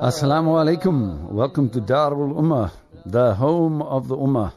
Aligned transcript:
Assalamu 0.00 0.54
alaikum. 0.54 1.32
Welcome 1.32 1.70
to 1.70 1.80
Darul 1.80 2.32
Ummah, 2.32 2.70
the 3.04 3.34
home 3.34 3.82
of 3.82 4.06
the 4.06 4.16
Ummah. 4.16 4.52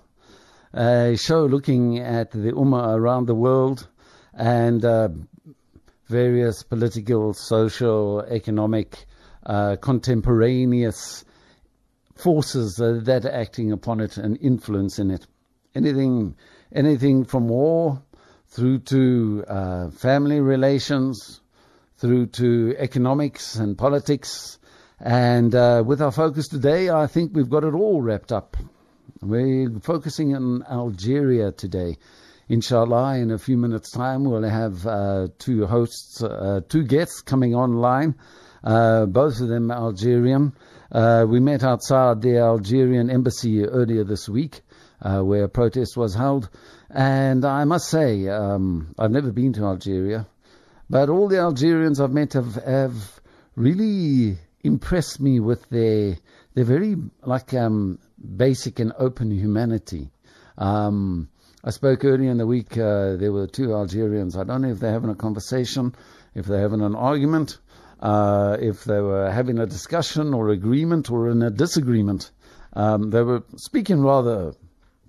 A 0.72 1.18
show 1.18 1.46
looking 1.46 1.98
at 1.98 2.30
the 2.30 2.52
Ummah 2.52 2.96
around 2.96 3.26
the 3.26 3.34
world 3.34 3.88
and 4.36 4.86
uh, 4.86 5.10
various 6.06 6.62
political, 6.62 7.34
social, 7.34 8.22
economic, 8.22 9.04
uh, 9.44 9.78
contemporaneous 9.78 11.26
forces 12.14 12.76
that 12.76 13.26
are 13.26 13.32
acting 13.32 13.72
upon 13.72 14.00
it 14.00 14.18
and 14.18 14.38
influencing 14.42 15.10
it. 15.10 15.26
Anything, 15.74 16.36
anything 16.72 17.26
from 17.26 17.48
war 17.48 18.04
through 18.50 18.78
to 18.80 19.44
uh, 19.48 19.90
family 19.90 20.40
relations, 20.40 21.42
through 21.98 22.26
to 22.26 22.76
economics 22.78 23.56
and 23.56 23.76
politics. 23.76 24.60
And 25.04 25.56
uh, 25.56 25.84
with 25.84 26.00
our 26.00 26.12
focus 26.12 26.48
today, 26.48 26.92
I 26.92 27.08
think 27.08 27.32
we've 27.34 27.50
got 27.50 27.64
it 27.64 27.74
all 27.74 28.04
wrapped 28.04 28.32
up. 28.32 28.56
We're 29.20 29.72
focusing 29.82 30.36
on 30.36 30.64
Algeria 30.70 31.52
today. 31.52 31.98
Inshallah, 32.48 33.18
in 33.18 33.32
a 33.32 33.40
few 33.40 33.58
minutes' 33.58 33.90
time, 33.90 34.26
we'll 34.26 34.44
have 34.44 34.86
uh, 34.86 35.30
two 35.40 35.66
hosts, 35.66 36.22
uh, 36.22 36.62
two 36.70 36.84
guests 36.84 37.22
coming 37.22 37.56
online, 37.56 38.14
uh, 38.64 39.08
both 39.08 39.42
of 39.42 39.48
them 39.48 39.72
Algerian. 39.72 40.54
Uh, 40.92 41.26
we 41.28 41.40
met 41.40 41.64
outside 41.64 42.22
the 42.22 42.38
Algerian 42.38 43.10
embassy 43.10 43.66
earlier 43.66 44.04
this 44.04 44.30
week, 44.30 44.62
uh, 45.02 45.22
where 45.22 45.46
a 45.46 45.50
protest 45.50 45.98
was 45.98 46.14
held. 46.14 46.48
And 46.92 47.44
I 47.44 47.64
must 47.64 47.90
say, 47.90 48.28
um, 48.28 48.94
I've 49.00 49.12
never 49.12 49.32
been 49.32 49.54
to 49.54 49.64
Algeria, 49.64 50.28
but 50.92 51.10
all 51.10 51.28
the 51.28 51.40
Algerians 51.40 52.00
I've 52.00 52.12
met 52.12 52.34
have, 52.34 52.54
have 52.56 53.20
really 53.56 54.38
impressed 54.64 55.20
me 55.20 55.40
with 55.40 55.68
their 55.70 56.18
their 56.54 56.66
very 56.66 56.96
like 57.24 57.54
um, 57.54 58.00
basic 58.36 58.80
and 58.80 58.94
open 58.98 59.32
humanity. 59.32 60.12
Um, 60.58 61.30
I 61.64 61.70
spoke 61.70 62.04
earlier 62.04 62.32
in 62.32 62.38
the 62.38 62.48
week. 62.48 62.78
Uh, 62.78 63.16
there 63.16 63.32
were 63.32 63.48
two 63.48 63.74
Algerians. 63.74 64.36
I 64.36 64.44
don't 64.44 64.62
know 64.64 64.70
if 64.70 64.80
they're 64.80 64.92
having 64.92 65.10
a 65.10 65.16
conversation, 65.16 65.96
if 66.34 66.46
they're 66.46 66.62
having 66.62 66.82
an 66.82 66.96
argument, 66.96 67.60
uh, 68.00 68.58
if 68.60 68.84
they 68.84 69.00
were 69.00 69.30
having 69.30 69.60
a 69.60 69.66
discussion 69.66 70.34
or 70.34 70.50
agreement 70.50 71.12
or 71.12 71.30
in 71.30 71.42
a 71.42 71.50
disagreement. 71.52 72.32
Um, 72.74 73.12
they 73.12 73.22
were 73.22 73.44
speaking 73.58 74.02
rather 74.02 74.54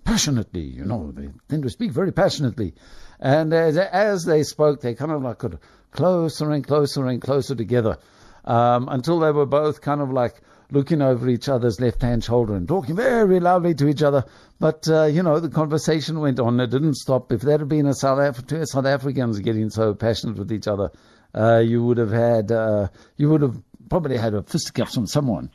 passionately. 0.03 0.61
You 0.61 0.85
know, 0.85 1.11
they 1.11 1.29
tend 1.49 1.63
to 1.63 1.69
speak 1.69 1.91
very 1.91 2.11
passionately. 2.11 2.75
And 3.19 3.53
as, 3.53 3.77
as 3.77 4.25
they 4.25 4.43
spoke, 4.43 4.81
they 4.81 4.95
kind 4.95 5.11
of 5.11 5.23
like 5.23 5.39
got 5.39 5.53
closer 5.91 6.51
and 6.51 6.65
closer 6.65 7.05
and 7.07 7.21
closer 7.21 7.55
together 7.55 7.97
um, 8.45 8.87
until 8.89 9.19
they 9.19 9.31
were 9.31 9.45
both 9.45 9.81
kind 9.81 10.01
of 10.01 10.11
like 10.11 10.41
looking 10.71 11.01
over 11.01 11.29
each 11.29 11.47
other's 11.47 11.79
left 11.79 12.01
hand 12.01 12.23
shoulder 12.23 12.55
and 12.55 12.67
talking 12.67 12.95
very 12.95 13.39
loudly 13.39 13.75
to 13.75 13.87
each 13.87 14.01
other. 14.01 14.25
But, 14.59 14.87
uh, 14.89 15.05
you 15.05 15.21
know, 15.21 15.39
the 15.39 15.49
conversation 15.49 16.19
went 16.19 16.39
on. 16.39 16.59
It 16.59 16.71
didn't 16.71 16.95
stop. 16.95 17.31
If 17.31 17.41
there 17.41 17.59
had 17.59 17.69
been 17.69 17.85
a 17.85 17.93
South, 17.93 18.19
Af- 18.19 18.47
two 18.47 18.65
South 18.65 18.85
Africans 18.85 19.39
getting 19.39 19.69
so 19.69 19.93
passionate 19.93 20.37
with 20.37 20.51
each 20.51 20.67
other, 20.67 20.91
uh, 21.35 21.59
you 21.59 21.83
would 21.83 21.97
have 21.97 22.11
had, 22.11 22.51
uh, 22.51 22.87
you 23.17 23.29
would 23.29 23.41
have 23.41 23.61
probably 23.89 24.17
had 24.17 24.33
a 24.33 24.41
fisticuffs 24.43 24.95
from 24.95 25.05
someone. 25.05 25.51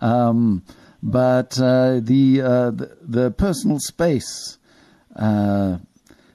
Um, 0.00 0.64
but 1.02 1.60
uh, 1.60 2.00
the, 2.00 2.42
uh, 2.42 2.70
the, 2.70 2.96
the 3.02 3.30
personal 3.30 3.78
space, 3.78 4.58
uh, 5.14 5.78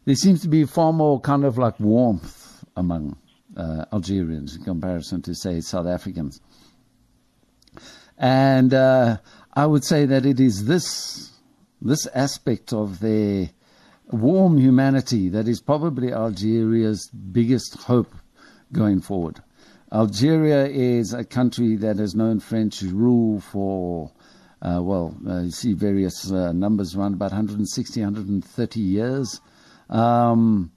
there 0.05 0.15
seems 0.15 0.41
to 0.41 0.47
be 0.47 0.65
far 0.65 0.93
more 0.93 1.19
kind 1.19 1.43
of 1.43 1.57
like 1.57 1.79
warmth 1.79 2.63
among 2.77 3.17
uh, 3.55 3.85
Algerians 3.91 4.55
in 4.55 4.63
comparison 4.63 5.21
to, 5.23 5.35
say, 5.35 5.61
South 5.61 5.87
Africans. 5.87 6.41
And 8.17 8.73
uh, 8.73 9.17
I 9.53 9.65
would 9.65 9.83
say 9.83 10.05
that 10.05 10.25
it 10.25 10.39
is 10.39 10.65
this 10.65 11.31
this 11.81 12.05
aspect 12.13 12.73
of 12.73 12.99
their 12.99 13.49
warm 14.11 14.57
humanity 14.57 15.29
that 15.29 15.47
is 15.47 15.61
probably 15.61 16.13
Algeria's 16.13 17.09
biggest 17.09 17.75
hope 17.75 18.13
going 18.71 19.01
forward. 19.01 19.41
Algeria 19.91 20.67
is 20.67 21.13
a 21.13 21.25
country 21.25 21.75
that 21.77 21.97
has 21.97 22.15
known 22.15 22.39
French 22.39 22.81
rule 22.81 23.41
for, 23.41 24.11
uh, 24.61 24.79
well, 24.81 25.17
uh, 25.27 25.41
you 25.41 25.51
see 25.51 25.73
various 25.73 26.31
uh, 26.31 26.53
numbers 26.53 26.95
around 26.95 27.13
about 27.13 27.31
160, 27.31 27.99
130 27.99 28.79
years. 28.79 29.41
Um, 29.89 30.71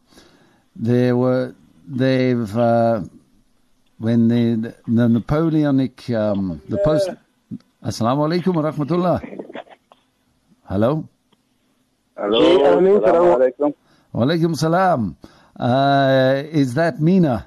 there 0.75 1.16
were 1.16 1.54
they've 1.87 2.56
uh, 2.56 3.03
when 3.99 4.28
the, 4.28 4.75
the 4.87 5.09
Napoleonic 5.09 6.11
um, 6.11 6.61
the 6.69 6.78
post. 6.78 7.11
Assalamu 7.84 8.28
alaikum 8.28 8.55
wa 8.55 8.71
rahmatullah. 8.71 9.21
Hello. 10.65 11.06
Hello. 12.17 12.41
Assalamu 13.00 13.37
alaikum. 13.37 13.75
Wa 14.12 14.25
alaikum 14.25 14.56
salam. 14.56 15.17
Uh, 15.59 16.43
is 16.50 16.75
that 16.75 17.00
Mena? 17.00 17.47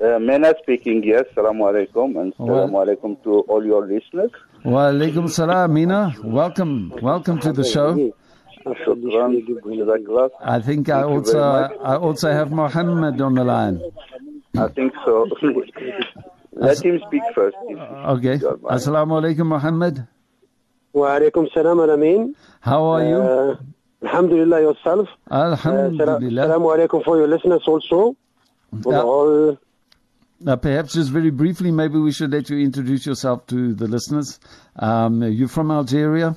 Uh, 0.00 0.18
Mena 0.18 0.54
speaking, 0.62 1.02
yes. 1.02 1.24
Assalamu 1.34 1.62
alaikum. 1.70 2.20
And 2.20 2.34
assalamu 2.34 2.86
alaikum 2.86 3.22
to 3.24 3.40
all 3.48 3.64
your 3.64 3.86
listeners. 3.86 4.30
Wa 4.64 4.90
alaikum 4.90 5.28
salam, 5.28 5.74
Mena. 5.74 6.14
Welcome. 6.22 6.92
Welcome 7.02 7.40
to 7.40 7.52
the 7.52 7.64
show. 7.64 8.14
I 8.66 10.60
think 10.60 10.88
I 10.88 11.02
also 11.02 11.40
I 11.40 11.96
also 11.96 12.32
have 12.32 12.50
Mohammed 12.52 13.20
on 13.20 13.34
the 13.34 13.44
line. 13.44 13.80
I 14.56 14.68
think 14.68 14.92
so. 15.04 15.26
Let 16.52 16.84
him 16.84 17.00
speak 17.06 17.22
first. 17.34 17.56
Okay. 17.66 18.36
Assalamu 18.38 19.20
alaikum, 19.20 19.46
Mohammed. 19.46 20.06
Wa 20.92 21.18
alaikum 21.18 21.48
salam, 21.54 21.78
Alameen. 21.78 22.34
How 22.60 22.84
are 22.84 23.04
you? 23.04 23.16
Uh, 23.16 23.56
alhamdulillah, 24.02 24.60
yourself. 24.60 25.08
Alhamdulillah. 25.30 26.48
Uh, 26.48 26.58
alaikum 26.58 27.02
for 27.04 27.16
your 27.16 27.26
listeners 27.26 27.62
also. 27.66 28.14
Uh, 28.84 29.02
all. 29.02 29.58
Now, 30.40 30.56
perhaps 30.56 30.94
just 30.94 31.10
very 31.10 31.30
briefly, 31.30 31.70
maybe 31.70 31.98
we 31.98 32.12
should 32.12 32.32
let 32.32 32.50
you 32.50 32.58
introduce 32.58 33.06
yourself 33.06 33.46
to 33.46 33.74
the 33.74 33.86
listeners. 33.86 34.38
Um, 34.76 35.22
you're 35.22 35.48
from 35.48 35.70
Algeria 35.70 36.36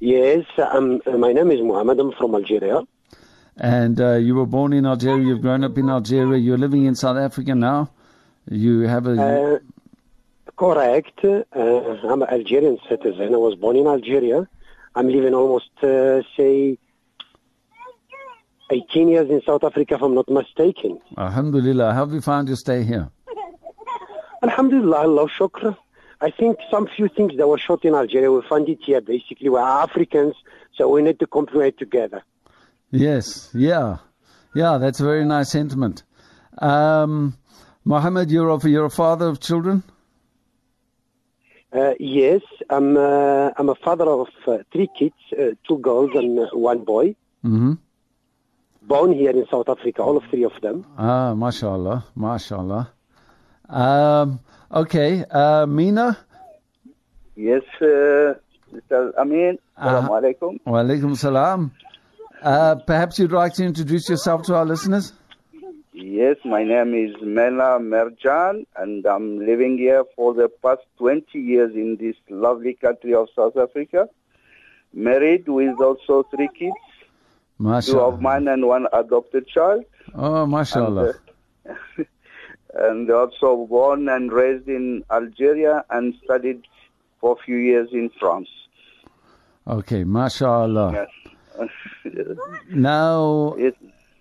yes, 0.00 0.44
um, 0.72 1.00
my 1.18 1.32
name 1.32 1.50
is 1.50 1.60
Muhammad. 1.60 1.98
I'm 2.00 2.12
from 2.12 2.34
Algeria. 2.34 2.82
and 3.58 4.00
uh, 4.00 4.12
you 4.14 4.34
were 4.34 4.46
born 4.46 4.72
in 4.72 4.86
Algeria. 4.86 5.24
You've 5.24 5.40
grown 5.42 5.64
up 5.64 5.76
in 5.78 5.88
Algeria. 5.90 6.38
You're 6.38 6.58
living 6.58 6.84
in 6.84 6.94
South 6.94 7.16
Africa 7.16 7.54
now. 7.54 7.90
You 8.50 8.80
have 8.82 9.06
a 9.06 9.14
Uh, 9.20 9.58
correct. 10.56 11.24
Uh, 11.24 12.08
I'm 12.10 12.22
an 12.22 12.28
Algerian 12.30 12.78
citizen. 12.88 13.34
I 13.34 13.38
was 13.38 13.54
born 13.54 13.76
in 13.76 13.86
Algeria. 13.86 14.46
I'm 14.94 15.08
living 15.08 15.34
almost, 15.34 15.70
uh, 15.82 16.22
say, 16.36 16.78
18 18.70 19.08
years 19.08 19.30
in 19.30 19.40
South 19.42 19.62
Africa, 19.64 19.94
if 19.94 20.02
I'm 20.02 20.14
not 20.14 20.28
mistaken. 20.28 20.98
Alhamdulillah. 21.16 21.92
How 21.94 22.00
have 22.06 22.12
you 22.12 22.20
found 22.20 22.48
your 22.48 22.56
stay 22.56 22.82
here? 22.82 23.10
Alhamdulillah, 24.42 24.98
Allah 24.98 25.28
shukr. 25.28 25.76
I 26.20 26.30
think 26.30 26.58
some 26.70 26.86
few 26.96 27.08
things 27.08 27.36
that 27.36 27.46
were 27.46 27.58
shot 27.58 27.84
in 27.84 27.94
Algeria, 27.94 28.30
we 28.32 28.40
find 28.48 28.68
it 28.68 28.78
here. 28.82 29.00
Basically, 29.00 29.48
we're 29.48 29.60
Africans, 29.60 30.34
so 30.74 30.88
we 30.88 31.02
need 31.02 31.18
to 31.20 31.26
complement 31.26 31.76
together. 31.78 32.22
Yes, 32.90 33.50
yeah, 33.52 33.98
yeah. 34.54 34.78
That's 34.78 35.00
a 35.00 35.04
very 35.04 35.24
nice 35.24 35.50
sentiment. 35.50 36.04
Um, 36.58 37.36
Mohammed, 37.84 38.30
you're 38.30 38.48
a, 38.48 38.68
you're 38.68 38.86
a 38.86 38.90
father 38.90 39.26
of 39.28 39.40
children. 39.40 39.82
Uh, 41.72 41.92
yes, 42.00 42.40
I'm, 42.70 42.96
uh, 42.96 43.50
I'm 43.58 43.68
a 43.68 43.74
father 43.74 44.08
of 44.08 44.28
uh, 44.46 44.58
three 44.72 44.88
kids, 44.98 45.14
uh, 45.38 45.50
two 45.68 45.78
girls 45.78 46.10
and 46.14 46.38
uh, 46.38 46.46
one 46.52 46.84
boy, 46.84 47.14
Mm-hmm. 47.44 47.74
born 48.82 49.12
here 49.12 49.30
in 49.30 49.46
South 49.50 49.68
Africa, 49.68 50.02
all 50.02 50.16
of 50.16 50.24
three 50.30 50.44
of 50.44 50.52
them. 50.62 50.86
Ah, 50.96 51.34
mashallah, 51.34 52.06
mashallah. 52.16 52.92
Um, 53.68 54.40
okay, 54.72 55.24
uh, 55.30 55.66
Mena. 55.66 56.18
Yes, 57.34 57.62
uh, 57.80 58.34
Mr. 58.72 59.12
Amin. 59.18 59.58
Assalamu 59.78 60.08
Uh, 60.08 60.20
alaikum. 60.20 60.58
Wa 60.64 60.82
alaikum 60.82 61.16
salam. 61.16 61.72
Uh, 62.42 62.76
perhaps 62.86 63.18
you'd 63.18 63.32
like 63.32 63.54
to 63.54 63.64
introduce 63.64 64.08
yourself 64.08 64.42
to 64.44 64.54
our 64.54 64.64
listeners. 64.64 65.12
Yes, 65.92 66.36
my 66.44 66.62
name 66.62 66.94
is 66.94 67.14
Mena 67.22 67.78
Medjane, 67.80 68.66
and 68.76 69.04
I'm 69.06 69.38
living 69.38 69.78
here 69.78 70.04
for 70.14 70.34
the 70.34 70.48
past 70.62 70.82
20 70.98 71.38
years 71.38 71.74
in 71.74 71.96
this 71.98 72.16
lovely 72.28 72.74
country 72.74 73.14
of 73.14 73.28
South 73.34 73.56
Africa. 73.56 74.08
Married 74.92 75.48
with 75.48 75.80
also 75.80 76.22
three 76.34 76.48
kids, 76.58 76.76
two 77.86 77.98
of 78.00 78.20
mine 78.20 78.46
and 78.48 78.66
one 78.66 78.86
adopted 78.92 79.48
child. 79.48 79.84
Oh, 80.14 80.46
mashallah. 80.46 81.14
And, 81.64 81.76
uh, 82.00 82.04
and 82.78 83.10
also 83.10 83.66
born 83.68 84.08
and 84.08 84.32
raised 84.32 84.68
in 84.68 85.04
Algeria 85.10 85.84
and 85.90 86.14
studied 86.24 86.62
for 87.20 87.32
a 87.32 87.44
few 87.44 87.56
years 87.56 87.88
in 87.92 88.10
France. 88.20 88.48
Okay, 89.66 90.04
mashallah. 90.04 90.92
Yes. 90.92 91.68
Now, 92.70 93.54
It, 93.58 93.76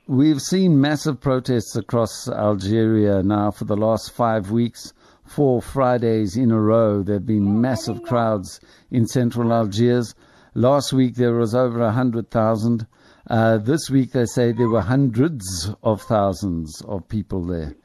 we've 0.08 0.42
seen 0.42 0.80
massive 0.82 1.20
protests 1.20 1.76
across 1.76 2.28
Algeria 2.30 3.22
now 3.22 3.52
for 3.52 3.66
the 3.66 3.76
last 3.76 4.12
five 4.12 4.50
weeks 4.52 4.94
four 5.26 5.62
Fridays 5.62 6.38
in 6.38 6.52
a 6.52 6.60
row. 6.60 7.04
There 7.04 7.16
have 7.16 7.26
been 7.26 7.62
massive 7.62 8.04
crowds 8.04 8.60
in 8.92 9.06
central 9.08 9.52
Algiers. 9.52 10.16
Last 10.54 10.94
week 10.94 11.16
there 11.16 11.34
was 11.34 11.54
over 11.54 11.82
a 11.82 11.92
hundred 11.92 12.30
thousand. 12.32 12.88
Uh, 13.28 13.58
this 13.58 13.90
week 13.90 14.12
they 14.12 14.26
say 14.26 14.52
there 14.52 14.70
were 14.70 14.82
hundreds 14.82 15.72
of 15.84 16.02
thousands 16.04 16.82
of 16.88 17.08
people 17.10 17.44
there. 17.46 17.76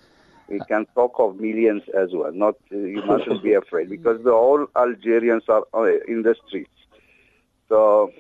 We 0.51 0.61
can 0.69 0.87
talk 0.95 1.15
of 1.19 1.39
millions 1.39 1.83
as 1.97 2.11
well. 2.13 2.33
Not 2.33 2.57
uh, 2.73 2.77
you 2.77 3.03
mustn't 3.07 3.43
be 3.43 3.55
afraid 3.63 3.89
because 3.89 4.23
the 4.25 4.33
whole 4.33 4.67
Algerians 4.77 5.45
are 5.49 5.65
uh, 5.73 5.85
in 6.09 6.23
the 6.23 6.35
streets. 6.47 6.71
So 7.69 8.13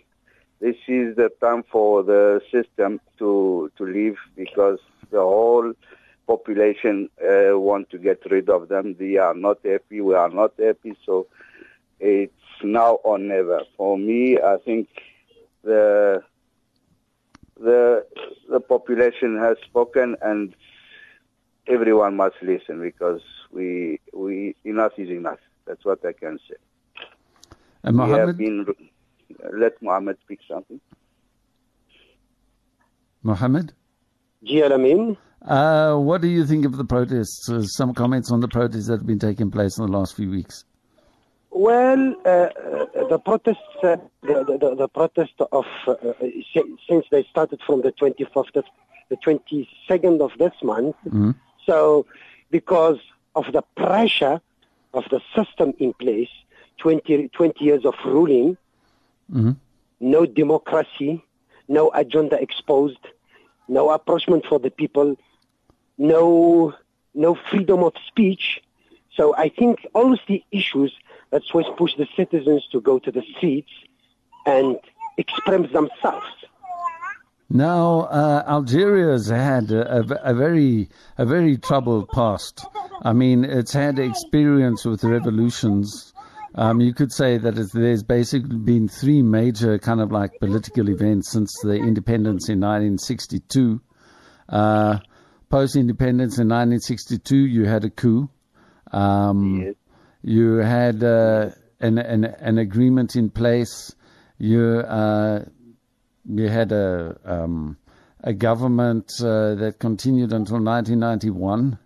this 0.60 0.76
is 0.86 1.16
the 1.16 1.30
time 1.40 1.64
for 1.70 2.02
the 2.04 2.40
system 2.52 3.00
to 3.18 3.70
to 3.76 3.84
leave 3.84 4.16
because 4.36 4.78
the 5.10 5.20
whole 5.20 5.72
population 6.26 7.10
uh, 7.20 7.58
want 7.58 7.90
to 7.90 7.98
get 7.98 8.20
rid 8.30 8.48
of 8.48 8.68
them. 8.68 8.94
They 8.98 9.16
are 9.16 9.34
not 9.34 9.58
happy. 9.64 10.00
We 10.00 10.14
are 10.14 10.28
not 10.28 10.52
happy. 10.58 10.96
So 11.04 11.26
it's 11.98 12.32
now 12.62 12.92
or 13.02 13.18
never. 13.18 13.62
For 13.76 13.98
me, 13.98 14.38
I 14.38 14.56
think 14.64 14.88
the 15.64 16.22
the 17.58 18.06
the 18.48 18.60
population 18.60 19.38
has 19.38 19.56
spoken 19.64 20.16
and 20.22 20.54
everyone 21.70 22.16
must 22.16 22.36
listen 22.42 22.80
because 22.80 23.20
we 23.50 24.00
we 24.12 24.54
enough 24.64 24.92
is 24.98 25.08
enough. 25.10 25.38
That's 25.66 25.84
what 25.84 26.04
I 26.04 26.12
can 26.12 26.38
say. 26.48 26.56
And 27.82 27.96
We 27.98 28.10
have 28.10 28.10
Mohammed, 28.10 28.36
been 28.38 28.66
let 29.52 29.80
Mohammed 29.82 30.16
speak 30.24 30.40
something. 30.48 30.80
Mohammed, 33.22 33.72
Ji 34.44 34.60
Alameen. 34.62 35.16
uh, 35.42 35.94
what 35.96 36.20
do 36.22 36.28
you 36.28 36.44
think 36.46 36.64
of 36.64 36.76
the 36.76 36.84
protests? 36.84 37.48
Uh, 37.50 37.62
some 37.62 37.94
comments 37.94 38.30
on 38.32 38.40
the 38.40 38.48
protests 38.48 38.86
that 38.88 38.98
have 38.98 39.06
been 39.06 39.18
taking 39.18 39.50
place 39.50 39.78
in 39.78 39.86
the 39.86 39.92
last 39.92 40.16
few 40.16 40.30
weeks. 40.30 40.64
Well, 41.50 42.14
uh, 42.24 42.28
uh, 42.28 43.08
the 43.08 43.18
protests, 43.18 43.58
uh, 43.82 43.96
the, 44.22 44.56
the, 44.60 44.74
the 44.76 44.88
protest 44.88 45.32
of 45.52 45.64
uh, 45.86 45.90
uh, 45.92 46.12
since 46.88 47.04
they 47.10 47.24
started 47.30 47.60
from 47.66 47.82
the 47.82 47.92
25th, 47.92 48.62
the 49.10 49.16
22nd 49.16 50.20
of 50.20 50.30
this 50.38 50.52
month. 50.62 50.96
Mhm. 51.06 51.34
So, 51.66 52.06
because 52.50 52.98
of 53.34 53.52
the 53.52 53.62
pressure 53.76 54.40
of 54.92 55.04
the 55.10 55.20
system 55.34 55.74
in 55.78 55.92
place, 55.94 56.30
20, 56.78 57.28
20 57.28 57.64
years 57.64 57.84
of 57.84 57.94
ruling, 58.04 58.56
Mhm. 59.32 59.56
no 60.00 60.26
democracy, 60.26 61.22
no 61.68 61.90
agenda 61.94 62.40
exposed, 62.40 63.06
no 63.68 63.90
approachment 63.90 64.44
for 64.46 64.58
the 64.58 64.70
people, 64.70 65.16
no 65.98 66.74
no 67.14 67.34
freedom 67.34 67.82
of 67.82 67.92
speech. 68.06 68.62
So 69.16 69.34
I 69.36 69.48
think 69.48 69.86
all 69.94 70.12
of 70.12 70.20
the 70.26 70.42
issues 70.50 70.92
that's 71.30 71.52
what 71.52 71.76
push 71.76 71.94
the 71.96 72.08
citizens 72.16 72.66
to 72.72 72.80
go 72.80 72.98
to 72.98 73.10
the 73.10 73.22
streets 73.36 73.70
and 74.46 74.78
express 75.16 75.70
themselves. 75.72 76.26
Now, 77.52 78.02
uh, 78.02 78.44
Algeria's 78.46 79.28
had 79.28 79.72
a, 79.72 79.96
a, 79.98 80.32
a 80.32 80.34
very 80.34 80.88
a 81.18 81.26
very 81.26 81.58
troubled 81.58 82.08
past. 82.10 82.64
I 83.02 83.12
mean, 83.12 83.44
it's 83.44 83.72
had 83.72 83.98
experience 83.98 84.84
with 84.84 85.02
revolutions. 85.02 86.12
Um, 86.54 86.80
you 86.80 86.94
could 86.94 87.12
say 87.12 87.38
that 87.38 87.58
it's, 87.58 87.72
there's 87.72 88.02
basically 88.04 88.56
been 88.56 88.88
three 88.88 89.22
major 89.22 89.78
kind 89.78 90.00
of 90.00 90.12
like 90.12 90.38
political 90.40 90.88
events 90.88 91.30
since 91.30 91.52
the 91.62 91.74
independence 91.74 92.48
in 92.48 92.60
1962. 92.60 93.80
Uh, 94.48 94.98
Post 95.48 95.74
independence 95.74 96.38
in 96.38 96.46
1962, 96.48 97.36
you 97.36 97.64
had 97.64 97.84
a 97.84 97.90
coup. 97.90 98.30
Um, 98.92 99.60
Yes. 99.62 99.74
you 100.22 100.58
had 100.58 101.02
uh, 101.02 101.50
an, 101.80 101.98
an 101.98 102.24
an 102.24 102.58
agreement 102.58 103.16
in 103.16 103.30
place. 103.30 103.92
You 104.38 104.78
uh, 104.86 105.46
you 106.24 106.48
had 106.48 106.72
a 106.72 107.18
um, 107.24 107.76
a 108.22 108.32
government 108.32 109.10
uh, 109.20 109.54
that 109.54 109.76
continued 109.78 110.32
until 110.32 110.60
1991. 110.60 111.78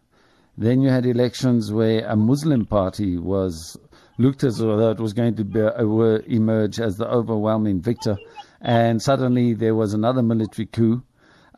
Then 0.57 0.83
you 0.83 0.89
had 0.89 1.07
elections 1.07 1.73
where 1.73 2.07
a 2.07 2.17
Muslim 2.17 2.67
party 2.67 3.19
was 3.19 3.77
looked 4.19 4.45
as 4.45 4.59
though 4.59 4.91
it 4.91 5.01
was 5.01 5.13
going 5.13 5.37
to 5.37 5.45
be, 5.45 5.61
uh, 5.61 6.19
emerge 6.27 6.81
as 6.81 6.97
the 6.97 7.09
overwhelming 7.09 7.81
victor, 7.81 8.17
and 8.61 9.03
suddenly 9.03 9.55
there 9.55 9.75
was 9.75 9.95
another 9.95 10.23
military 10.23 10.67
coup. 10.67 11.03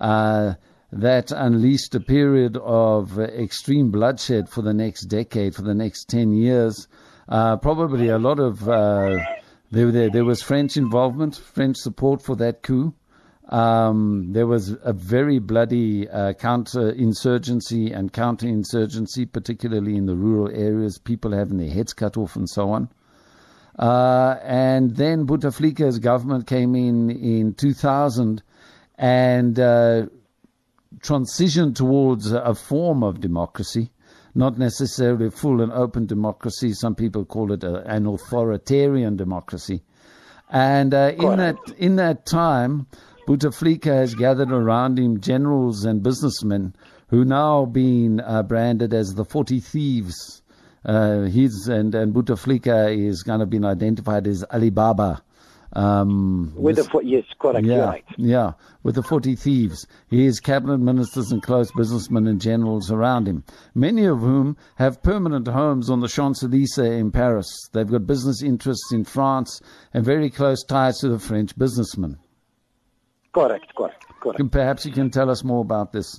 Uh, 0.01 0.55
that 0.93 1.33
unleashed 1.33 1.95
a 1.95 2.01
period 2.01 2.57
of 2.57 3.19
extreme 3.19 3.91
bloodshed 3.91 4.49
for 4.49 4.63
the 4.63 4.73
next 4.73 5.03
decade, 5.03 5.55
for 5.55 5.63
the 5.63 5.75
next 5.75 6.09
10 6.09 6.33
years. 6.33 6.87
Uh, 7.29 7.57
probably 7.57 8.09
a 8.09 8.19
lot 8.19 8.39
of, 8.39 8.69
uh, 8.69 9.19
there, 9.71 9.91
there, 9.91 10.11
there 10.11 10.25
was 10.25 10.43
French 10.43 10.77
involvement, 10.77 11.37
French 11.37 11.77
support 11.77 12.23
for 12.23 12.37
that 12.37 12.63
coup. 12.63 12.95
Um, 13.49 14.33
there 14.33 14.47
was 14.47 14.75
a 14.83 14.93
very 14.93 15.39
bloody 15.39 16.09
uh, 16.09 16.33
counter-insurgency 16.33 17.93
and 17.93 18.13
counter-insurgency, 18.13 19.27
particularly 19.27 19.97
in 19.97 20.07
the 20.07 20.17
rural 20.17 20.49
areas, 20.49 20.99
people 20.99 21.33
having 21.33 21.59
their 21.59 21.71
heads 21.71 21.93
cut 21.93 22.17
off 22.17 22.35
and 22.35 22.49
so 22.49 22.71
on. 22.71 22.89
Uh, 23.79 24.37
and 24.43 24.97
then 24.97 25.27
Bouteflika's 25.27 25.99
government 25.99 26.47
came 26.47 26.75
in 26.75 27.11
in 27.11 27.55
2000 27.55 28.43
and 28.99 29.61
uh, 29.61 30.07
transitioned 31.01 31.77
towards 31.77 32.33
a 32.33 32.55
form 32.55 33.03
of 33.03 33.21
democracy, 33.21 33.91
not 34.37 34.59
necessarily 34.59 35.27
a 35.27 35.31
full 35.31 35.63
and 35.63 35.73
open 35.73 36.07
democracy. 36.07 36.73
Some 36.73 36.95
people 36.95 37.25
call 37.25 37.53
it 37.53 37.65
a, 37.65 37.83
an 37.91 38.07
authoritarian 38.07 39.17
democracy. 39.17 39.83
And 40.51 40.95
uh, 40.95 41.13
in 41.17 41.39
that 41.39 41.57
in 41.77 41.97
that 41.97 42.27
time, 42.27 42.87
Bouteflika 43.27 43.87
has 43.87 44.15
gathered 44.15 44.53
around 44.53 44.99
him 44.99 45.21
generals 45.21 45.85
and 45.85 46.03
businessmen 46.03 46.77
who 47.09 47.25
now 47.25 47.65
being 47.65 48.21
uh, 48.21 48.43
branded 48.43 48.95
as 48.95 49.15
the 49.15 49.25
40 49.25 49.61
thieves. 49.61 50.43
Uh, 50.85 51.23
he's 51.23 51.67
and 51.67 51.95
and 51.95 52.15
Bouteflika 52.15 52.97
is 52.97 53.23
kind 53.23 53.43
of 53.43 53.51
been 53.51 53.65
identified 53.65 54.27
as 54.29 54.45
Alibaba. 54.45 55.23
Um, 55.77 56.55
With 56.57 56.77
the 56.77 57.01
yes, 57.05 57.25
correct. 57.39 57.67
Yeah, 57.67 57.81
right. 57.81 58.05
yeah, 58.17 58.53
with 58.83 58.95
the 58.95 59.03
40 59.03 59.37
thieves. 59.37 59.87
He 60.09 60.25
has 60.25 60.41
cabinet 60.41 60.79
ministers 60.79 61.33
and 61.33 61.43
close 61.43 61.71
businessmen 61.71 62.27
and 62.27 62.41
generals 62.41 62.91
around 62.91 63.29
him, 63.29 63.45
many 63.75 64.07
of 64.07 64.21
whom 64.21 64.57
have 64.77 65.03
permanent 65.03 65.47
homes 65.47 65.91
on 65.91 66.01
the 66.01 66.09
Champs-Élysées 66.09 66.99
in 66.99 67.13
Paris. 67.13 67.69
They've 67.75 67.87
got 67.87 68.07
business 68.07 68.43
interests 68.43 68.91
in 68.91 69.05
France 69.05 69.61
and 69.93 70.03
very 70.03 70.31
close 70.31 70.65
ties 70.65 71.01
to 71.01 71.11
the 71.11 71.19
French 71.19 71.55
businessmen. 71.59 72.17
Correct. 73.35 73.75
Correct. 73.77 74.03
Correct. 74.21 74.51
Perhaps 74.51 74.87
you 74.87 74.93
can 74.93 75.11
tell 75.11 75.29
us 75.29 75.45
more 75.45 75.61
about 75.61 75.93
this. 75.93 76.19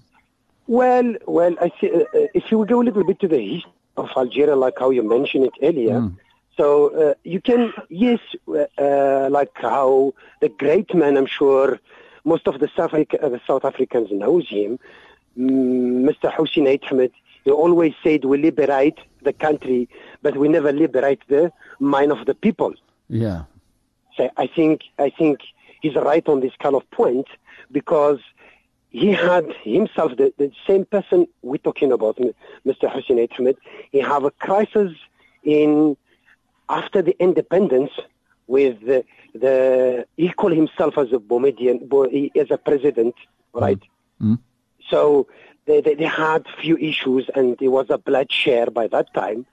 Well, 0.68 1.16
well, 1.26 1.56
I 1.60 1.72
see, 1.82 1.90
uh, 1.92 2.02
uh, 2.02 2.28
if 2.36 2.52
you 2.52 2.64
go 2.64 2.82
a 2.82 2.84
little 2.84 3.04
bit 3.04 3.20
to 3.22 3.28
the 3.28 3.40
history 3.40 3.74
of 3.96 4.10
Algeria, 4.16 4.56
like 4.56 4.76
how 4.78 4.92
you 4.92 5.02
mentioned 5.02 5.46
it 5.46 5.54
earlier, 5.64 6.12
so 6.58 6.90
uh, 6.90 7.14
you 7.24 7.40
can, 7.40 7.72
yes, 7.90 8.20
uh, 8.48 8.66
uh, 8.78 9.30
like 9.32 9.52
how 9.56 10.14
the 10.42 10.50
great 10.50 10.94
man, 10.94 11.16
I'm 11.16 11.28
sure 11.28 11.80
most 12.26 12.48
of 12.48 12.60
the 12.60 12.68
South, 12.76 12.94
Africa, 12.94 13.24
uh, 13.24 13.30
the 13.30 13.42
South 13.46 13.64
Africans 13.64 14.10
knows 14.12 14.50
him, 14.50 14.80
Mr. 15.38 16.34
Hussein 16.34 16.68
Ahmed, 16.90 17.12
he 17.46 17.52
always 17.52 17.94
said 18.04 18.26
we 18.26 18.38
liberate 18.40 18.98
the 19.22 19.34
country, 19.34 19.88
but 20.24 20.36
we 20.36 20.48
never 20.48 20.72
liberate 20.72 21.22
the 21.28 21.52
mind 21.80 22.12
of 22.12 22.26
the 22.26 22.34
people. 22.34 22.74
Yeah, 23.08 23.44
So 24.18 24.30
I 24.36 24.48
think 24.48 24.82
I 24.98 25.10
think 25.10 25.40
he's 25.82 25.96
right 25.96 26.28
on 26.28 26.42
this 26.42 26.54
kind 26.60 26.76
of 26.76 26.90
point 26.92 27.28
because 27.72 28.20
he 28.90 29.14
had 29.14 29.46
himself 29.64 30.18
the, 30.18 30.34
the 30.38 30.52
same 30.66 30.86
person 30.86 31.28
we're 31.42 31.58
talking 31.58 31.92
about, 31.92 32.18
Mr. 32.66 32.92
Hussein 32.92 33.26
Ahmed. 33.38 33.58
He 33.92 34.00
have 34.00 34.24
a 34.26 34.32
crisis 34.32 34.92
in 35.44 35.96
after 36.70 37.02
the 37.02 37.16
independence 37.22 37.92
with 38.48 38.80
the, 38.82 39.04
the 39.34 40.06
he 40.18 40.30
called 40.30 40.54
himself 40.54 40.98
as 40.98 41.12
a 41.12 41.18
Boumediene, 41.20 41.88
Bo- 41.88 42.10
he- 42.10 42.32
as 42.36 42.50
a 42.52 42.58
president, 42.58 43.16
right? 43.54 43.80
Mm. 44.22 44.40
So 44.90 45.28
they, 45.66 45.82
they, 45.82 45.96
they 45.96 46.06
had 46.06 46.46
few 46.62 46.78
issues 46.78 47.30
and 47.36 47.58
there 47.60 47.72
was 47.72 47.88
a 47.90 47.98
blood 47.98 48.32
share 48.32 48.68
by 48.68 48.88
that 48.88 49.14
time. 49.14 49.46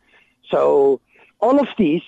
So 0.51 1.01
all 1.41 1.59
of 1.61 1.69
these 1.79 2.03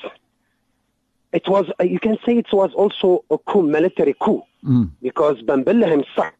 it 1.32 1.48
was 1.48 1.70
uh, 1.80 1.84
you 1.84 1.98
can 1.98 2.16
say 2.24 2.38
it 2.38 2.52
was 2.52 2.72
also 2.74 3.24
a 3.30 3.38
coup, 3.38 3.62
military 3.62 4.14
coup, 4.20 4.42
Mm. 4.64 4.90
because 5.02 5.42
Ben 5.42 5.62
Bella 5.62 5.86
himself, 5.86 6.32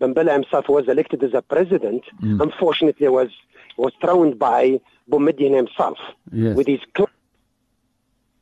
Ben 0.00 0.12
Bella 0.12 0.32
himself 0.32 0.68
was 0.68 0.86
elected 0.88 1.22
as 1.22 1.32
a 1.32 1.40
president. 1.40 2.02
Unfortunately, 2.20 3.08
was 3.08 3.30
was 3.78 3.92
thrown 4.02 4.36
by 4.36 4.80
Boumediene 5.10 5.56
himself 5.56 5.98
Yes. 6.32 6.56
with 6.56 6.66
his 6.66 6.80
cl- 6.96 7.08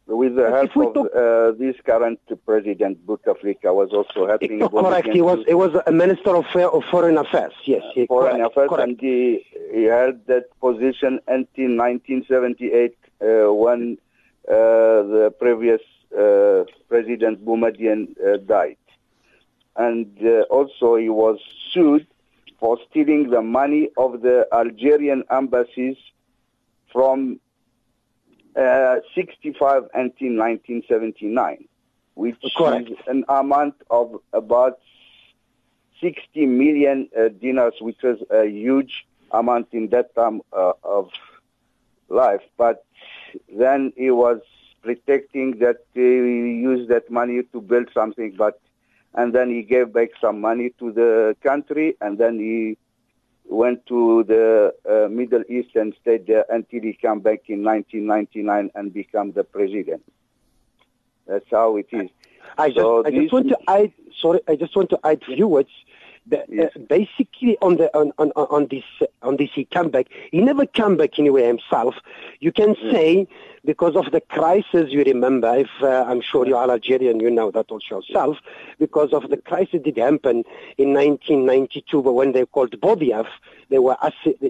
with 0.07 0.37
the 0.37 0.51
help 0.51 0.77
of 0.77 0.95
talk, 0.95 1.11
uh, 1.15 1.51
this 1.59 1.75
current 1.85 2.21
president, 2.45 3.05
Bouteflika 3.07 3.75
was 3.75 3.91
also 3.93 4.27
helping. 4.27 4.61
correct. 4.61 5.09
He 5.13 5.21
was 5.21 5.45
he 5.47 5.55
was 5.55 5.73
a 5.87 5.93
minister 5.93 6.37
of, 6.37 6.47
of 6.55 6.85
foreign 6.91 7.19
affairs. 7.19 7.53
Yes, 7.65 7.83
he, 7.95 8.07
foreign 8.07 8.37
correct, 8.37 8.53
affairs, 8.53 8.69
correct. 8.69 8.89
and 8.89 9.01
he, 9.01 9.45
he 9.73 9.85
held 9.85 10.25
that 10.27 10.45
position 10.61 11.19
until 11.27 11.71
1978 11.77 12.97
uh, 13.21 13.53
when 13.53 13.99
uh, 14.49 14.53
the 14.53 15.35
previous 15.41 15.81
uh, 16.17 16.65
president 16.89 17.45
Boumediene 17.45 18.15
uh, 18.25 18.37
died, 18.39 18.77
and 19.77 20.07
uh, 20.25 20.43
also 20.43 20.97
he 20.97 21.09
was 21.09 21.39
sued 21.73 22.07
for 22.61 22.79
stealing 22.89 23.31
the 23.31 23.43
money 23.43 23.91
of 23.99 24.23
the 24.23 24.47
Algerian 24.53 25.25
embassies 25.31 25.97
from 26.93 27.41
uh, 28.57 28.97
65 29.15 29.85
until 29.95 30.37
1979, 30.37 31.69
which 32.15 32.37
Correct. 32.57 32.91
is 32.91 32.97
an 33.07 33.25
amount 33.29 33.75
of 33.91 34.21
about 34.33 34.79
60 36.01 36.47
million 36.47 37.09
uh, 37.19 37.29
dinars, 37.29 37.75
which 37.81 37.99
was 38.03 38.19
a 38.31 38.47
huge 38.47 39.07
amount 39.31 39.69
in 39.73 39.89
that 39.89 40.15
time 40.15 40.41
uh, 40.53 40.73
of 40.83 41.11
life. 42.09 42.43
But 42.57 42.85
then 43.55 43.93
he 43.97 44.11
was 44.11 44.41
protecting 44.83 45.59
that 45.59 45.85
he 45.95 46.01
used 46.01 46.89
that 46.91 47.11
money 47.11 47.43
to 47.53 47.61
build 47.61 47.89
something, 47.93 48.35
but 48.37 48.61
and 49.15 49.35
then 49.35 49.49
he 49.51 49.63
gave 49.63 49.93
back 49.93 50.11
some 50.21 50.41
money 50.41 50.71
to 50.79 50.93
the 50.93 51.37
country, 51.43 51.97
and 52.01 52.19
then 52.19 52.39
he 52.39 52.77
went 53.49 53.87
to 53.87 54.25
the 54.25 54.75
uh, 54.89 55.09
Middle 55.09 55.43
East 55.49 55.75
and 55.75 55.95
stayed 56.01 56.27
there 56.27 56.45
until 56.51 56.83
he 56.83 56.93
came 56.95 57.21
back 57.21 57.49
in 57.49 57.65
1999 57.65 58.71
and 58.75 58.93
became 58.93 59.33
the 59.33 59.45
president. 59.45 60.03
That's 61.27 61.47
how 61.51 61.77
it 61.77 61.89
is. 61.93 62.11
I 62.59 62.71
just, 62.71 62.87
I 63.07 63.11
just 63.11 63.33
want 63.33 63.49
to 63.49 63.59
add. 63.69 63.93
Sorry, 64.21 64.41
I 64.49 64.57
just 64.57 64.77
want 64.77 64.91
to 64.91 65.01
add 65.05 65.23
few 65.25 65.49
words. 65.49 65.71
The, 66.29 66.41
uh, 66.41 66.45
yes. 66.49 66.73
uh, 66.75 66.79
basically, 66.81 67.57
on 67.63 67.77
the 67.77 67.97
on, 67.97 68.13
on 68.19 68.31
on 68.33 68.67
this 68.69 68.85
on 69.23 69.37
this 69.37 69.51
he 69.55 69.65
came 69.65 69.91
back. 69.91 70.07
He 70.33 70.41
never 70.41 70.67
came 70.67 70.97
back 70.97 71.19
anyway 71.19 71.47
himself. 71.47 71.95
You 72.41 72.53
can 72.53 72.75
yes. 72.81 72.93
say 72.93 73.29
because 73.65 73.97
of 73.97 74.13
the 74.13 74.21
crisis, 74.21 74.91
you 74.91 75.03
remember, 75.05 75.57
if 75.57 75.71
uh, 75.83 76.05
I'm 76.09 76.21
sure 76.21 76.47
you 76.47 76.57
are 76.57 76.71
Algerian, 76.71 77.21
you 77.21 77.31
know 77.31 77.51
that 77.51 77.71
also 77.71 78.01
yourself, 78.01 78.39
because 78.79 79.13
of 79.13 79.29
the 79.29 79.37
crisis 79.37 79.81
that 79.85 79.99
happened 79.99 80.47
in 80.79 80.93
1992 80.95 82.01
when 82.01 82.33
they 82.33 82.47
called 82.47 82.71
Boudiaf, 82.81 83.27
they 83.69 83.79
were 83.79 83.97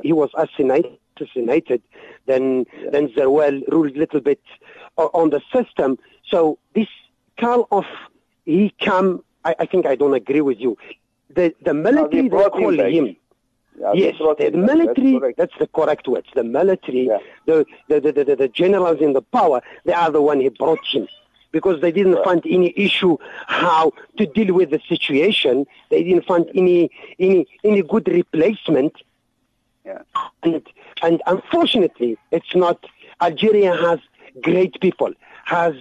he 0.02 0.12
was 0.12 0.30
assassinated, 0.34 0.98
assassinated 1.18 1.82
then, 2.26 2.66
then 2.92 3.12
Zeroual 3.14 3.62
ruled 3.68 3.96
a 3.96 3.98
little 3.98 4.20
bit 4.20 4.40
on 4.96 5.30
the 5.30 5.40
system. 5.52 5.98
So 6.28 6.58
this 6.74 6.88
call 7.38 7.68
of 7.70 7.84
he 8.44 8.74
come, 8.80 9.24
I, 9.44 9.54
I 9.60 9.66
think 9.66 9.86
I 9.86 9.94
don't 9.96 10.14
agree 10.14 10.40
with 10.40 10.60
you. 10.60 10.76
The, 11.36 11.54
the 11.62 11.74
military, 11.74 12.28
they 12.28 12.48
call 12.48 12.80
him 12.80 13.16
yeah, 13.78 13.92
yes, 13.94 14.14
the, 14.18 14.50
the 14.50 14.56
military, 14.56 15.12
that's, 15.20 15.36
that's, 15.36 15.58
the 15.58 15.66
correct 15.66 16.08
words. 16.08 16.28
The 16.34 16.44
military, 16.44 17.08
yeah. 17.08 17.18
the, 17.44 17.66
the, 17.88 18.00
the, 18.00 18.24
the, 18.24 18.36
the 18.36 18.48
generals 18.48 19.00
in 19.00 19.12
the 19.12 19.20
power, 19.22 19.60
they 19.84 19.92
are 19.92 20.10
the 20.10 20.22
one 20.22 20.40
who 20.40 20.50
brought 20.50 20.84
him 20.86 21.06
because 21.52 21.80
they 21.80 21.92
didn't 21.92 22.14
right. 22.14 22.24
find 22.24 22.42
any 22.46 22.72
issue 22.76 23.18
how 23.46 23.92
to 24.16 24.26
deal 24.26 24.54
with 24.54 24.70
the 24.70 24.80
situation. 24.88 25.66
They 25.90 26.02
didn't 26.04 26.24
find 26.24 26.46
any 26.54 26.90
any 27.18 27.46
any 27.64 27.82
good 27.82 28.08
replacement. 28.08 28.94
Yeah. 29.84 30.02
And 30.42 30.66
and 31.02 31.22
unfortunately, 31.26 32.18
it's 32.30 32.54
not. 32.54 32.84
Algeria 33.20 33.74
has 33.74 33.98
great 34.42 34.78
people, 34.80 35.12
has 35.44 35.74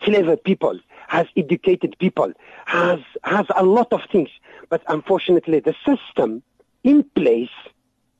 clever 0.00 0.36
people, 0.36 0.78
has 1.08 1.26
educated 1.36 1.96
people, 1.98 2.32
has 2.66 3.00
has 3.24 3.46
a 3.56 3.64
lot 3.64 3.92
of 3.92 4.00
things. 4.12 4.30
But 4.68 4.82
unfortunately, 4.86 5.60
the 5.60 5.74
system 5.84 6.42
in 6.84 7.02
place, 7.02 7.56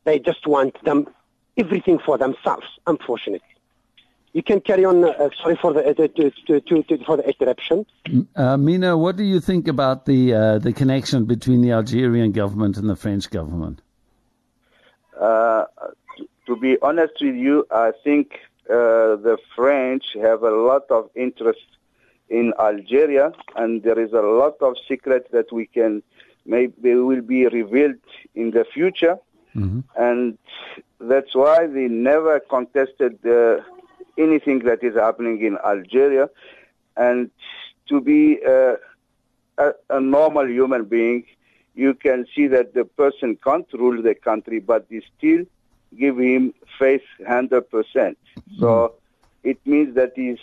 they 0.04 0.18
just 0.18 0.47
want 0.47 0.83
them 0.85 1.07
everything 1.57 1.99
for 1.99 2.18
themselves, 2.18 2.66
unfortunately. 2.87 3.54
You 4.33 4.42
can 4.42 4.61
carry 4.61 4.85
on. 4.85 5.04
Uh, 5.04 5.30
sorry 5.42 5.57
for 5.57 5.73
the 5.73 5.83
uh, 5.88 5.95
to, 5.95 6.61
to, 6.61 6.83
to, 6.83 7.04
for 7.04 7.16
the 7.16 7.26
interruption. 7.28 7.87
Uh, 8.37 8.57
Mena, 8.57 8.97
what 8.97 9.16
do 9.16 9.25
you 9.25 9.40
think 9.40 9.68
about 9.68 10.07
the 10.07 10.35
uh, 10.35 10.59
the 10.59 10.73
connection 10.73 11.25
between 11.25 11.61
the 11.61 11.73
Algerian 11.73 12.33
government 12.33 12.76
and 12.76 12.88
the 12.88 12.97
French 12.97 13.30
government? 13.30 13.80
Uh, 15.18 15.64
to 16.47 16.57
be 16.57 16.78
honest 16.80 17.14
with 17.21 17.35
you, 17.35 17.66
I 17.71 17.92
think 18.04 18.38
uh, 18.71 19.16
the 19.16 19.38
French 19.57 20.04
have 20.14 20.42
a 20.42 20.50
lot 20.50 20.85
of 20.90 21.11
interest 21.14 21.66
in 22.30 22.52
Algeria, 22.58 23.32
and 23.56 23.82
there 23.82 23.99
is 23.99 24.12
a 24.12 24.20
lot 24.20 24.56
of 24.61 24.76
secrets 24.87 25.28
that 25.32 25.52
we 25.52 25.66
can 25.66 26.02
maybe 26.47 26.94
will 26.94 27.20
be 27.20 27.47
revealed 27.47 27.97
in 28.35 28.50
the 28.50 28.64
future. 28.64 29.18
Mm-hmm. 29.54 29.80
And 29.97 30.38
that's 31.00 31.35
why 31.35 31.66
they 31.66 31.88
never 31.88 32.40
contested 32.40 33.18
uh, 33.26 33.61
anything 34.16 34.61
that 34.61 34.82
is 34.82 34.94
happening 34.94 35.42
in 35.44 35.58
Algeria. 35.58 36.28
And 36.97 37.30
to 37.88 38.00
be 38.00 38.38
uh, 38.44 38.76
a, 39.58 39.73
a, 39.90 40.00
normal 40.00 40.49
human 40.49 40.85
being, 40.85 41.25
you 41.75 41.94
can 41.94 42.26
see 42.35 42.47
that 42.49 42.75
the 42.75 42.85
person 42.85 43.38
can't 43.42 43.66
rule 43.73 44.02
the 44.02 44.14
country, 44.14 44.58
but 44.58 44.88
they 44.88 45.02
still 45.16 45.44
give 45.97 46.18
him 46.18 46.52
faith 46.78 47.02
100%. 47.20 47.62
Mm-hmm. 47.62 48.61
So 48.61 48.94
it 49.44 49.58
means 49.64 49.94
that 49.94 50.12
he's, 50.16 50.38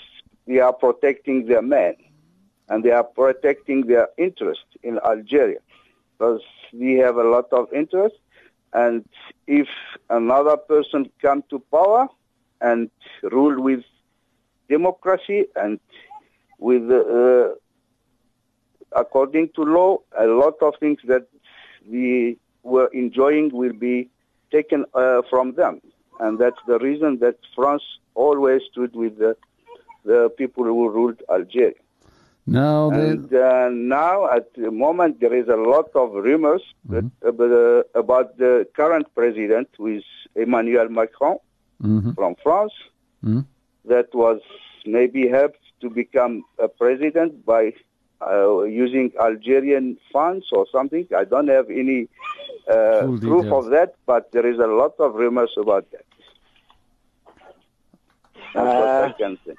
they 0.47 0.59
are 0.59 0.73
protecting 0.73 1.45
their 1.45 1.61
men 1.61 1.95
and 2.69 2.83
they 2.83 2.91
are 2.91 3.03
protecting 3.03 3.87
their 3.87 4.09
interest 4.17 4.65
in 4.83 4.99
Algeria 4.99 5.59
because 6.17 6.41
we 6.73 6.93
have 6.95 7.17
a 7.17 7.23
lot 7.23 7.51
of 7.51 7.71
interest. 7.73 8.15
And 8.73 9.05
if 9.47 9.67
another 10.09 10.57
person 10.57 11.09
come 11.21 11.43
to 11.49 11.59
power 11.71 12.07
and 12.61 12.89
rule 13.23 13.61
with 13.61 13.83
democracy 14.69 15.45
and 15.55 15.79
with 16.59 16.89
uh, 16.89 17.55
according 18.95 19.49
to 19.55 19.61
law, 19.61 19.97
a 20.17 20.25
lot 20.25 20.55
of 20.61 20.73
things 20.79 20.99
that 21.05 21.27
we 21.87 22.37
were 22.63 22.87
enjoying 22.87 23.51
will 23.53 23.73
be 23.73 24.09
taken 24.51 24.85
uh, 24.93 25.21
from 25.29 25.53
them. 25.55 25.81
And 26.19 26.39
that's 26.39 26.59
the 26.67 26.79
reason 26.79 27.19
that 27.19 27.37
France 27.55 27.83
always 28.15 28.61
stood 28.71 28.95
with 28.95 29.17
the, 29.17 29.35
the 30.05 30.29
people 30.37 30.63
who 30.63 30.89
ruled 30.89 31.21
Algeria. 31.29 31.73
No, 32.47 32.91
and 32.91 33.33
uh, 33.33 33.69
now 33.71 34.29
at 34.29 34.53
the 34.53 34.69
moment 34.69 35.19
there 35.19 35.33
is 35.33 35.47
a 35.47 35.55
lot 35.55 35.89
of 35.95 36.13
rumors 36.13 36.61
mm-hmm. 36.87 37.07
that, 37.21 37.85
uh, 37.95 37.99
about 37.99 38.37
the 38.37 38.67
current 38.75 39.07
president, 39.15 39.67
who 39.77 39.87
is 39.87 40.03
Emmanuel 40.35 40.87
Macron 40.89 41.37
mm-hmm. 41.81 42.11
from 42.11 42.35
France, 42.43 42.73
mm-hmm. 43.23 43.41
that 43.85 44.13
was 44.13 44.41
maybe 44.85 45.27
helped 45.27 45.59
to 45.81 45.89
become 45.89 46.43
a 46.59 46.67
president 46.67 47.43
by 47.45 47.73
uh, 48.21 48.61
using 48.63 49.11
Algerian 49.19 49.97
funds 50.13 50.45
or 50.51 50.67
something. 50.71 51.07
I 51.17 51.23
don't 51.23 51.47
have 51.47 51.71
any 51.71 52.07
uh, 52.69 53.07
proof 53.21 53.51
of 53.51 53.71
that, 53.71 53.95
but 54.05 54.31
there 54.31 54.45
is 54.45 54.59
a 54.59 54.67
lot 54.67 54.93
of 54.99 55.15
rumors 55.15 55.53
about 55.57 55.89
that. 55.91 56.05
That's 58.53 58.67
what 58.67 58.87
I 58.87 59.09
uh, 59.09 59.13
can 59.13 59.37
say. 59.45 59.55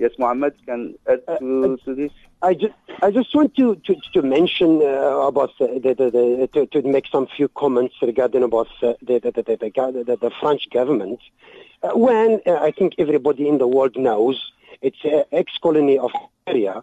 Yes, 0.00 0.12
Mohammed 0.16 0.54
can 0.64 0.94
add 1.06 1.20
uh, 1.28 1.36
to, 1.36 1.74
uh, 1.74 1.84
to 1.84 1.94
this. 1.94 2.10
I 2.40 2.54
just, 2.54 2.72
I 3.02 3.10
just 3.10 3.34
want 3.34 3.54
to, 3.56 3.76
to, 3.76 3.94
to 4.14 4.22
mention 4.22 4.80
uh, 4.80 5.28
about 5.28 5.50
the, 5.58 5.66
the, 5.66 5.92
the, 5.92 6.10
the, 6.10 6.48
to, 6.54 6.82
to 6.82 6.88
make 6.88 7.06
some 7.12 7.26
few 7.26 7.48
comments 7.48 7.96
regarding 8.00 8.42
about 8.42 8.68
the, 8.80 8.96
the, 9.02 9.20
the, 9.20 9.30
the, 9.30 10.04
the, 10.06 10.16
the 10.16 10.30
French 10.40 10.70
government. 10.70 11.20
Uh, 11.82 11.90
when 11.90 12.40
uh, 12.46 12.54
I 12.54 12.70
think 12.70 12.94
everybody 12.96 13.46
in 13.46 13.58
the 13.58 13.68
world 13.68 13.94
knows 13.94 14.52
it's 14.80 15.04
an 15.04 15.24
ex-colony 15.32 15.98
of 15.98 16.12
Syria, 16.48 16.82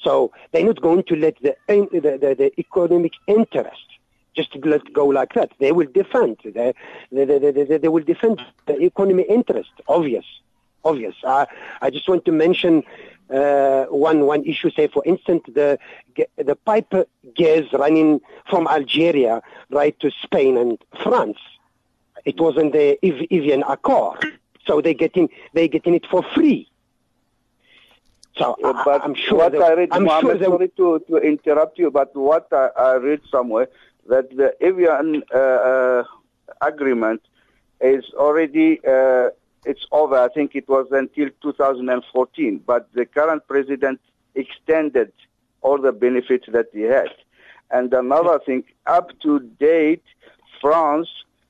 so 0.00 0.30
they're 0.52 0.64
not 0.64 0.80
going 0.80 1.02
to 1.02 1.16
let 1.16 1.34
the, 1.42 1.56
the, 1.66 1.88
the, 2.00 2.36
the 2.38 2.60
economic 2.60 3.14
interest 3.26 3.88
just 4.36 4.54
let 4.64 4.92
go 4.92 5.06
like 5.06 5.34
that. 5.34 5.50
They 5.58 5.72
will 5.72 5.88
defend. 5.92 6.38
They, 6.44 6.74
they, 7.10 7.24
they, 7.24 7.50
they, 7.50 7.78
they 7.78 7.88
will 7.88 8.04
defend 8.04 8.40
the 8.66 8.80
economic 8.80 9.26
interest, 9.28 9.72
obvious 9.88 10.24
obvious. 10.84 11.14
I, 11.24 11.46
I 11.80 11.90
just 11.90 12.08
want 12.08 12.24
to 12.24 12.32
mention 12.32 12.82
uh, 13.30 13.84
one 13.86 14.26
one 14.26 14.44
issue. 14.44 14.70
Say, 14.70 14.88
for 14.88 15.02
instance, 15.04 15.42
the 15.52 15.78
the 16.36 16.56
pipe 16.56 16.92
gas 17.34 17.64
running 17.72 18.20
from 18.48 18.66
Algeria 18.66 19.42
right 19.70 19.98
to 20.00 20.10
Spain 20.22 20.56
and 20.56 20.78
France. 21.02 21.38
It 22.24 22.38
was 22.40 22.56
in 22.56 22.70
the 22.70 22.98
Evian 23.04 23.62
Accord, 23.64 24.24
so 24.66 24.80
they 24.80 24.94
getting 24.94 25.28
they 25.54 25.68
getting 25.68 25.94
it 25.94 26.06
for 26.06 26.22
free. 26.22 26.68
So 28.36 28.56
uh, 28.64 28.82
but 28.84 29.02
I'm 29.04 29.14
sure 29.14 29.38
what 29.38 29.54
I 29.54 29.74
read, 29.74 29.88
I'm 29.92 30.04
Mohammed, 30.04 30.38
sure 30.38 30.48
sorry 30.48 30.68
to, 30.68 31.04
to 31.08 31.16
interrupt 31.18 31.78
you, 31.78 31.90
but 31.90 32.14
what 32.16 32.48
I, 32.52 32.68
I 32.78 32.94
read 32.94 33.20
somewhere 33.30 33.68
that 34.08 34.34
the 34.34 34.54
Evian 34.62 35.22
uh, 35.34 35.38
uh, 35.38 36.04
agreement 36.62 37.20
is 37.80 38.04
already 38.14 38.80
uh, 38.86 39.30
it's 39.64 39.86
over. 39.92 40.16
I 40.16 40.28
think 40.28 40.54
it 40.54 40.68
was 40.68 40.86
until 40.90 41.28
2014, 41.42 42.62
but 42.66 42.88
the 42.94 43.06
current 43.06 43.46
president 43.46 44.00
extended 44.34 45.12
all 45.60 45.80
the 45.80 45.92
benefits 45.92 46.46
that 46.52 46.66
he 46.72 46.82
had. 46.82 47.08
And 47.70 47.92
another 47.94 48.38
thing, 48.44 48.64
up 48.86 49.08
to 49.20 49.40
date, 49.40 50.02
France 50.60 51.08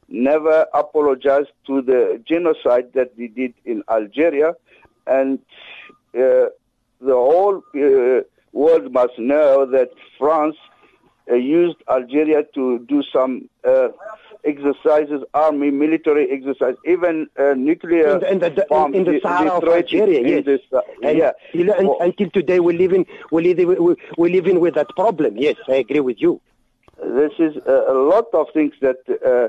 never 0.08 0.66
apologized 0.74 1.52
to 1.66 1.82
the 1.82 2.22
genocide 2.28 2.92
that 2.94 3.16
they 3.16 3.28
did 3.28 3.54
in 3.64 3.82
Algeria, 3.90 4.54
and 5.06 5.38
uh, 6.14 6.52
the 7.00 7.14
whole 7.14 7.62
uh, 7.74 8.22
world 8.52 8.92
must 8.92 9.18
know 9.18 9.66
that 9.66 9.90
France 10.18 10.56
uh, 11.30 11.34
used 11.34 11.76
Algeria 11.90 12.44
to 12.54 12.78
do 12.80 13.02
some 13.12 13.48
uh, 13.64 13.88
exercises, 14.44 15.22
army, 15.34 15.70
military 15.70 16.30
exercises, 16.30 16.78
even 16.86 17.28
uh, 17.38 17.54
nuclear 17.56 18.18
in, 18.18 18.24
in 18.24 18.38
the, 18.40 18.66
bombs. 18.68 18.96
in 18.96 19.04
the 19.04 19.20
Sahara 19.20 19.50
of 19.50 19.64
Algeria, 19.64 20.20
yes. 20.26 20.44
This, 20.44 20.60
uh, 20.72 20.80
and, 21.02 21.18
yeah. 21.18 21.32
you 21.52 21.64
know, 21.64 21.74
and, 21.74 21.88
Well, 21.88 21.98
until 22.00 22.30
today, 22.30 22.60
we're 22.60 22.76
living, 22.76 23.06
we're 23.30 23.42
living, 23.42 23.96
we're 24.16 24.32
living 24.32 24.60
with 24.60 24.74
that 24.74 24.88
problem. 24.96 25.36
Yes, 25.36 25.56
I 25.68 25.74
agree 25.74 26.00
with 26.00 26.20
you. 26.20 26.40
this 27.02 27.32
is 27.38 27.56
a, 27.66 27.84
a 27.88 27.96
lot 28.12 28.26
of 28.32 28.46
things 28.52 28.74
that 28.80 28.98
uh, 29.08 29.48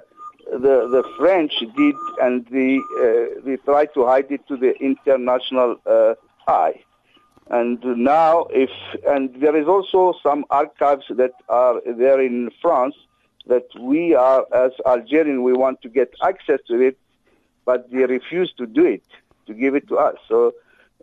the 0.51 0.87
the 0.95 1.03
French 1.17 1.53
did, 1.59 1.95
and 2.21 2.45
the 2.47 2.79
uh, 2.99 3.41
they 3.45 3.57
tried 3.57 3.93
to 3.93 4.05
hide 4.05 4.31
it 4.31 4.47
to 4.47 4.57
the 4.57 4.77
international 4.79 5.77
uh, 5.85 6.15
eye. 6.47 6.83
And 7.49 7.83
now, 7.83 8.47
if 8.51 8.71
and 9.07 9.33
there 9.41 9.55
is 9.55 9.67
also 9.67 10.17
some 10.23 10.45
archives 10.49 11.05
that 11.09 11.33
are 11.49 11.81
there 11.85 12.21
in 12.21 12.51
France 12.61 12.95
that 13.47 13.67
we 13.79 14.15
are 14.15 14.45
as 14.53 14.71
Algerian 14.85 15.43
we 15.43 15.53
want 15.53 15.81
to 15.81 15.89
get 15.89 16.13
access 16.23 16.59
to 16.67 16.79
it, 16.79 16.97
but 17.65 17.91
they 17.91 18.05
refuse 18.05 18.53
to 18.57 18.65
do 18.65 18.85
it 18.85 19.03
to 19.47 19.53
give 19.53 19.75
it 19.75 19.87
to 19.89 19.97
us. 19.97 20.15
So 20.27 20.53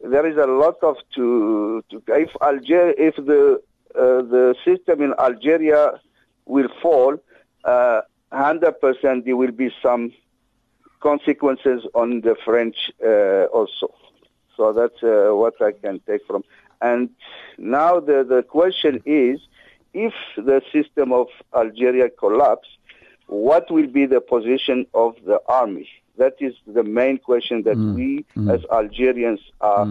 there 0.03 0.27
is 0.27 0.37
a 0.37 0.47
lot 0.47 0.77
of 0.83 0.97
to, 1.17 1.85
to 1.91 2.03
if 2.09 2.31
Algeria 2.41 2.95
if 2.97 3.17
the 3.17 3.63
uh, 3.95 4.23
the 4.23 4.55
system 4.65 5.03
in 5.03 5.13
Algeria 5.19 6.01
will 6.47 6.69
fall, 6.81 7.17
uh, 7.65 8.01
100% 8.33 9.25
there 9.25 9.37
will 9.37 9.51
be 9.51 9.73
some 9.83 10.13
consequences 11.01 11.85
on 11.95 12.21
the 12.21 12.37
French 12.45 12.77
uh, 13.05 13.45
also. 13.47 13.93
So 14.57 14.73
that's 14.73 15.03
uh, 15.03 15.35
what 15.35 15.61
I 15.61 15.73
can 15.73 16.01
take 16.07 16.25
from. 16.27 16.45
And 16.81 17.11
now 17.59 18.01
the, 18.01 18.25
the 18.25 18.43
question 18.43 19.03
is, 19.05 19.41
if 19.93 20.15
the 20.37 20.63
system 20.73 21.13
of 21.13 21.29
Algeria 21.55 22.09
collapse, 22.09 22.69
what 23.27 23.71
will 23.71 23.87
be 23.87 24.07
the 24.07 24.21
position 24.21 24.87
of 24.95 25.17
the 25.25 25.41
army? 25.49 25.89
That 26.19 26.35
is 26.41 26.55
the 26.67 26.83
main 26.83 27.19
question 27.19 27.63
that 27.63 27.77
we 27.95 28.25
as 28.51 28.61
Algerians 28.71 29.41
are 29.61 29.87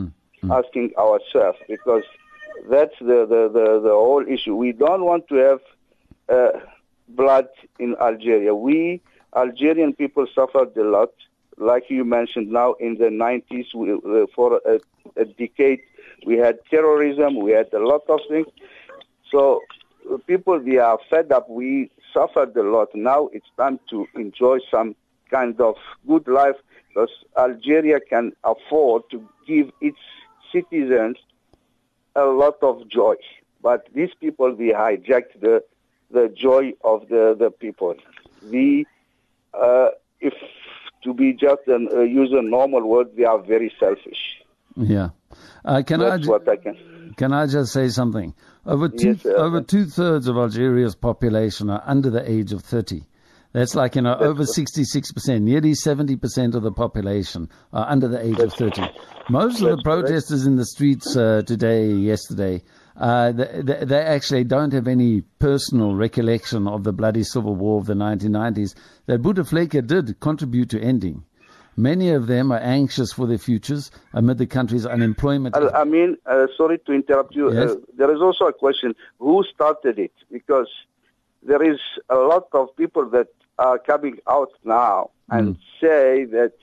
asking 0.52 0.94
ourselves 0.98 1.58
because 1.68 2.04
that's 2.70 2.94
the, 3.00 3.26
the, 3.26 3.50
the, 3.52 3.80
the 3.82 3.90
whole 3.92 4.26
issue. 4.28 4.56
We 4.56 4.72
don't 4.74 5.06
want 5.06 5.28
to 5.30 5.36
have 5.36 5.60
uh, 6.28 6.60
blood 7.10 7.48
in 7.80 7.96
Algeria. 8.02 8.54
We 8.54 9.02
Algerian 9.36 9.94
people 9.94 10.28
suffered 10.34 10.76
a 10.76 10.84
lot, 10.84 11.12
like 11.58 11.90
you 11.90 12.04
mentioned. 12.04 12.50
Now 12.50 12.74
in 12.74 12.96
the 12.96 13.06
90s, 13.06 13.74
we, 13.74 13.94
uh, 13.94 14.26
for 14.36 14.62
a, 14.66 14.80
a 15.16 15.26
decade, 15.26 15.82
we 16.26 16.38
had 16.38 16.60
terrorism. 16.70 17.40
We 17.40 17.52
had 17.52 17.72
a 17.74 17.80
lot 17.80 18.02
of 18.10 18.20
things. 18.28 18.48
So 19.32 19.62
people, 20.28 20.60
they 20.60 20.78
are 20.78 21.00
fed 21.10 21.32
up. 21.32 21.50
We 21.50 21.92
suffered 22.14 22.56
a 22.58 22.64
lot. 22.64 22.90
Now 22.94 23.30
it's 23.34 23.48
time 23.58 23.80
to 23.90 24.08
enjoy 24.16 24.60
some 24.72 24.96
kind 25.30 25.60
of 25.62 25.76
good 26.08 26.28
life 26.28 26.56
because 26.88 27.10
Algeria 27.38 28.00
can 28.00 28.32
afford 28.44 29.04
to 29.12 29.28
give 29.48 29.72
its 29.82 29.98
citizens 30.52 31.18
a 32.16 32.26
lot 32.26 32.58
of 32.62 32.88
joy. 32.88 33.16
But 33.62 33.88
these 33.94 34.10
people, 34.20 34.56
they 34.56 34.70
hijacked 34.70 35.40
the 35.42 35.64
the 36.12 36.28
joy 36.30 36.74
of 36.84 37.08
the, 37.10 37.36
the 37.38 37.52
people. 37.52 37.96
We, 38.50 38.88
uh, 39.54 39.90
if 40.20 40.34
to 41.04 41.14
be 41.14 41.34
just 41.34 41.68
an, 41.68 41.88
uh, 41.94 42.02
use 42.02 42.32
a 42.32 42.42
normal 42.42 42.82
word, 42.88 43.16
they 43.16 43.26
are 43.26 43.38
very 43.38 43.72
selfish. 43.80 44.42
Yeah. 44.76 45.10
Uh, 45.64 45.84
can 45.86 46.02
I 46.02 46.10
That's 46.12 46.24
ju- 46.24 46.32
what 46.32 46.50
I 46.50 46.56
can. 46.56 46.78
Can 47.18 47.34
I 47.34 47.48
just 47.48 47.74
say 47.74 47.90
something? 47.90 48.34
Over 48.66 48.90
two 48.90 49.14
yes, 49.14 49.26
over 49.26 49.62
two 49.62 49.86
thirds 49.86 50.28
of 50.28 50.38
Algeria's 50.38 50.96
population 50.96 51.70
are 51.70 51.84
under 51.86 52.10
the 52.10 52.30
age 52.30 52.52
of 52.54 52.64
thirty. 52.64 53.04
That's 53.52 53.74
like 53.74 53.96
you 53.96 54.04
know 54.04 54.16
over 54.16 54.46
sixty 54.46 54.84
six 54.84 55.12
percent, 55.12 55.44
nearly 55.44 55.74
seventy 55.74 56.16
percent 56.16 56.56
of 56.56 56.64
the 56.64 56.72
population 56.72 57.50
are 57.74 57.88
under 57.90 58.08
the 58.08 58.24
age 58.24 58.40
of 58.40 58.54
thirty. 58.54 58.84
Most 59.30 59.62
of 59.62 59.70
the 59.70 59.76
That's 59.76 59.84
protesters 59.84 60.46
in 60.46 60.56
the 60.56 60.66
streets 60.66 61.16
uh, 61.16 61.42
today, 61.46 61.92
yesterday, 61.92 62.64
uh, 62.96 63.32
they, 63.32 63.62
they, 63.64 63.86
they 63.86 64.02
actually 64.02 64.44
don't 64.44 64.74
have 64.74 64.88
any 64.88 65.22
personal 65.40 65.96
recollection 65.96 66.68
of 66.68 66.84
the 66.84 66.92
bloody 66.92 67.24
civil 67.24 67.56
war 67.56 67.80
of 67.80 67.86
the 67.86 67.94
1990s 67.94 68.76
that 69.06 69.22
Bouteflika 69.22 69.86
did 69.86 70.20
contribute 70.20 70.70
to 70.72 70.82
ending. 70.82 71.24
Many 71.80 72.10
of 72.12 72.28
them 72.28 72.52
are 72.52 72.60
anxious 72.60 73.14
for 73.14 73.26
their 73.26 73.38
futures 73.38 73.90
amid 74.14 74.38
the 74.38 74.46
country's 74.46 74.86
unemployment. 74.86 75.56
I, 75.56 75.70
I 75.70 75.84
mean, 75.86 76.18
uh, 76.26 76.48
sorry 76.58 76.78
to 76.80 76.92
interrupt 76.92 77.34
you. 77.34 77.54
Yes. 77.54 77.72
Uh, 77.72 77.76
there 77.96 78.14
is 78.14 78.22
also 78.22 78.46
a 78.46 78.54
question: 78.54 78.96
Who 79.20 79.46
started 79.54 79.98
it? 79.98 80.12
Because 80.30 80.68
there 81.42 81.64
is 81.64 81.80
a 82.10 82.16
lot 82.16 82.48
of 82.52 82.76
people 82.76 83.10
that 83.12 83.30
are 83.58 83.80
coming 83.80 84.18
out 84.28 84.52
now 84.66 85.12
and 85.30 85.56
say 85.80 86.26
that 86.26 86.54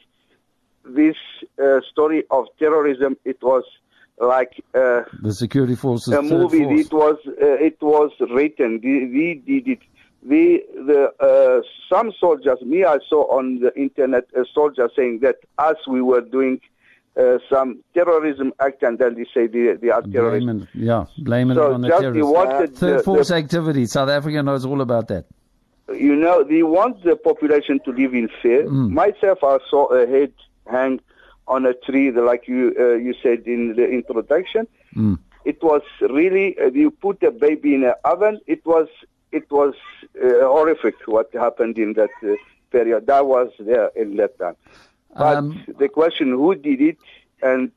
this 0.84 1.16
uh, 1.58 1.80
story 1.90 2.24
of 2.30 2.44
terrorism 2.58 3.16
it 3.24 3.38
was 3.42 3.64
like 4.18 4.62
uh, 4.74 5.02
the 5.22 5.32
security 5.32 5.76
forces. 5.76 6.12
a 6.12 6.20
movie. 6.20 6.64
force. 6.64 6.80
It 6.80 6.92
was 6.92 7.16
uh, 7.26 7.66
it 7.70 7.78
was 7.80 8.10
written. 8.30 8.80
We 8.82 9.42
did 9.46 9.68
it. 9.68 9.78
We 10.28 10.64
the 10.74 11.12
uh, 11.20 11.62
some 11.92 12.12
soldiers. 12.18 12.58
Me, 12.62 12.84
I 12.84 12.98
saw 13.08 13.22
on 13.38 13.60
the 13.60 13.72
internet 13.78 14.24
a 14.34 14.44
soldier 14.52 14.90
saying 14.96 15.20
that 15.20 15.36
as 15.58 15.76
we 15.86 16.02
were 16.02 16.20
doing 16.20 16.60
uh, 17.16 17.38
some 17.48 17.82
terrorism 17.94 18.52
act, 18.60 18.82
and 18.82 18.98
then 18.98 19.14
they 19.14 19.24
say 19.32 19.46
they, 19.46 19.74
they 19.74 19.90
are 19.90 20.02
terrorists. 20.02 20.44
Blame 20.44 20.62
it, 20.62 20.68
yeah, 20.74 21.04
blame 21.18 21.50
it 21.52 21.58
on 21.58 21.80
the 21.80 21.88
terrorists. 21.88 22.80
Third 22.80 22.98
the, 22.98 23.02
force 23.04 23.28
the, 23.28 23.36
activity. 23.36 23.86
South 23.86 24.08
Africa 24.08 24.42
knows 24.42 24.66
all 24.66 24.80
about 24.80 25.08
that. 25.08 25.26
you 25.92 26.16
know 26.16 26.42
they 26.42 26.62
want 26.62 27.02
the 27.04 27.14
population 27.16 27.78
to 27.84 27.92
live 27.92 28.12
in 28.12 28.28
fear. 28.42 28.68
Myself, 28.68 29.38
I 29.44 29.58
saw 29.70 29.86
a 29.88 30.06
head 30.06 30.32
hang 30.68 31.00
on 31.46 31.64
a 31.64 31.74
tree, 31.74 32.10
like 32.10 32.48
you 32.48 32.74
uh, 32.78 32.94
you 32.94 33.14
said 33.22 33.42
in 33.46 33.76
the 33.76 33.88
introduction. 33.88 34.66
It 35.44 35.62
was 35.62 35.82
really 36.00 36.58
uh, 36.58 36.70
you 36.72 36.90
put 36.90 37.22
a 37.22 37.30
baby 37.30 37.76
in 37.76 37.84
an 37.84 37.94
oven. 38.04 38.40
It 38.48 38.66
was 38.66 38.88
it 39.40 39.48
was 39.50 39.74
uh, 40.22 40.28
horrific 40.54 40.96
what 41.06 41.28
happened 41.46 41.76
in 41.84 41.90
that 42.00 42.14
uh, 42.22 42.34
period. 42.70 43.06
That 43.06 43.24
was 43.34 43.48
there 43.58 43.88
in 44.02 44.16
that 44.20 44.32
time. 44.38 44.56
But 45.16 45.36
Um, 45.38 45.46
the 45.82 45.88
question 45.88 46.26
who 46.40 46.54
did 46.68 46.80
it 46.90 46.98
and 47.50 47.70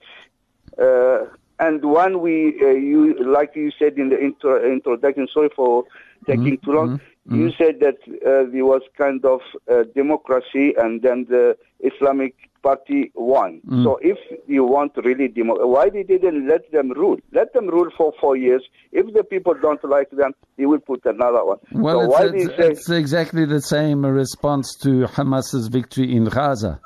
uh, 0.86 1.20
and 1.66 1.78
one 2.04 2.14
we 2.26 2.36
uh, 2.68 2.78
you 2.92 3.02
like 3.38 3.52
you 3.62 3.72
said 3.80 3.94
in 4.02 4.08
the 4.14 4.20
intro, 4.28 4.54
introduction. 4.78 5.28
Sorry 5.36 5.52
for 5.60 5.86
taking 6.26 6.58
too 6.64 6.72
long. 6.72 7.02
You 7.32 7.52
said 7.60 7.80
that 7.82 7.98
uh, 8.26 8.50
there 8.52 8.66
was 8.66 8.82
kind 8.98 9.24
of 9.24 9.42
uh, 9.72 9.84
democracy, 9.96 10.74
and 10.76 11.02
then 11.04 11.28
the 11.30 11.56
Islamic 11.80 12.34
Party 12.64 13.12
won. 13.14 13.62
So 13.84 14.00
if 14.02 14.18
you 14.48 14.64
want 14.66 14.94
really 14.98 15.28
demo, 15.28 15.66
why 15.68 15.90
they 15.90 16.04
didn't 16.04 16.48
let 16.48 16.72
them 16.72 16.90
rule? 16.92 17.18
Let 17.32 17.54
them 17.54 17.68
rule 17.68 17.90
for 17.96 18.14
four 18.20 18.36
years. 18.36 18.64
If 18.92 19.14
the 19.14 19.24
people 19.24 19.54
don't 19.62 19.84
like 19.86 20.10
them, 20.10 20.34
they 20.58 20.66
will 20.66 20.80
put 20.80 21.06
another 21.06 21.46
one. 21.46 21.60
Well, 21.72 22.02
so 22.02 22.08
why 22.08 22.24
it's, 22.34 22.46
it's, 22.46 22.58
say 22.58 22.68
it's 22.72 22.90
exactly 22.90 23.46
the 23.46 23.62
same 23.62 24.06
response 24.06 24.76
to 24.84 25.06
Hamas's 25.06 25.68
victory 25.68 26.16
in 26.16 26.26
Gaza. 26.26 26.82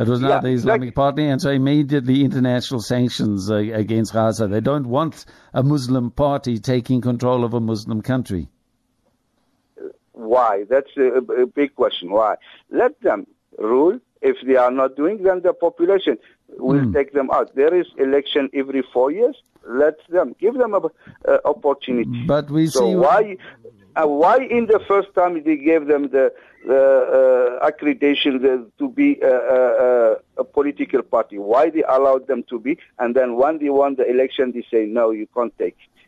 It 0.00 0.08
was 0.08 0.20
not 0.20 0.28
Yeah, 0.30 0.40
the 0.40 0.48
Islamic 0.48 0.88
like- 0.88 0.94
Party, 0.94 1.24
and 1.26 1.40
so 1.42 1.50
immediately 1.50 2.24
international 2.24 2.80
sanctions 2.80 3.50
uh, 3.50 3.56
against 3.56 4.14
Gaza. 4.14 4.48
They 4.48 4.60
don't 4.60 4.86
want 4.86 5.26
a 5.52 5.62
Muslim 5.62 6.10
party 6.10 6.58
taking 6.58 7.00
control 7.02 7.44
of 7.44 7.52
a 7.54 7.60
Muslim 7.60 8.00
country. 8.00 8.48
Why? 10.12 10.64
That's 10.68 10.90
a, 10.96 11.18
a 11.42 11.46
big 11.46 11.74
question. 11.74 12.10
Why? 12.10 12.36
Let 12.70 13.00
them 13.02 13.26
rule. 13.58 13.98
If 14.22 14.36
they 14.46 14.56
are 14.56 14.70
not 14.70 14.96
doing, 14.96 15.22
then 15.22 15.40
the 15.42 15.52
population 15.54 16.18
will 16.58 16.80
Hmm. 16.80 16.92
take 16.92 17.12
them 17.12 17.30
out. 17.30 17.54
There 17.54 17.74
is 17.74 17.86
election 17.98 18.50
every 18.52 18.82
four 18.92 19.10
years. 19.10 19.36
Let 19.66 19.96
them 20.08 20.34
give 20.38 20.54
them 20.54 20.74
a, 20.74 20.80
a 21.26 21.40
opportunity. 21.46 22.24
But 22.26 22.50
we 22.50 22.66
so 22.66 22.80
see 22.80 22.96
why? 22.96 23.36
Uh, 23.96 24.06
why 24.06 24.38
in 24.38 24.66
the 24.66 24.80
first 24.86 25.08
time 25.14 25.42
they 25.42 25.56
gave 25.56 25.86
them 25.86 26.08
the, 26.10 26.32
the 26.66 27.58
uh, 27.60 27.68
accreditation 27.68 28.40
the, 28.40 28.70
to 28.78 28.88
be 28.88 29.18
a, 29.20 29.26
a, 29.26 29.60
a, 29.86 30.16
a 30.38 30.44
political 30.44 31.02
party? 31.02 31.38
Why 31.38 31.70
they 31.70 31.82
allowed 31.82 32.26
them 32.26 32.44
to 32.50 32.58
be, 32.58 32.78
and 32.98 33.14
then 33.14 33.36
when 33.36 33.58
they 33.58 33.70
won 33.70 33.96
the 33.96 34.08
election, 34.08 34.52
they 34.52 34.64
say 34.70 34.86
no, 34.86 35.10
you 35.10 35.26
can't 35.34 35.56
take. 35.58 35.76
it. 35.78 36.00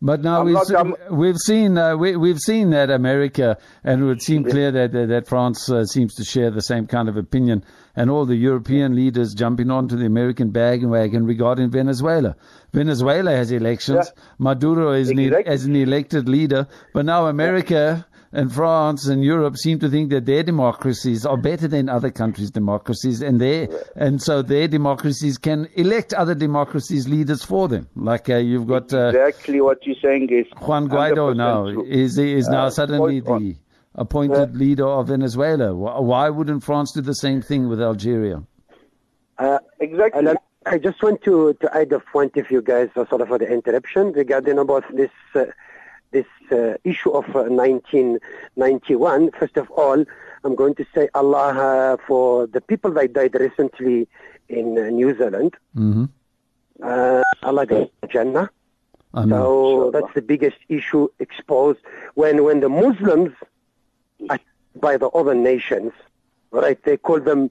But 0.00 0.22
now 0.22 0.44
we've, 0.44 0.54
not, 0.54 1.12
we've 1.12 1.36
seen 1.36 1.76
uh, 1.76 1.96
we, 1.96 2.28
have 2.28 2.38
seen 2.38 2.70
that 2.70 2.88
America, 2.88 3.58
and 3.82 4.02
it 4.02 4.04
would 4.04 4.22
seem 4.22 4.44
clear 4.44 4.70
that 4.70 4.92
that, 4.92 5.08
that 5.08 5.26
France 5.26 5.68
uh, 5.68 5.84
seems 5.84 6.14
to 6.16 6.24
share 6.24 6.52
the 6.52 6.60
same 6.62 6.86
kind 6.86 7.08
of 7.08 7.16
opinion, 7.16 7.64
and 7.96 8.08
all 8.08 8.24
the 8.24 8.36
European 8.36 8.94
leaders 8.94 9.34
jumping 9.34 9.72
onto 9.72 9.96
the 9.96 10.06
American 10.06 10.50
bandwagon 10.50 11.26
regarding 11.26 11.70
Venezuela. 11.70 12.36
Venezuela 12.72 13.30
has 13.30 13.50
elections. 13.50 14.10
Yeah. 14.14 14.22
Maduro 14.38 14.92
is 14.92 15.10
exactly. 15.10 15.42
an, 15.42 15.48
as 15.48 15.64
an 15.64 15.76
elected 15.76 16.28
leader, 16.28 16.66
but 16.92 17.04
now 17.04 17.26
America 17.26 18.06
and 18.32 18.52
France 18.52 19.06
and 19.06 19.24
Europe 19.24 19.56
seem 19.56 19.78
to 19.78 19.88
think 19.88 20.10
that 20.10 20.26
their 20.26 20.42
democracies 20.42 21.24
are 21.24 21.36
better 21.36 21.66
than 21.66 21.88
other 21.88 22.10
countries' 22.10 22.50
democracies, 22.50 23.22
and 23.22 23.40
they 23.40 23.68
and 23.96 24.20
so 24.20 24.42
their 24.42 24.68
democracies 24.68 25.38
can 25.38 25.68
elect 25.74 26.12
other 26.12 26.34
democracies 26.34 27.08
leaders 27.08 27.42
for 27.42 27.68
them. 27.68 27.88
Like 27.96 28.28
uh, 28.28 28.36
you've 28.36 28.66
got 28.66 28.92
uh, 28.92 29.08
exactly 29.08 29.60
what 29.60 29.86
you're 29.86 29.96
saying 30.02 30.28
is 30.30 30.46
Juan 30.60 30.88
Guaido 30.88 31.34
now 31.34 31.66
is 31.66 32.18
is 32.18 32.48
now 32.48 32.66
uh, 32.66 32.70
suddenly 32.70 33.20
the 33.20 33.56
appointed 33.94 34.56
leader 34.56 34.86
of 34.86 35.08
Venezuela. 35.08 35.74
Why 35.74 36.28
wouldn't 36.28 36.62
France 36.62 36.92
do 36.92 37.00
the 37.00 37.14
same 37.14 37.40
thing 37.40 37.68
with 37.68 37.80
Algeria? 37.80 38.42
Uh, 39.38 39.58
exactly. 39.80 40.34
I 40.70 40.78
just 40.78 41.02
want 41.02 41.22
to, 41.22 41.54
to 41.54 41.76
add 41.76 41.92
a 41.92 42.00
point 42.00 42.32
if 42.36 42.50
you 42.50 42.60
guys 42.60 42.90
are 42.96 43.08
sort 43.08 43.22
of 43.22 43.28
for 43.28 43.38
the 43.38 43.50
interruption 43.50 44.12
regarding 44.12 44.58
about 44.58 44.84
this 44.94 45.10
uh, 45.34 45.46
this 46.10 46.26
uh, 46.52 46.74
issue 46.84 47.10
of 47.10 47.26
1991, 47.34 49.28
uh, 49.28 49.38
first 49.38 49.58
of 49.58 49.70
all, 49.70 50.02
I'm 50.42 50.54
going 50.54 50.74
to 50.76 50.86
say 50.94 51.10
Allah 51.14 51.48
uh, 51.52 51.96
for 52.06 52.46
the 52.46 52.62
people 52.62 52.90
that 52.92 53.12
died 53.12 53.34
recently 53.34 54.08
in 54.48 54.78
uh, 54.78 54.88
New 54.88 55.16
Zealand. 55.18 55.54
Mm-hmm. 55.76 56.06
Allah 57.42 57.66
gave 57.66 57.90
Jannah. 58.08 58.50
Amen. 59.14 59.28
So 59.28 59.90
that's 59.90 60.14
the 60.14 60.22
biggest 60.22 60.56
issue 60.68 61.08
exposed 61.18 61.80
when 62.14 62.44
when 62.44 62.60
the 62.60 62.68
Muslims 62.68 63.32
by 64.80 64.96
the 64.96 65.08
other 65.08 65.34
nations, 65.34 65.92
right? 66.50 66.82
They 66.84 66.96
call 66.96 67.20
them 67.20 67.50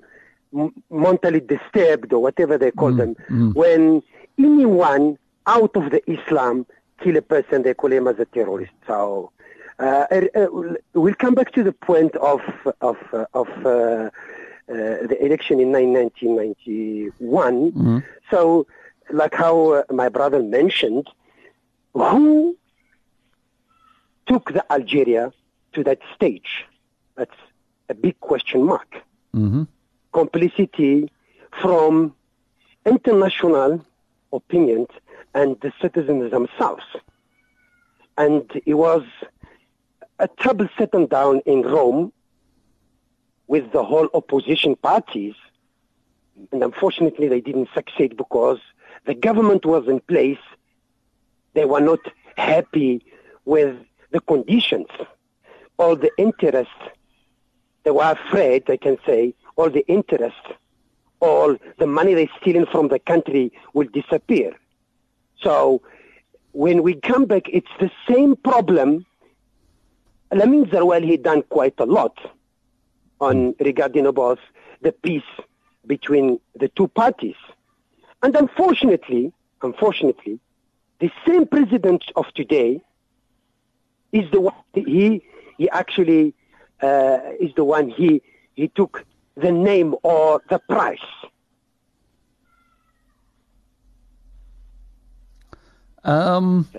mentally 0.89 1.39
disturbed 1.39 2.13
or 2.13 2.21
whatever 2.21 2.57
they 2.57 2.71
call 2.71 2.91
mm, 2.91 2.97
them. 2.97 3.15
Mm. 3.29 3.55
When 3.55 4.03
anyone 4.39 5.17
out 5.45 5.75
of 5.75 5.91
the 5.91 6.01
Islam 6.12 6.65
kill 7.01 7.17
a 7.17 7.21
person, 7.21 7.63
they 7.63 7.73
call 7.73 7.91
him 7.91 8.07
as 8.07 8.19
a 8.19 8.25
terrorist. 8.25 8.71
So 8.86 9.31
uh, 9.79 10.05
uh, 10.12 10.47
we'll 10.93 11.13
come 11.13 11.36
back 11.36 11.51
to 11.53 11.63
the 11.63 11.71
point 11.71 12.15
of 12.15 12.41
of 12.81 12.97
uh, 13.13 13.25
of 13.33 13.47
uh, 13.65 13.69
uh, 13.69 14.10
the 14.67 15.17
election 15.23 15.60
in 15.60 15.71
1991. 15.71 17.71
Mm-hmm. 17.71 17.99
So, 18.29 18.67
like 19.12 19.33
how 19.33 19.71
uh, 19.71 19.83
my 19.91 20.10
brother 20.10 20.41
mentioned, 20.41 21.07
who 21.93 22.57
took 24.25 24.51
the 24.51 24.65
Algeria 24.71 25.31
to 25.73 25.83
that 25.83 25.99
stage? 26.15 26.65
That's 27.15 27.36
a 27.88 27.93
big 27.93 28.19
question 28.19 28.63
mark. 28.63 28.95
Mm-hmm. 29.36 29.63
Complicity 30.17 31.12
from 31.62 32.15
international 32.88 33.86
opinions 34.34 34.88
and 35.36 35.56
the 35.62 35.71
citizens 35.80 36.32
themselves. 36.32 36.82
And 38.17 38.43
it 38.65 38.73
was 38.73 39.03
a 40.17 40.27
trouble 40.27 40.69
setting 40.75 41.06
down 41.06 41.41
in 41.45 41.62
Rome 41.62 42.12
with 43.45 43.71
the 43.71 43.84
whole 43.84 44.10
opposition 44.15 44.75
parties. 44.75 45.36
And 46.51 46.63
unfortunately, 46.63 47.27
they 47.27 47.41
didn't 47.41 47.69
succeed 47.75 48.17
because 48.17 48.58
the 49.06 49.13
government 49.13 49.67
was 49.67 49.88
in 49.88 49.99
place. 49.99 50.45
They 51.53 51.65
were 51.65 51.80
not 51.91 51.99
happy 52.38 53.06
with 53.45 53.75
the 54.10 54.21
conditions. 54.21 54.88
All 55.77 55.95
the 55.95 56.10
interests, 56.17 56.73
they 57.84 57.91
were 57.91 58.17
afraid, 58.19 58.67
I 58.67 58.77
can 58.77 58.97
say, 59.06 59.36
all 59.58 59.70
the 59.70 59.86
interest, 59.88 60.36
all 61.20 61.58
the 61.80 61.88
money 61.88 62.13
they're 62.13 62.30
stealing 62.39 62.67
from 62.67 62.88
the 62.88 63.00
country 63.00 63.52
will 63.74 63.88
disappear. 63.91 64.54
So 65.41 65.82
when 66.54 66.84
we 66.84 66.96
come 66.96 67.26
back, 67.26 67.43
it's 67.50 67.67
the 67.80 67.91
same 68.08 68.36
problem. 68.36 69.06
Lamin 70.32 70.70
Zeroual, 70.70 71.02
he 71.02 71.17
done 71.17 71.41
quite 71.43 71.76
a 71.80 71.86
lot 71.86 72.17
on 73.20 73.56
regarding 73.60 74.06
about 74.06 74.39
the 74.82 74.91
peace 74.91 75.24
between 75.86 76.39
the 76.56 76.70
two 76.70 76.88
parties. 76.88 77.36
And 78.22 78.36
unfortunately, 78.36 79.34
unfortunately, 79.62 80.39
the 81.00 81.12
same 81.28 81.48
president 81.48 82.04
of 82.15 82.26
today 82.34 82.82
is 84.12 84.30
the 84.32 84.41
one 84.41 84.56
he 84.74 85.24
he 85.58 85.70
actually 85.70 86.34
uh, 86.82 87.20
is 87.39 87.54
the 87.56 87.63
one 87.63 87.89
he 87.89 88.22
he 88.56 88.67
took 88.70 89.06
the 89.41 89.52
name 89.52 89.95
or 90.04 90.41
the 90.50 90.60
price 90.69 91.00
Um, 96.08 96.69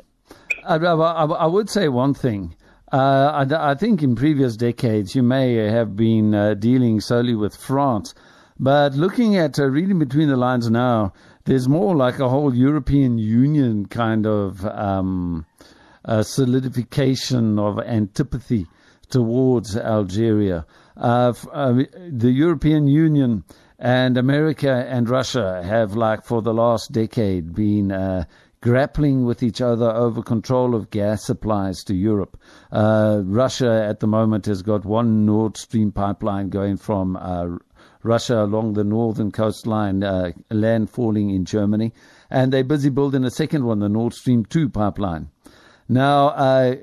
I, 0.64 0.77
I, 0.77 0.94
I, 0.94 1.47
would 1.47 1.68
say 1.68 1.88
one 1.88 2.14
thing. 2.14 2.57
Uh, 2.90 3.47
I, 3.51 3.73
I, 3.73 3.75
think 3.75 4.03
in 4.03 4.16
previous 4.16 4.57
decades 4.57 5.14
you 5.14 5.23
may 5.23 5.55
have 5.57 5.97
been 5.97 6.35
uh, 6.35 6.55
dealing 6.55 7.01
solely 7.01 7.35
with 7.35 7.55
France, 7.55 8.14
but 8.59 8.94
looking 8.94 9.37
at 9.37 9.59
uh, 9.59 9.66
reading 9.66 9.99
between 9.99 10.31
the 10.31 10.37
lines 10.37 10.71
now, 10.71 11.12
there's 11.44 11.68
more 11.68 11.94
like 11.94 12.18
a 12.21 12.29
whole 12.31 12.55
European 12.55 13.18
Union 13.18 13.85
kind 13.85 14.27
of 14.27 14.64
um, 14.64 15.44
solidification 16.23 17.59
of 17.59 17.79
antipathy 17.81 18.66
towards 19.11 19.77
Algeria. 19.77 20.64
Uh, 20.98 21.32
the 21.32 22.30
European 22.30 22.87
Union 22.87 23.44
and 23.78 24.18
America 24.18 24.84
and 24.88 25.08
Russia 25.08 25.62
have, 25.62 25.94
like 25.94 26.24
for 26.24 26.42
the 26.42 26.52
last 26.52 26.90
decade, 26.90 27.54
been 27.54 27.92
uh, 27.92 28.24
grappling 28.61 29.24
with 29.24 29.42
each 29.42 29.61
other 29.61 29.90
over 29.90 30.22
control 30.22 30.74
of 30.74 30.90
gas 30.90 31.24
supplies 31.24 31.84
to 31.84 31.94
Europe. 31.94 32.37
Uh, 32.72 33.20
Russia 33.24 33.87
at 33.88 34.00
the 34.00 34.06
moment 34.06 34.46
has 34.46 34.62
got 34.62 34.84
one 34.84 35.24
Nord 35.24 35.56
Stream 35.56 35.92
pipeline 35.92 36.48
going 36.48 36.76
from 36.76 37.16
uh, 37.16 37.46
Russia 38.02 38.42
along 38.42 38.72
the 38.72 38.84
northern 38.84 39.30
coastline, 39.30 40.02
uh, 40.02 40.32
landfalling 40.50 41.34
in 41.34 41.44
Germany, 41.44 41.92
and 42.30 42.52
they're 42.52 42.64
busy 42.64 42.90
building 42.90 43.24
a 43.24 43.30
second 43.30 43.64
one, 43.64 43.78
the 43.78 43.88
Nord 43.88 44.14
Stream 44.14 44.44
2 44.44 44.68
pipeline. 44.68 45.30
Now, 45.88 46.28
uh, 46.28 46.74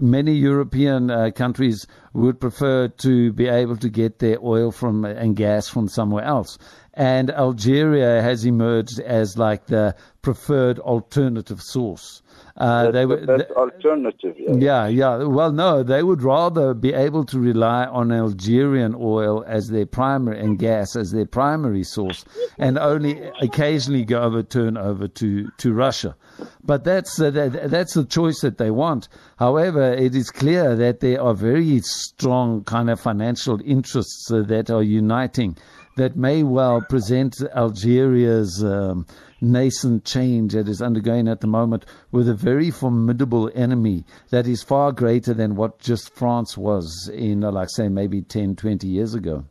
many 0.00 0.32
European 0.32 1.10
uh, 1.10 1.30
countries 1.34 1.86
would 2.12 2.40
prefer 2.40 2.88
to 2.88 3.32
be 3.32 3.46
able 3.48 3.76
to 3.76 3.88
get 3.88 4.18
their 4.18 4.38
oil 4.42 4.70
from 4.70 5.04
and 5.04 5.36
gas 5.36 5.68
from 5.68 5.88
somewhere 5.88 6.24
else 6.24 6.58
and 6.98 7.30
Algeria 7.30 8.20
has 8.22 8.44
emerged 8.44 8.98
as 8.98 9.38
like 9.38 9.66
the 9.66 9.94
preferred 10.20 10.80
alternative 10.80 11.62
source. 11.62 12.22
Uh, 12.58 12.90
they 12.90 13.06
were 13.06 13.24
the 13.24 13.48
alternative. 13.54 14.34
Yeah. 14.36 14.56
yeah, 14.56 14.86
yeah. 14.88 15.24
Well, 15.24 15.52
no, 15.52 15.84
they 15.84 16.02
would 16.02 16.22
rather 16.22 16.74
be 16.74 16.92
able 16.92 17.24
to 17.26 17.38
rely 17.38 17.86
on 17.86 18.10
Algerian 18.10 18.96
oil 18.98 19.44
as 19.46 19.68
their 19.68 19.86
primary 19.86 20.40
and 20.40 20.58
gas 20.58 20.96
as 20.96 21.12
their 21.12 21.26
primary 21.26 21.84
source, 21.84 22.24
and 22.58 22.76
only 22.76 23.22
occasionally 23.40 24.04
go 24.04 24.22
over 24.22 24.42
turn 24.42 24.76
over 24.76 25.06
to 25.06 25.48
to 25.58 25.72
Russia. 25.72 26.16
But 26.64 26.82
that's 26.82 27.20
uh, 27.20 27.30
that, 27.30 27.70
that's 27.70 27.94
the 27.94 28.04
choice 28.04 28.40
that 28.40 28.58
they 28.58 28.72
want. 28.72 29.08
However, 29.38 29.92
it 29.92 30.16
is 30.16 30.30
clear 30.30 30.74
that 30.74 30.98
there 30.98 31.22
are 31.22 31.34
very 31.34 31.80
strong 31.82 32.64
kind 32.64 32.90
of 32.90 32.98
financial 33.00 33.60
interests 33.64 34.32
uh, 34.32 34.42
that 34.42 34.68
are 34.68 34.82
uniting 34.82 35.56
that 35.98 36.16
may 36.16 36.42
well 36.42 36.80
present 36.80 37.36
Algeria's 37.54 38.64
um, 38.64 39.06
nascent 39.40 40.04
change 40.04 40.52
that 40.52 40.68
is 40.68 40.80
undergoing 40.80 41.28
at 41.28 41.40
the 41.40 41.46
moment 41.46 41.84
with 42.10 42.28
a 42.28 42.34
very 42.34 42.70
formidable 42.70 43.50
enemy 43.54 44.04
that 44.30 44.46
is 44.46 44.62
far 44.62 44.92
greater 44.92 45.34
than 45.34 45.56
what 45.56 45.78
just 45.78 46.14
France 46.14 46.56
was 46.56 47.10
in, 47.12 47.44
uh, 47.44 47.50
like, 47.50 47.68
say, 47.70 47.88
maybe 47.88 48.22
10, 48.22 48.56
20 48.56 48.86
years 48.86 49.14
ago. 49.14 49.44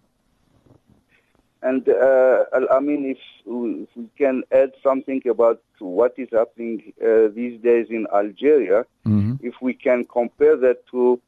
And 1.61 1.87
uh, 1.89 2.43
I 2.71 2.79
mean, 2.79 3.15
if 3.15 3.17
we, 3.45 4.07
can 4.17 4.43
add 4.51 4.71
something 4.81 5.21
about 5.29 5.61
what 5.79 6.13
is 6.17 6.29
happening 6.31 6.93
uh, 7.01 7.27
these 7.33 7.59
days 7.61 7.87
in 7.89 8.07
Algeria, 8.13 8.85
mm-hmm. 9.05 9.35
if 9.41 9.55
we 9.61 9.73
can 9.73 10.05
compare 10.05 10.55
that 10.55 10.87
to 10.91 11.19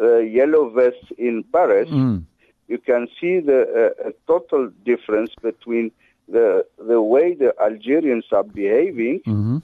uh, 0.00 0.18
yellow 0.18 0.70
vests 0.70 1.10
in 1.18 1.42
Paris, 1.52 1.88
mm 1.88 2.24
you 2.68 2.78
can 2.78 3.08
see 3.20 3.40
the 3.40 3.94
uh, 4.04 4.10
total 4.26 4.70
difference 4.84 5.30
between 5.42 5.90
the 6.28 6.66
the 6.78 7.00
way 7.00 7.34
the 7.34 7.54
Algerians 7.60 8.26
are 8.32 8.44
behaving 8.44 9.20
mm-hmm. 9.20 9.58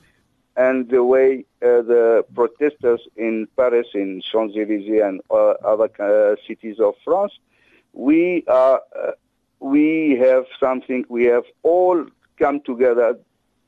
and 0.57 0.89
the 0.89 1.05
way 1.05 1.45
uh, 1.63 1.83
the 1.83 2.25
protesters 2.35 3.03
in 3.17 3.47
Paris, 3.57 3.89
in 3.95 4.23
Champs 4.23 4.55
Elysees, 4.57 5.03
and 5.03 5.21
uh, 5.31 5.55
other 5.65 5.91
uh, 6.01 6.37
cities 6.47 6.81
of 6.81 6.95
France. 7.05 7.33
We 7.93 8.45
are 8.49 8.81
uh, 8.99 9.13
we 9.61 10.17
have 10.21 10.47
something. 10.59 11.05
We 11.09 11.25
have 11.25 11.45
all 11.63 12.07
come 12.39 12.61
together 12.61 13.19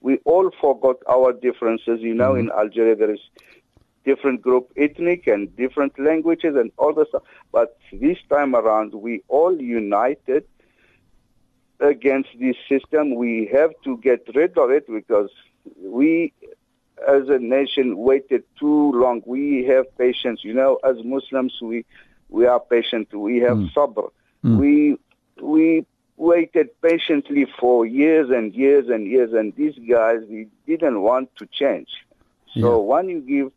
we 0.00 0.18
all 0.24 0.50
forgot 0.60 0.96
our 1.08 1.32
differences. 1.32 2.00
You 2.00 2.14
know, 2.14 2.32
mm-hmm. 2.32 2.50
in 2.50 2.52
Algeria 2.52 2.94
there 2.96 3.12
is 3.12 3.20
different 4.06 4.40
group, 4.40 4.70
ethnic 4.76 5.26
and 5.26 5.54
different 5.56 5.98
languages 5.98 6.54
and 6.56 6.70
all 6.78 6.94
the 6.94 7.04
stuff. 7.08 7.24
But 7.52 7.76
this 7.92 8.18
time 8.30 8.54
around, 8.54 8.94
we 8.94 9.22
all 9.28 9.60
united 9.60 10.44
against 11.80 12.30
this 12.40 12.56
system. 12.68 13.16
We 13.16 13.50
have 13.52 13.72
to 13.84 13.98
get 13.98 14.26
rid 14.34 14.56
of 14.56 14.70
it 14.70 14.86
because 14.86 15.30
we, 15.82 16.32
as 17.06 17.28
a 17.28 17.38
nation, 17.38 17.98
waited 17.98 18.44
too 18.58 18.92
long. 18.92 19.22
We 19.26 19.64
have 19.64 19.84
patience. 19.98 20.40
You 20.44 20.54
know, 20.54 20.78
as 20.84 20.96
Muslims, 21.04 21.58
we 21.60 21.84
we 22.28 22.46
are 22.46 22.60
patient. 22.60 23.12
We 23.12 23.38
have 23.40 23.58
mm. 23.58 23.72
sabr. 23.74 24.10
Mm. 24.44 24.56
We 24.62 24.98
we 25.42 25.86
waited 26.16 26.68
patiently 26.80 27.46
for 27.60 27.84
years 27.84 28.30
and 28.30 28.54
years 28.54 28.88
and 28.88 29.06
years, 29.06 29.32
and 29.32 29.54
these 29.54 29.76
guys 29.88 30.20
we 30.28 30.48
didn't 30.66 31.02
want 31.02 31.34
to 31.36 31.46
change. 31.46 31.88
So 32.54 32.70
yeah. 32.70 32.86
when 32.92 33.08
you 33.08 33.20
give 33.20 33.52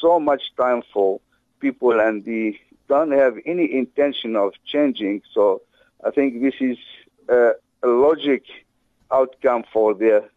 so 0.00 0.18
much 0.20 0.42
time 0.56 0.82
for 0.92 1.20
people 1.60 2.00
and 2.00 2.24
they 2.24 2.58
don't 2.88 3.12
have 3.12 3.36
any 3.44 3.72
intention 3.74 4.36
of 4.36 4.52
changing. 4.64 5.22
So 5.32 5.62
I 6.04 6.10
think 6.10 6.40
this 6.40 6.54
is 6.60 6.78
a, 7.28 7.52
logic 7.84 8.42
outcome 9.12 9.62
for 9.72 9.94
their 9.94 10.28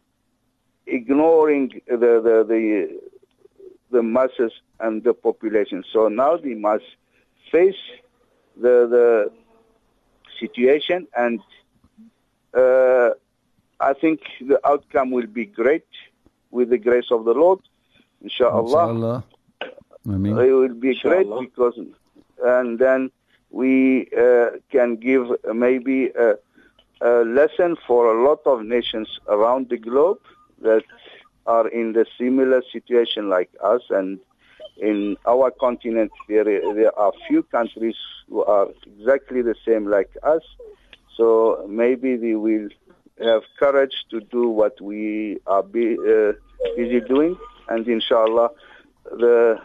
ignoring 0.86 1.82
the, 1.88 1.98
the, 1.98 2.46
the, 2.48 3.00
the 3.90 4.04
masses 4.04 4.52
and 4.80 5.04
the 5.04 5.14
population. 5.14 5.84
So 5.92 6.08
now 6.08 6.38
they 6.38 6.54
must 6.54 6.86
face 7.52 7.82
the, 8.56 8.88
the 8.88 9.32
situation 10.40 11.08
and 11.18 11.40
uh, 12.54 13.12
I 13.80 13.94
think 13.94 14.22
the 14.40 14.60
outcome 14.64 15.10
will 15.12 15.28
be 15.28 15.46
great 15.46 15.88
with 16.52 16.70
the 16.70 16.78
grace 16.78 17.10
of 17.10 17.26
the 17.26 17.34
Lord. 17.34 17.60
Inshallah. 18.22 18.62
Inshallah. 18.62 19.24
I 20.08 20.12
mean, 20.12 20.38
it 20.38 20.52
will 20.52 20.74
be 20.74 21.00
great 21.00 21.28
because, 21.40 21.80
and 22.44 22.80
then 22.80 23.12
we 23.52 24.08
uh, 24.18 24.52
can 24.72 24.96
give 24.96 25.28
maybe 25.54 26.08
a, 26.10 26.36
a, 27.02 27.24
lesson 27.24 27.76
for 27.86 28.16
a 28.16 28.24
lot 28.24 28.40
of 28.46 28.64
nations 28.64 29.20
around 29.28 29.70
the 29.70 29.78
globe 29.78 30.20
that 30.62 30.84
are 31.46 31.68
in 31.68 31.94
the 31.94 32.06
similar 32.18 32.64
situation 32.72 33.30
like 33.30 33.52
us. 33.64 33.82
And 33.90 34.20
in 34.78 35.18
our 35.28 35.52
continent, 35.52 36.12
there 36.28 36.46
there 36.46 36.98
are 36.98 37.12
few 37.28 37.44
countries 37.44 37.98
who 38.30 38.44
are 38.44 38.70
exactly 38.88 39.42
the 39.42 39.56
same 39.66 39.86
like 39.86 40.10
us. 40.24 40.42
So 41.16 41.66
maybe 41.70 42.16
they 42.16 42.36
will 42.36 42.70
have 43.22 43.44
courage 43.60 44.06
to 44.10 44.22
do 44.22 44.48
what 44.48 44.80
we 44.82 45.38
are 45.46 45.62
be, 45.62 45.94
uh, 45.94 46.34
busy 46.76 47.02
doing, 47.02 47.38
and 47.70 47.88
inshallah, 47.88 48.50
the 49.12 49.60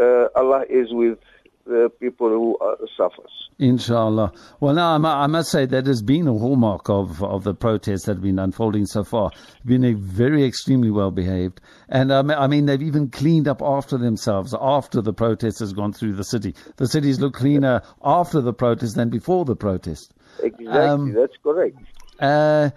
uh, 0.00 0.28
Allah 0.34 0.64
is 0.68 0.88
with 0.90 1.18
the 1.64 1.90
people 2.00 2.28
who 2.28 2.56
uh, 2.58 2.74
suffers. 2.96 3.30
Inshallah. 3.58 4.32
Well, 4.58 4.74
now 4.74 4.96
I 4.96 5.26
must 5.28 5.50
say 5.50 5.66
that 5.66 5.86
has 5.86 6.02
been 6.02 6.26
a 6.26 6.32
hallmark 6.32 6.88
of, 6.88 7.22
of 7.22 7.44
the 7.44 7.54
protests 7.54 8.06
that 8.06 8.14
have 8.14 8.22
been 8.22 8.38
unfolding 8.38 8.86
so 8.86 9.04
far. 9.04 9.30
Been 9.64 9.84
a 9.84 9.92
very 9.92 10.44
extremely 10.44 10.90
well 10.90 11.10
behaved, 11.10 11.60
and 11.88 12.10
um, 12.10 12.30
I 12.30 12.46
mean 12.48 12.66
they've 12.66 12.82
even 12.82 13.10
cleaned 13.10 13.46
up 13.46 13.62
after 13.62 13.98
themselves 13.98 14.54
after 14.60 15.00
the 15.00 15.12
protest 15.12 15.60
has 15.60 15.72
gone 15.72 15.92
through 15.92 16.14
the 16.14 16.24
city. 16.24 16.54
The 16.76 16.88
cities 16.88 17.20
look 17.20 17.34
cleaner 17.34 17.82
after 18.02 18.40
the 18.40 18.52
protest 18.52 18.96
than 18.96 19.10
before 19.10 19.44
the 19.44 19.56
protest. 19.56 20.12
Exactly, 20.42 20.66
um, 20.66 21.12
that's 21.12 21.36
correct. 21.44 21.76
Uh, 22.18 22.70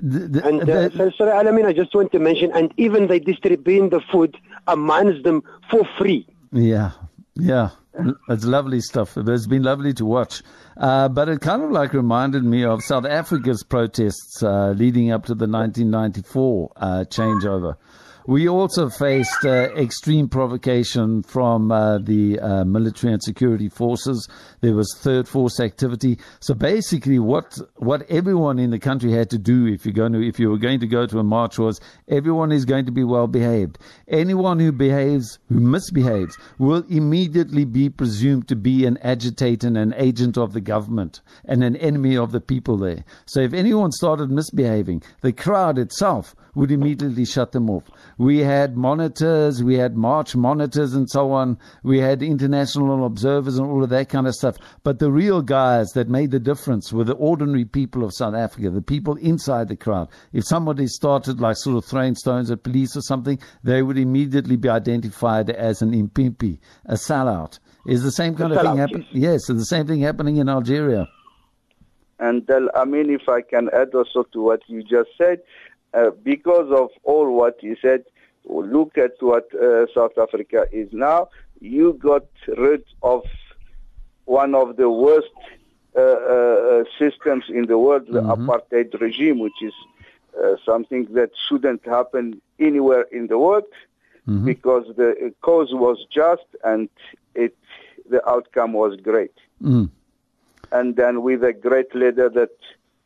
the, 0.00 0.18
the, 0.18 0.46
and 0.46 0.62
uh, 0.62 0.88
the, 0.88 1.12
sorry, 1.16 1.30
Alameen, 1.30 1.66
I 1.66 1.72
just 1.72 1.94
want 1.94 2.10
to 2.12 2.18
mention, 2.18 2.50
and 2.52 2.74
even 2.76 3.06
they 3.06 3.20
distribute 3.20 3.90
the 3.90 4.00
food 4.10 4.36
amongst 4.66 5.22
them 5.22 5.44
for 5.70 5.86
free. 5.98 6.26
Yeah, 6.52 6.92
yeah. 7.34 7.70
It's 8.28 8.44
lovely 8.44 8.80
stuff. 8.80 9.16
It's 9.16 9.46
been 9.46 9.62
lovely 9.62 9.94
to 9.94 10.04
watch. 10.04 10.42
Uh, 10.76 11.08
but 11.08 11.28
it 11.28 11.40
kind 11.40 11.62
of 11.62 11.70
like 11.70 11.94
reminded 11.94 12.44
me 12.44 12.64
of 12.64 12.82
South 12.82 13.06
Africa's 13.06 13.62
protests 13.62 14.42
uh, 14.42 14.70
leading 14.76 15.10
up 15.10 15.24
to 15.26 15.34
the 15.34 15.46
1994 15.46 16.72
uh, 16.76 17.04
changeover. 17.08 17.76
We 18.28 18.48
also 18.48 18.88
faced 18.88 19.44
uh, 19.44 19.72
extreme 19.76 20.28
provocation 20.28 21.22
from 21.22 21.70
uh, 21.70 21.98
the 21.98 22.40
uh, 22.40 22.64
military 22.64 23.12
and 23.12 23.22
security 23.22 23.68
forces. 23.68 24.28
There 24.62 24.74
was 24.74 24.92
third 24.98 25.28
force 25.28 25.60
activity. 25.60 26.18
So 26.40 26.52
basically, 26.52 27.20
what 27.20 27.56
what 27.76 28.02
everyone 28.10 28.58
in 28.58 28.70
the 28.70 28.80
country 28.80 29.12
had 29.12 29.30
to 29.30 29.38
do 29.38 29.66
if 29.68 29.86
you're 29.86 29.92
going 29.92 30.12
to 30.12 30.26
if 30.26 30.40
you 30.40 30.50
were 30.50 30.58
going 30.58 30.80
to 30.80 30.88
go 30.88 31.06
to 31.06 31.20
a 31.20 31.22
march 31.22 31.56
was 31.56 31.80
everyone 32.08 32.50
is 32.50 32.64
going 32.64 32.84
to 32.86 32.90
be 32.90 33.04
well 33.04 33.28
behaved. 33.28 33.78
Anyone 34.08 34.58
who 34.58 34.72
behaves 34.72 35.38
who 35.48 35.60
misbehaves 35.60 36.36
will 36.58 36.84
immediately 36.88 37.64
be 37.64 37.88
presumed 37.88 38.48
to 38.48 38.56
be 38.56 38.86
an 38.86 38.98
agitator 39.02 39.68
and 39.68 39.78
an 39.78 39.94
agent 39.96 40.36
of 40.36 40.52
the 40.52 40.60
government 40.60 41.20
and 41.44 41.62
an 41.62 41.76
enemy 41.76 42.16
of 42.16 42.32
the 42.32 42.40
people 42.40 42.76
there. 42.76 43.04
So 43.26 43.38
if 43.38 43.52
anyone 43.52 43.92
started 43.92 44.32
misbehaving, 44.32 45.04
the 45.20 45.32
crowd 45.32 45.78
itself 45.78 46.34
would 46.56 46.72
immediately 46.72 47.24
shut 47.24 47.52
them 47.52 47.70
off. 47.70 47.84
We 48.18 48.38
had 48.38 48.76
monitors, 48.76 49.62
we 49.62 49.76
had 49.76 49.96
march 49.96 50.34
monitors 50.34 50.94
and 50.94 51.08
so 51.08 51.32
on. 51.32 51.58
We 51.82 51.98
had 51.98 52.22
international 52.22 53.04
observers 53.04 53.58
and 53.58 53.68
all 53.68 53.84
of 53.84 53.90
that 53.90 54.08
kind 54.08 54.26
of 54.26 54.34
stuff. 54.34 54.56
But 54.82 54.98
the 54.98 55.10
real 55.10 55.42
guys 55.42 55.88
that 55.90 56.08
made 56.08 56.30
the 56.30 56.38
difference 56.40 56.92
were 56.92 57.04
the 57.04 57.14
ordinary 57.14 57.66
people 57.66 58.04
of 58.04 58.14
South 58.14 58.34
Africa, 58.34 58.70
the 58.70 58.80
people 58.80 59.16
inside 59.16 59.68
the 59.68 59.76
crowd. 59.76 60.08
If 60.32 60.44
somebody 60.44 60.86
started 60.86 61.40
like 61.40 61.56
sort 61.56 61.76
of 61.76 61.84
throwing 61.84 62.14
stones 62.14 62.50
at 62.50 62.62
police 62.62 62.96
or 62.96 63.02
something, 63.02 63.38
they 63.62 63.82
would 63.82 63.98
immediately 63.98 64.56
be 64.56 64.68
identified 64.68 65.50
as 65.50 65.82
an 65.82 65.92
impimpi, 65.92 66.58
a 66.86 66.94
sellout. 66.94 67.58
Is 67.86 68.02
the 68.02 68.12
same 68.12 68.34
kind 68.34 68.52
of 68.52 68.60
thing 68.62 68.76
happening? 68.78 69.06
Yes, 69.12 69.46
the 69.46 69.64
same 69.64 69.86
thing 69.86 70.00
happening 70.00 70.38
in 70.38 70.48
Algeria. 70.48 71.06
And 72.18 72.50
uh, 72.50 72.60
I 72.74 72.84
mean, 72.84 73.10
if 73.10 73.28
I 73.28 73.42
can 73.42 73.68
add 73.74 73.94
also 73.94 74.22
to 74.32 74.40
what 74.40 74.62
you 74.68 74.82
just 74.82 75.10
said, 75.18 75.40
uh, 75.94 76.10
because 76.22 76.70
of 76.70 76.90
all 77.04 77.32
what 77.34 77.62
you 77.62 77.76
said, 77.80 78.04
look 78.44 78.96
at 78.98 79.12
what 79.20 79.52
uh, 79.54 79.86
South 79.94 80.16
Africa 80.18 80.66
is 80.72 80.92
now. 80.92 81.28
You 81.60 81.94
got 81.94 82.26
rid 82.56 82.84
of 83.02 83.24
one 84.24 84.54
of 84.54 84.76
the 84.76 84.90
worst 84.90 85.28
uh, 85.96 86.00
uh 86.00 86.84
systems 86.98 87.44
in 87.48 87.66
the 87.66 87.78
world, 87.78 88.06
the 88.08 88.20
mm-hmm. 88.20 88.50
apartheid 88.50 89.00
regime, 89.00 89.38
which 89.38 89.60
is 89.62 89.72
uh, 90.38 90.56
something 90.64 91.06
that 91.14 91.30
shouldn't 91.48 91.84
happen 91.86 92.40
anywhere 92.58 93.06
in 93.12 93.28
the 93.28 93.38
world 93.38 93.64
mm-hmm. 94.28 94.44
because 94.44 94.84
the 94.96 95.32
cause 95.40 95.72
was 95.72 96.04
just 96.10 96.44
and 96.64 96.88
it 97.34 97.56
the 98.08 98.26
outcome 98.28 98.72
was 98.72 98.96
great. 98.96 99.34
Mm. 99.62 99.90
And 100.72 100.96
then 100.96 101.22
with 101.22 101.42
a 101.42 101.52
great 101.52 101.94
leader 101.94 102.28
that 102.30 102.50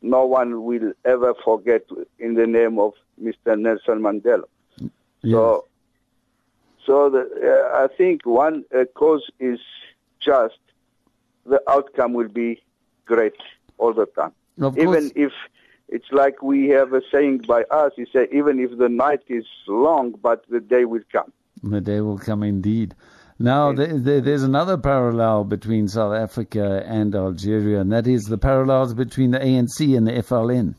no 0.01 0.25
one 0.25 0.63
will 0.63 0.93
ever 1.05 1.33
forget 1.43 1.85
in 2.19 2.33
the 2.33 2.47
name 2.47 2.79
of 2.79 2.93
Mr. 3.21 3.59
Nelson 3.59 4.01
Mandela. 4.01 4.43
Yes. 5.21 5.33
So, 5.33 5.65
so 6.85 7.09
the, 7.09 7.71
uh, 7.73 7.83
I 7.83 7.87
think 7.95 8.25
one 8.25 8.65
uh, 8.75 8.85
cause 8.95 9.29
is 9.39 9.59
just, 10.19 10.57
the 11.45 11.61
outcome 11.69 12.13
will 12.13 12.27
be 12.27 12.61
great 13.05 13.35
all 13.77 13.93
the 13.93 14.07
time. 14.07 14.31
Of 14.59 14.77
even 14.77 15.09
course. 15.09 15.11
if 15.15 15.33
it's 15.89 16.11
like 16.11 16.41
we 16.41 16.69
have 16.69 16.93
a 16.93 17.01
saying 17.11 17.39
by 17.39 17.63
us, 17.63 17.91
you 17.97 18.07
say, 18.11 18.27
even 18.31 18.59
if 18.59 18.77
the 18.77 18.89
night 18.89 19.21
is 19.27 19.45
long, 19.67 20.11
but 20.11 20.45
the 20.49 20.59
day 20.59 20.85
will 20.85 21.03
come. 21.11 21.31
The 21.61 21.81
day 21.81 22.01
will 22.01 22.17
come 22.17 22.43
indeed. 22.43 22.95
Now, 23.41 23.73
there, 23.73 23.97
there, 23.97 24.21
there's 24.21 24.43
another 24.43 24.77
parallel 24.77 25.45
between 25.45 25.87
South 25.87 26.13
Africa 26.13 26.83
and 26.85 27.15
Algeria, 27.15 27.81
and 27.81 27.91
that 27.91 28.07
is 28.07 28.23
the 28.23 28.37
parallels 28.37 28.93
between 28.93 29.31
the 29.31 29.39
ANC 29.39 29.97
and 29.97 30.07
the 30.07 30.11
FLN. 30.13 30.75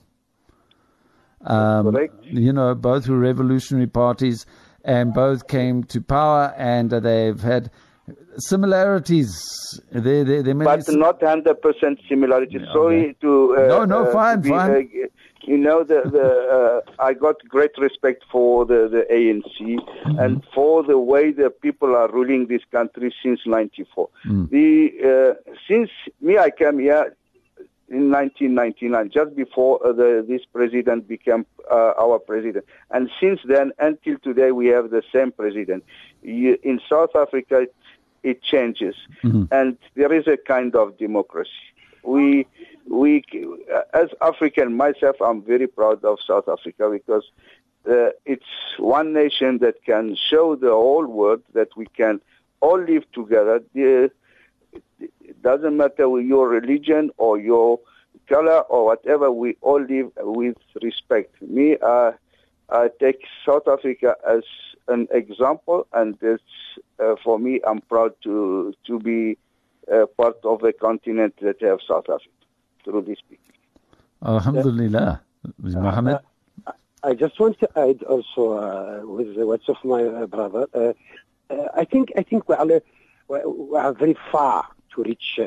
Um, 1.44 1.96
you 2.22 2.52
know, 2.52 2.74
both 2.74 3.08
were 3.08 3.18
revolutionary 3.18 3.88
parties, 3.88 4.46
and 4.84 5.12
both 5.12 5.48
came 5.48 5.82
to 5.84 6.00
power, 6.00 6.54
and 6.56 6.90
they've 6.90 7.40
had 7.40 7.70
similarities. 8.36 9.80
They, 9.90 10.22
they, 10.22 10.42
they 10.42 10.52
but 10.52 10.84
not 10.88 11.22
hundred 11.22 11.60
percent 11.60 11.98
similarities. 12.08 12.60
Yeah, 12.64 12.72
Sorry 12.72 13.16
to 13.20 13.56
uh, 13.58 13.66
no, 13.66 13.84
no, 13.84 14.06
uh, 14.06 14.12
fine, 14.12 14.40
be, 14.40 14.50
fine. 14.50 14.70
Uh, 14.70 15.06
you 15.42 15.58
know, 15.58 15.82
the, 15.82 16.02
the 16.04 16.82
uh, 16.88 17.02
I 17.02 17.14
got 17.14 17.36
great 17.48 17.76
respect 17.78 18.24
for 18.30 18.64
the, 18.64 18.88
the 18.88 19.06
ANC 19.12 19.44
mm-hmm. 19.60 20.18
and 20.18 20.44
for 20.54 20.82
the 20.82 20.98
way 20.98 21.32
the 21.32 21.50
people 21.50 21.96
are 21.96 22.10
ruling 22.10 22.46
this 22.46 22.62
country 22.70 23.14
since 23.22 23.40
'94. 23.46 24.08
Mm. 24.26 24.50
The 24.50 25.36
uh, 25.40 25.52
since 25.68 25.90
me, 26.20 26.38
I 26.38 26.50
came 26.50 26.78
here 26.78 27.16
in 27.88 28.10
1999, 28.10 29.10
just 29.10 29.36
before 29.36 29.84
uh, 29.86 29.92
the, 29.92 30.24
this 30.26 30.42
president 30.50 31.06
became 31.06 31.44
uh, 31.70 31.92
our 31.98 32.18
president. 32.18 32.64
And 32.90 33.10
since 33.20 33.40
then, 33.44 33.72
until 33.78 34.18
today, 34.18 34.50
we 34.50 34.68
have 34.68 34.90
the 34.90 35.02
same 35.12 35.30
president. 35.30 35.84
in 36.22 36.80
South 36.88 37.14
Africa, 37.14 37.60
it, 37.60 37.74
it 38.22 38.42
changes, 38.42 38.94
mm-hmm. 39.22 39.44
and 39.50 39.76
there 39.94 40.12
is 40.12 40.26
a 40.26 40.36
kind 40.36 40.74
of 40.74 40.96
democracy. 40.96 41.50
We 42.02 42.46
we 42.88 43.24
as 43.94 44.08
African 44.20 44.76
myself, 44.76 45.16
I'm 45.20 45.42
very 45.42 45.66
proud 45.66 46.04
of 46.04 46.18
South 46.26 46.48
Africa 46.48 46.90
because 46.90 47.24
uh, 47.88 48.10
it's 48.24 48.44
one 48.78 49.12
nation 49.12 49.58
that 49.58 49.82
can 49.84 50.16
show 50.30 50.56
the 50.56 50.70
whole 50.70 51.06
world 51.06 51.42
that 51.54 51.68
we 51.76 51.86
can 51.86 52.20
all 52.60 52.80
live 52.80 53.10
together. 53.12 53.62
The, 53.74 54.10
it 55.00 55.42
doesn't 55.42 55.76
matter 55.76 56.04
your 56.20 56.48
religion 56.48 57.10
or 57.18 57.38
your 57.38 57.80
color 58.28 58.60
or 58.60 58.84
whatever. 58.86 59.30
We 59.30 59.56
all 59.60 59.80
live 59.80 60.12
with 60.18 60.56
respect. 60.82 61.40
Me, 61.42 61.76
uh, 61.82 62.12
I 62.70 62.90
take 63.00 63.24
South 63.44 63.66
Africa 63.68 64.16
as 64.28 64.42
an 64.88 65.08
example, 65.10 65.86
and 65.92 66.16
it's, 66.22 66.42
uh, 66.98 67.16
for 67.22 67.38
me, 67.38 67.60
I'm 67.66 67.80
proud 67.82 68.14
to 68.24 68.74
to 68.86 68.98
be 68.98 69.36
uh, 69.90 70.06
part 70.16 70.36
of 70.44 70.60
the 70.60 70.72
continent 70.72 71.34
that 71.42 71.60
have 71.62 71.80
South 71.86 72.08
Africa 72.08 72.28
through 72.84 73.02
this 73.02 73.18
speaking. 73.18 73.38
Alhamdulillah, 74.24 75.20
Mohammed. 75.58 76.18
Uh, 76.66 76.72
I 77.02 77.14
just 77.14 77.38
want 77.40 77.58
to 77.60 77.68
add 77.76 78.02
also 78.04 78.52
uh, 78.52 79.00
with 79.04 79.34
the 79.34 79.46
words 79.46 79.68
of 79.68 79.76
my 79.84 80.04
uh, 80.04 80.26
brother. 80.26 80.66
Uh, 80.72 80.92
uh, 81.50 81.68
I 81.74 81.84
think 81.84 82.12
I 82.16 82.22
think 82.22 82.48
we 82.48 82.54
are, 82.54 82.66
we 83.28 83.76
are 83.76 83.92
very 83.92 84.16
far 84.30 84.68
to 84.94 85.02
reach 85.02 85.40
uh, 85.40 85.46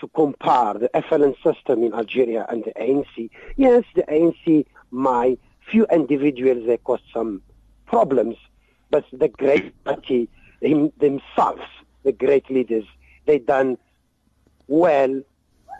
to 0.00 0.08
compare 0.08 0.74
the 0.74 0.90
FLN 0.94 1.34
system 1.42 1.82
in 1.82 1.94
Algeria 1.94 2.46
and 2.48 2.64
the 2.64 2.72
ANC. 2.72 3.30
Yes, 3.56 3.84
the 3.94 4.02
ANC, 4.02 4.66
my 4.90 5.38
few 5.70 5.86
individuals, 5.86 6.66
they 6.66 6.78
caused 6.78 7.04
some 7.12 7.42
problems, 7.86 8.36
but 8.90 9.04
the 9.12 9.28
great 9.28 9.84
party 9.84 10.28
them, 10.60 10.92
themselves, 10.98 11.62
the 12.02 12.12
great 12.12 12.50
leaders, 12.50 12.84
they 13.30 13.38
done 13.38 13.78
well, 14.66 15.22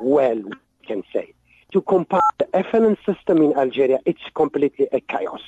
well, 0.00 0.36
we 0.36 0.86
can 0.86 1.02
say. 1.12 1.34
To 1.72 1.82
compare 1.82 2.20
the 2.38 2.44
FLN 2.54 2.96
system 3.04 3.38
in 3.42 3.56
Algeria, 3.56 3.98
it's 4.06 4.22
completely 4.34 4.86
a 4.92 5.00
chaos. 5.00 5.42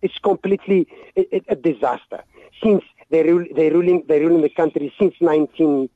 It's 0.00 0.18
completely 0.18 0.86
a, 1.16 1.42
a 1.48 1.56
disaster. 1.56 2.22
Since 2.62 2.84
they 3.10 3.24
rule, 3.24 3.46
they 3.56 3.68
ruling, 3.70 4.04
they 4.08 4.20
ruling 4.20 4.42
the 4.42 4.48
country 4.48 4.94
since 4.96 5.14
19, 5.20 5.88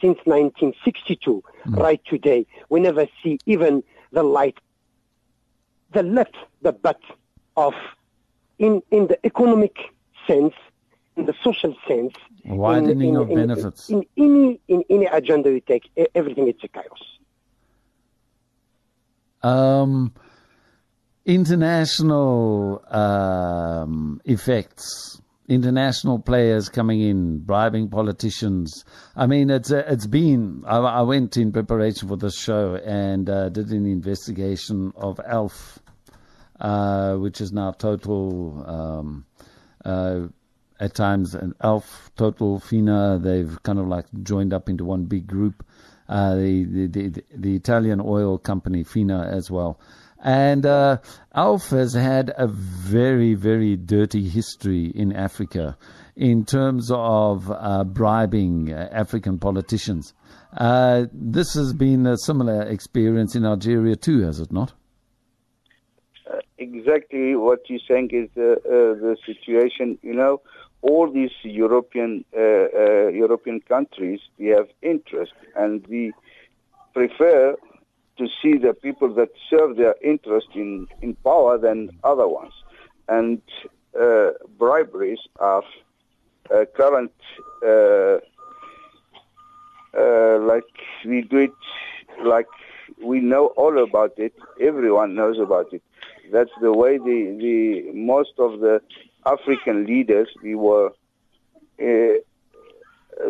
since 0.00 0.18
1962, 0.24 1.44
mm. 1.66 1.76
right 1.76 2.00
today, 2.04 2.44
we 2.68 2.80
never 2.80 3.06
see 3.22 3.38
even 3.46 3.84
the 4.10 4.24
light, 4.24 4.58
the 5.92 6.02
left, 6.02 6.36
the 6.62 6.72
butt 6.72 7.00
of, 7.56 7.74
in, 8.58 8.82
in 8.90 9.06
the 9.06 9.18
economic 9.24 9.76
sense, 10.26 10.54
in 11.18 11.26
the 11.26 11.34
social 11.42 11.76
sense, 11.86 12.14
widening 12.44 13.00
in, 13.00 13.08
in, 13.08 13.16
of 13.16 13.30
in, 13.30 13.36
benefits. 13.36 13.90
In, 13.90 14.04
any 14.16 14.60
in 14.68 14.84
any 14.88 15.06
agenda 15.06 15.50
you 15.50 15.60
take, 15.60 15.90
everything 16.14 16.48
is 16.48 16.54
a 16.62 16.68
chaos. 16.68 17.02
Um, 19.42 20.14
international 21.26 22.82
um, 22.88 24.20
effects, 24.24 25.20
international 25.48 26.20
players 26.20 26.68
coming 26.68 27.00
in, 27.00 27.40
bribing 27.40 27.88
politicians. 27.88 28.84
I 29.16 29.26
mean, 29.26 29.50
it's 29.50 29.72
uh, 29.72 29.84
it's 29.88 30.06
been. 30.06 30.62
I, 30.66 30.78
I, 30.78 31.02
went 31.02 31.36
in 31.36 31.52
preparation 31.52 32.08
for 32.08 32.16
this 32.16 32.38
show 32.38 32.76
and 32.76 33.28
uh, 33.28 33.48
did 33.48 33.70
an 33.70 33.86
investigation 33.86 34.92
of 34.96 35.20
Elf, 35.26 35.80
uh, 36.60 37.16
which 37.16 37.40
is 37.40 37.52
now 37.52 37.72
total. 37.72 38.64
Um, 38.66 39.24
uh, 39.84 40.28
at 40.80 40.94
times, 40.94 41.34
an 41.34 41.54
Elf, 41.60 42.10
Total, 42.16 42.60
FINA, 42.60 43.18
they've 43.22 43.62
kind 43.62 43.78
of 43.78 43.88
like 43.88 44.06
joined 44.22 44.52
up 44.52 44.68
into 44.68 44.84
one 44.84 45.04
big 45.04 45.26
group. 45.26 45.64
Uh, 46.08 46.36
the, 46.36 46.64
the, 46.64 46.86
the, 46.86 47.24
the 47.34 47.56
Italian 47.56 48.00
oil 48.00 48.38
company, 48.38 48.82
FINA, 48.82 49.28
as 49.30 49.50
well. 49.50 49.78
And 50.22 50.66
uh, 50.66 50.98
Elf 51.34 51.70
has 51.70 51.92
had 51.92 52.32
a 52.36 52.46
very, 52.48 53.34
very 53.34 53.76
dirty 53.76 54.28
history 54.28 54.86
in 54.86 55.12
Africa 55.12 55.76
in 56.16 56.44
terms 56.44 56.90
of 56.92 57.50
uh, 57.50 57.84
bribing 57.84 58.72
uh, 58.72 58.88
African 58.90 59.38
politicians. 59.38 60.14
Uh, 60.56 61.06
this 61.12 61.54
has 61.54 61.72
been 61.72 62.06
a 62.06 62.16
similar 62.16 62.62
experience 62.62 63.36
in 63.36 63.44
Algeria 63.44 63.94
too, 63.94 64.22
has 64.22 64.40
it 64.40 64.50
not? 64.50 64.72
Uh, 66.28 66.38
exactly 66.58 67.36
what 67.36 67.60
you're 67.68 67.78
saying 67.88 68.10
is 68.12 68.28
uh, 68.36 68.56
the 68.64 69.16
situation. 69.24 69.98
You 70.02 70.14
know, 70.14 70.40
all 70.82 71.10
these 71.10 71.32
European 71.42 72.24
European 72.32 73.60
countries, 73.60 74.20
they 74.38 74.46
have 74.46 74.68
interest, 74.82 75.32
and 75.56 75.86
we 75.88 76.12
prefer 76.94 77.56
to 78.18 78.28
see 78.42 78.58
the 78.58 78.74
people 78.74 79.14
that 79.14 79.30
serve 79.48 79.76
their 79.76 79.94
interest 80.02 80.48
in, 80.54 80.86
in 81.00 81.14
power 81.30 81.56
than 81.56 81.90
other 82.04 82.28
ones. 82.28 82.52
And 83.08 83.40
uh, 83.98 84.30
briberies 84.58 85.20
are 85.38 85.62
uh, 86.52 86.64
current, 86.76 87.12
uh, 87.64 88.18
uh, 89.96 90.38
like 90.40 90.64
we 91.04 91.22
do 91.22 91.38
it, 91.38 91.52
like 92.24 92.48
we 93.02 93.20
know 93.20 93.46
all 93.56 93.82
about 93.82 94.14
it. 94.18 94.34
Everyone 94.60 95.14
knows 95.14 95.38
about 95.38 95.72
it. 95.72 95.82
That's 96.32 96.50
the 96.60 96.72
way 96.72 96.98
the, 96.98 97.36
the 97.40 97.92
most 97.94 98.32
of 98.38 98.60
the 98.60 98.82
African 99.26 99.86
leaders 99.86 100.28
we 100.42 100.54
were. 100.54 100.92
Uh, 101.80 102.18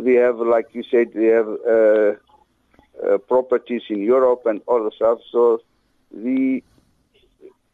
we 0.03 0.15
have, 0.17 0.39
like 0.39 0.69
you 0.73 0.83
said, 0.91 1.15
we 1.15 1.27
have 1.27 1.49
uh, 1.49 2.13
uh, 3.07 3.19
properties 3.19 3.83
in 3.89 4.03
Europe 4.03 4.43
and 4.47 4.61
all 4.67 4.85
the 4.85 4.91
stuff. 4.95 5.19
So 5.33 5.61
the 6.13 6.63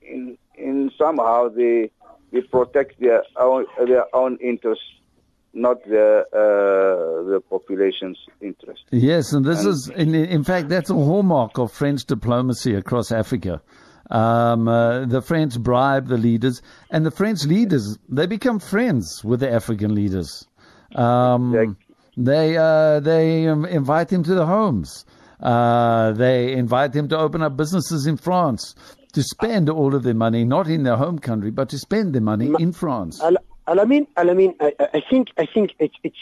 in 0.03 0.38
in 0.57 0.90
somehow 0.98 1.48
they 1.48 1.90
they 2.33 2.40
protect 2.42 3.00
their 3.00 3.22
own 3.38 3.66
their 3.87 4.05
own 4.14 4.37
interests, 4.40 4.85
not 5.53 5.83
the 5.85 6.24
uh, 6.33 7.31
the 7.31 7.40
population's 7.48 8.18
interest. 8.40 8.83
Yes, 8.90 9.33
and 9.33 9.44
this 9.44 9.61
and 9.61 9.68
is 9.68 9.88
in, 9.88 10.14
in 10.14 10.44
fact 10.44 10.68
that's 10.68 10.90
a 10.90 10.94
hallmark 10.94 11.59
of 11.59 11.72
French 11.72 12.05
diplomacy 12.05 12.74
across 12.74 13.12
Africa. 13.12 13.61
Um, 14.11 14.69
uh, 14.69 15.07
the 15.07 15.23
French 15.23 15.59
bribe 15.59 16.09
the 16.09 16.19
leaders, 16.19 16.61
and 16.90 17.07
the 17.07 17.11
French 17.11 17.45
leaders 17.45 17.99
they 18.09 18.27
become 18.27 18.59
friends 18.59 19.23
with 19.25 19.40
the 19.40 19.51
African 19.51 19.95
leaders. 19.95 20.47
Um, 20.95 21.55
exactly. 21.55 21.77
They 22.17 22.57
uh, 22.57 23.01
they 23.01 23.49
um, 23.49 23.64
invite 23.64 24.11
him 24.11 24.23
to 24.25 24.35
the 24.35 24.47
homes. 24.47 25.05
Uh, 25.40 26.12
they 26.12 26.53
invite 26.53 26.95
him 26.95 27.09
to 27.09 27.19
open 27.19 27.43
up 27.43 27.57
businesses 27.57 28.07
in 28.07 28.17
France 28.17 28.75
to 29.12 29.23
spend 29.23 29.69
all 29.69 29.95
of 29.95 30.03
their 30.03 30.14
money 30.14 30.45
not 30.45 30.69
in 30.69 30.83
their 30.83 30.97
home 30.97 31.19
country, 31.19 31.51
but 31.51 31.69
to 31.71 31.79
spend 31.79 32.14
their 32.14 32.23
money 32.23 32.53
in 32.59 32.73
France. 32.73 33.21
I 33.67 33.85
mean, 33.85 34.07
I 34.17 34.25
mean, 34.25 34.55
I, 34.61 34.75
I 34.79 35.03
think 35.09 35.29
I 35.38 35.47
think 35.47 35.73
it's 35.79 35.95
it's 36.03 36.19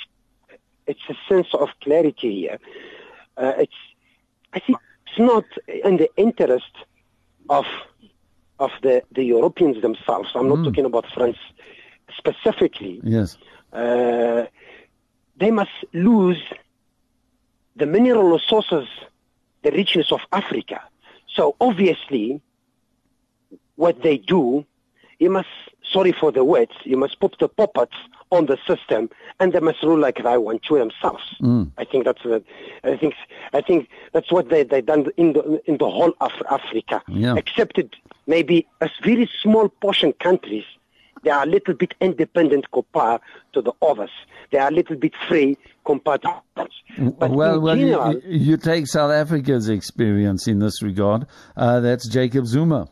it's 0.87 1.01
a 1.09 1.14
sense 1.29 1.49
of 1.55 1.68
clarity 1.83 2.42
here. 2.42 2.59
Uh, 3.37 3.55
it's 3.59 3.81
I 4.53 4.61
think 4.61 4.79
it's 5.07 5.18
not 5.18 5.45
in 5.85 5.97
the 5.97 6.09
interest 6.16 6.73
of 7.52 7.66
of 8.58 8.70
the, 8.82 9.02
the 9.10 9.24
Europeans 9.24 9.82
themselves. 9.82 10.30
I'm 10.34 10.48
not 10.48 10.58
mm. 10.58 10.64
talking 10.64 10.84
about 10.84 11.06
France 11.12 11.36
specifically. 12.16 13.00
Yes. 13.02 13.36
Uh, 13.72 14.46
they 15.36 15.50
must 15.50 15.76
lose 15.92 16.42
the 17.74 17.86
mineral 17.86 18.28
resources, 18.30 18.86
the 19.62 19.70
richness 19.72 20.12
of 20.12 20.20
Africa. 20.30 20.82
So 21.34 21.56
obviously, 21.60 22.40
what 23.74 24.02
they 24.02 24.18
do, 24.18 24.64
you 25.22 25.30
must, 25.30 25.48
sorry 25.90 26.12
for 26.12 26.32
the 26.32 26.44
words, 26.44 26.72
you 26.85 26.96
must 26.96 27.20
put 27.20 27.37
the 27.38 27.48
puppets 27.48 27.94
on 28.30 28.46
the 28.46 28.58
system, 28.66 29.08
and 29.38 29.52
they 29.52 29.61
must 29.61 29.82
rule 29.82 29.98
like 29.98 30.22
they 30.22 30.37
want 30.37 30.62
to 30.64 30.78
themselves. 30.78 31.22
Mm. 31.40 31.70
I 31.78 31.85
think 31.85 32.04
that's 32.04 32.22
the, 32.24 32.42
I 32.82 32.96
think 32.96 33.14
I 33.52 33.61
think 33.61 33.88
that's 34.12 34.32
what 34.32 34.48
they 34.48 34.64
they 34.64 34.80
done 34.80 35.06
in 35.16 35.35
the 35.35 35.62
in 35.66 35.78
the 35.78 35.88
whole 35.88 36.12
of 36.20 36.32
Africa, 36.50 37.02
yeah. 37.06 37.37
excepted 37.37 37.94
maybe 38.26 38.66
a 38.80 38.90
very 39.04 39.30
small 39.42 39.68
portion 39.68 40.12
countries 40.14 40.64
they 41.22 41.30
are 41.30 41.44
a 41.44 41.46
little 41.46 41.74
bit 41.74 41.94
independent 42.00 42.70
compared 42.72 43.20
to 43.52 43.62
the 43.62 43.72
others. 43.80 44.11
They 44.50 44.58
are 44.58 44.68
a 44.68 44.72
little 44.72 44.96
bit 44.96 45.12
free 45.28 45.56
compared 45.85 46.22
to 46.22 46.30
others. 46.56 46.72
But 46.98 47.30
well, 47.30 47.61
well 47.61 47.76
general, 47.76 48.14
you, 48.14 48.22
you, 48.24 48.56
take 48.56 48.88
South 48.88 49.12
Africa's 49.12 49.68
experience 49.68 50.48
in 50.48 50.58
this 50.58 50.82
regard. 50.82 51.26
Uh, 51.56 51.78
that's 51.78 52.08
Jacob 52.08 52.46
Zuma. 52.46 52.88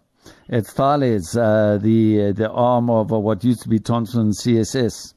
It's 0.48 0.72
Thales, 0.72 1.36
uh, 1.36 1.78
the 1.80 2.28
uh, 2.28 2.32
the 2.32 2.50
arm 2.50 2.90
of 2.90 3.12
uh, 3.12 3.18
what 3.18 3.44
used 3.44 3.62
to 3.62 3.68
be 3.68 3.78
Thomson 3.78 4.30
CSS. 4.30 5.14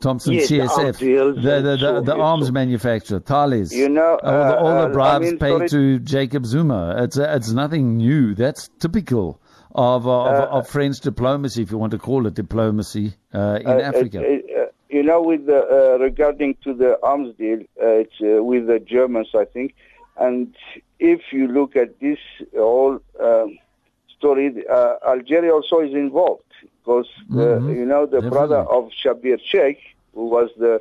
Thomson 0.00 0.34
yes, 0.34 0.50
CSF, 0.50 0.98
the, 0.98 1.40
the, 1.40 1.60
the, 1.62 1.76
the, 1.76 2.00
the 2.02 2.14
arms 2.16 2.52
manufacturer, 2.52 3.20
Thales. 3.20 3.72
You 3.72 3.88
know, 3.88 4.18
all 4.22 4.44
the, 4.44 4.58
all 4.58 4.74
the 4.74 4.88
uh, 4.88 4.92
bribes 4.92 5.26
I 5.26 5.30
mean, 5.30 5.38
paid 5.38 5.70
to 5.70 5.98
Jacob 6.00 6.44
Zuma. 6.44 6.96
It's 7.04 7.16
it's 7.16 7.52
nothing 7.52 7.96
new. 7.96 8.34
That's 8.34 8.68
typical 8.80 9.40
of, 9.74 10.06
uh, 10.06 10.22
of, 10.22 10.34
uh, 10.34 10.58
of, 10.58 10.68
French 10.68 11.00
diplomacy, 11.00 11.62
if 11.62 11.70
you 11.70 11.78
want 11.78 11.90
to 11.92 11.98
call 11.98 12.26
it 12.26 12.34
diplomacy, 12.34 13.14
uh, 13.34 13.58
in 13.60 13.80
Africa? 13.80 14.22
you 14.88 15.02
know, 15.02 15.20
with 15.20 15.46
the, 15.46 15.96
regarding 16.00 16.56
to 16.62 16.72
the 16.72 16.96
arms 17.02 17.34
deal, 17.36 17.58
it's 17.76 18.14
with 18.20 18.68
the 18.68 18.78
Germans, 18.78 19.28
I 19.34 19.44
think. 19.44 19.74
And 20.16 20.54
if 21.00 21.20
you 21.32 21.48
look 21.48 21.74
at 21.74 21.98
this 21.98 22.18
whole 22.56 23.00
uh, 24.38 24.94
Algeria 25.08 25.52
also 25.52 25.80
is 25.80 25.92
involved 25.92 26.42
because 26.84 27.08
mm-hmm. 27.30 27.70
you 27.70 27.86
know 27.86 28.06
the 28.06 28.20
Definitely. 28.20 28.30
brother 28.30 28.58
of 28.58 28.90
Schabir 28.90 29.38
Shaik, 29.52 29.78
who 30.14 30.26
was 30.26 30.50
the 30.58 30.80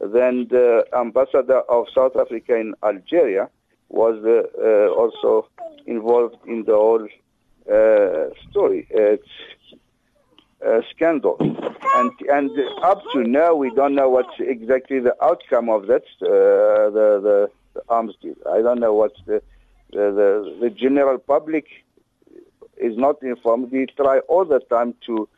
then 0.00 0.46
the 0.48 0.86
ambassador 0.96 1.60
of 1.60 1.86
South 1.94 2.16
Africa 2.16 2.56
in 2.56 2.74
Algeria, 2.82 3.50
was 3.90 4.16
uh, 4.24 4.88
also 4.94 5.48
involved 5.86 6.36
in 6.46 6.64
the 6.64 6.74
whole 6.74 7.06
uh, 7.70 8.34
story. 8.50 8.86
It's 8.90 9.28
a 10.62 10.82
scandal, 10.90 11.36
and 11.40 12.12
and 12.30 12.50
up 12.82 13.02
to 13.12 13.22
now 13.24 13.54
we 13.54 13.70
don't 13.74 13.94
know 13.94 14.08
what's 14.08 14.38
exactly 14.38 15.00
the 15.00 15.14
outcome 15.22 15.68
of 15.68 15.86
that 15.86 16.04
uh, 16.22 16.90
the, 16.90 17.20
the, 17.22 17.50
the 17.74 17.82
arms 17.88 18.14
deal. 18.22 18.36
I 18.50 18.62
don't 18.62 18.80
know 18.80 18.94
what's 18.94 19.20
the 19.26 19.42
the, 19.90 20.12
the 20.12 20.56
the 20.60 20.70
general 20.70 21.18
public 21.18 21.66
is 22.82 22.96
not 22.96 23.22
informed. 23.22 23.70
We 23.70 23.86
try 23.96 24.18
all 24.28 24.44
the 24.44 24.60
time 24.60 24.94
to, 25.06 25.28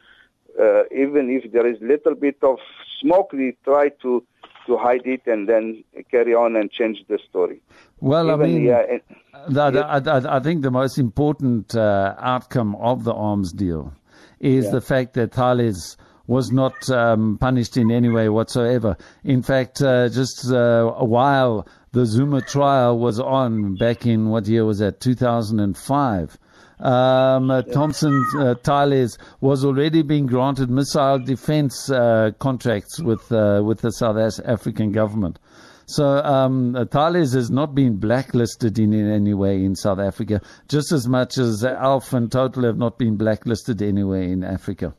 uh, 0.61 0.85
even 0.91 1.31
if 1.31 1.53
there 1.53 1.67
is 1.67 1.79
little 1.81 2.15
bit 2.15 2.37
of 2.43 2.59
smoke, 3.01 3.33
we 3.33 3.57
try 3.65 3.91
to 4.03 4.25
to 4.67 4.77
hide 4.77 5.05
it 5.05 5.23
and 5.27 5.49
then 5.49 5.83
carry 6.11 6.35
on 6.35 6.55
and 6.55 6.71
change 6.71 6.99
the 7.09 7.19
story. 7.29 7.61
Well, 8.01 8.31
Even 8.31 8.41
I 8.41 8.45
mean, 8.47 8.65
the, 8.67 9.63
uh, 9.65 10.01
the, 10.01 10.11
I, 10.13 10.37
I, 10.37 10.41
think 10.41 10.63
the 10.63 10.71
most 10.71 10.99
important 10.99 11.75
uh, 11.75 12.15
outcome 12.19 12.77
of 12.77 13.03
the 13.03 13.13
arms 13.13 13.53
deal 13.53 13.93
is 14.39 14.67
yeah. 14.67 14.71
the 14.71 14.81
fact 14.81 15.15
that 15.15 15.33
Thales 15.33 15.97
was 16.27 16.53
not 16.53 16.89
um, 16.91 17.39
punished 17.41 17.77
in 17.77 17.91
any 17.91 18.09
way 18.09 18.29
whatsoever. 18.29 18.97
In 19.25 19.43
fact, 19.43 19.83
uh, 19.83 20.09
just 20.09 20.51
uh, 20.51 20.95
a 20.97 21.05
while 21.05 21.67
the 21.93 22.07
Zuma 22.07 22.41
trial 22.41 22.99
was 22.99 23.21
on 23.21 23.75
back 23.75 24.07
in 24.07 24.31
what 24.31 24.47
year 24.47 24.65
was 24.65 24.79
that? 24.79 25.01
2005. 25.01 26.39
Um, 26.83 27.51
uh, 27.51 27.63
Thomson 27.63 28.27
uh, 28.39 28.55
Thales 28.57 29.17
was 29.41 29.65
already 29.65 30.03
being 30.03 30.27
granted 30.27 30.69
missile 30.69 31.21
defense 31.21 31.89
uh, 31.89 32.33
contracts 32.41 33.01
with 33.01 33.31
uh, 33.31 33.63
with 33.65 33.81
the 33.83 33.91
South 33.91 34.17
African 34.45 34.91
government. 34.91 35.39
So 35.87 36.05
um, 36.05 36.75
Thales 36.91 37.35
has 37.35 37.51
not 37.51 37.75
been 37.75 37.99
blacklisted 37.99 38.79
in, 38.79 38.93
in 38.93 39.11
any 39.11 39.35
way 39.35 39.63
in 39.63 39.77
South 39.77 40.01
Africa, 40.01 40.41
just 40.69 40.91
as 40.91 41.07
much 41.07 41.39
as 41.39 41.65
Elf 41.65 42.13
and 42.13 42.33
Total 42.33 42.65
have 42.65 42.79
not 42.79 42.99
been 42.99 43.17
blacklisted 43.17 43.81
anywhere 43.81 44.23
in 44.23 44.43
Africa. 44.43 44.95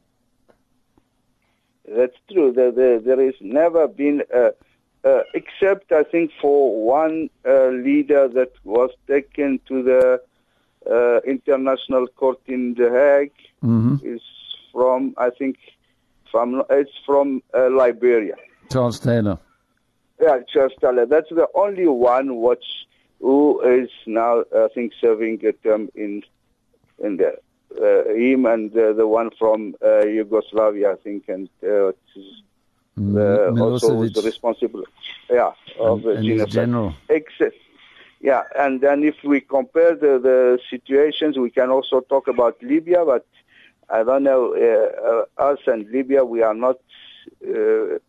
That's 1.86 2.16
true. 2.32 2.54
There, 2.54 2.72
there, 2.72 3.00
there 3.00 3.26
has 3.26 3.36
never 3.42 3.88
been, 3.88 4.22
uh, 4.34 4.50
uh, 5.04 5.24
except 5.34 5.92
I 5.92 6.04
think 6.04 6.32
for 6.42 6.86
one 6.86 7.30
uh, 7.46 7.68
leader 7.70 8.28
that 8.30 8.52
was 8.64 8.92
taken 9.08 9.60
to 9.68 9.84
the 9.84 10.22
uh, 10.90 11.20
international 11.22 12.08
court 12.08 12.40
in 12.48 12.74
The 12.76 12.90
Hague 12.90 13.32
mm-hmm. 13.64 14.06
is 14.06 14.22
from, 14.72 15.14
I 15.18 15.30
think, 15.30 15.58
from 16.32 16.64
it's 16.70 16.92
from 17.06 17.42
uh, 17.54 17.70
Liberia. 17.70 18.36
Charles 18.72 19.00
Taylor. 19.00 19.38
Yeah, 20.22 20.40
Charles 20.52 20.74
Taylor. 20.82 21.06
That's 21.06 21.30
the 21.30 21.48
only 21.56 21.88
one 21.88 22.42
which 22.42 22.66
who 23.20 23.62
is 23.62 23.90
now, 24.06 24.44
I 24.56 24.68
think, 24.74 24.94
serving 25.00 25.46
a 25.46 25.54
term 25.54 25.90
in 25.96 26.24
in 27.04 27.18
there. 27.18 27.38
Uh, 27.76 28.14
him 28.14 28.46
and 28.46 28.76
uh, 28.78 28.94
the 28.94 29.08
one 29.08 29.32
from 29.40 29.76
uh, 29.84 30.06
Yugoslavia, 30.06 30.92
I 30.92 30.96
think, 30.96 31.24
and 31.28 31.50
uh, 31.64 31.92
mm, 33.00 33.62
also 33.62 33.96
was 33.96 34.24
responsible, 34.24 34.84
yeah, 35.28 35.54
of 35.80 36.06
and, 36.06 36.40
the 36.40 36.46
general. 36.46 36.94
Except, 37.10 37.56
yeah, 38.24 38.44
and 38.58 38.80
then 38.80 39.04
if 39.04 39.16
we 39.26 39.42
compare 39.42 39.96
the, 39.96 40.18
the 40.18 40.58
situations, 40.70 41.38
we 41.38 41.50
can 41.50 41.70
also 41.70 42.00
talk 42.00 42.30
about 42.30 42.56
Libya, 42.64 43.04
but 43.06 43.28
I 43.90 44.04
don't 44.04 44.24
know, 44.24 44.56
uh, 44.56 45.42
uh, 45.42 45.52
us 45.52 45.60
and 45.68 45.90
Libya, 45.92 46.24
we 46.24 46.42
are 46.42 46.54
not, 46.54 46.78
uh, 47.46 48.00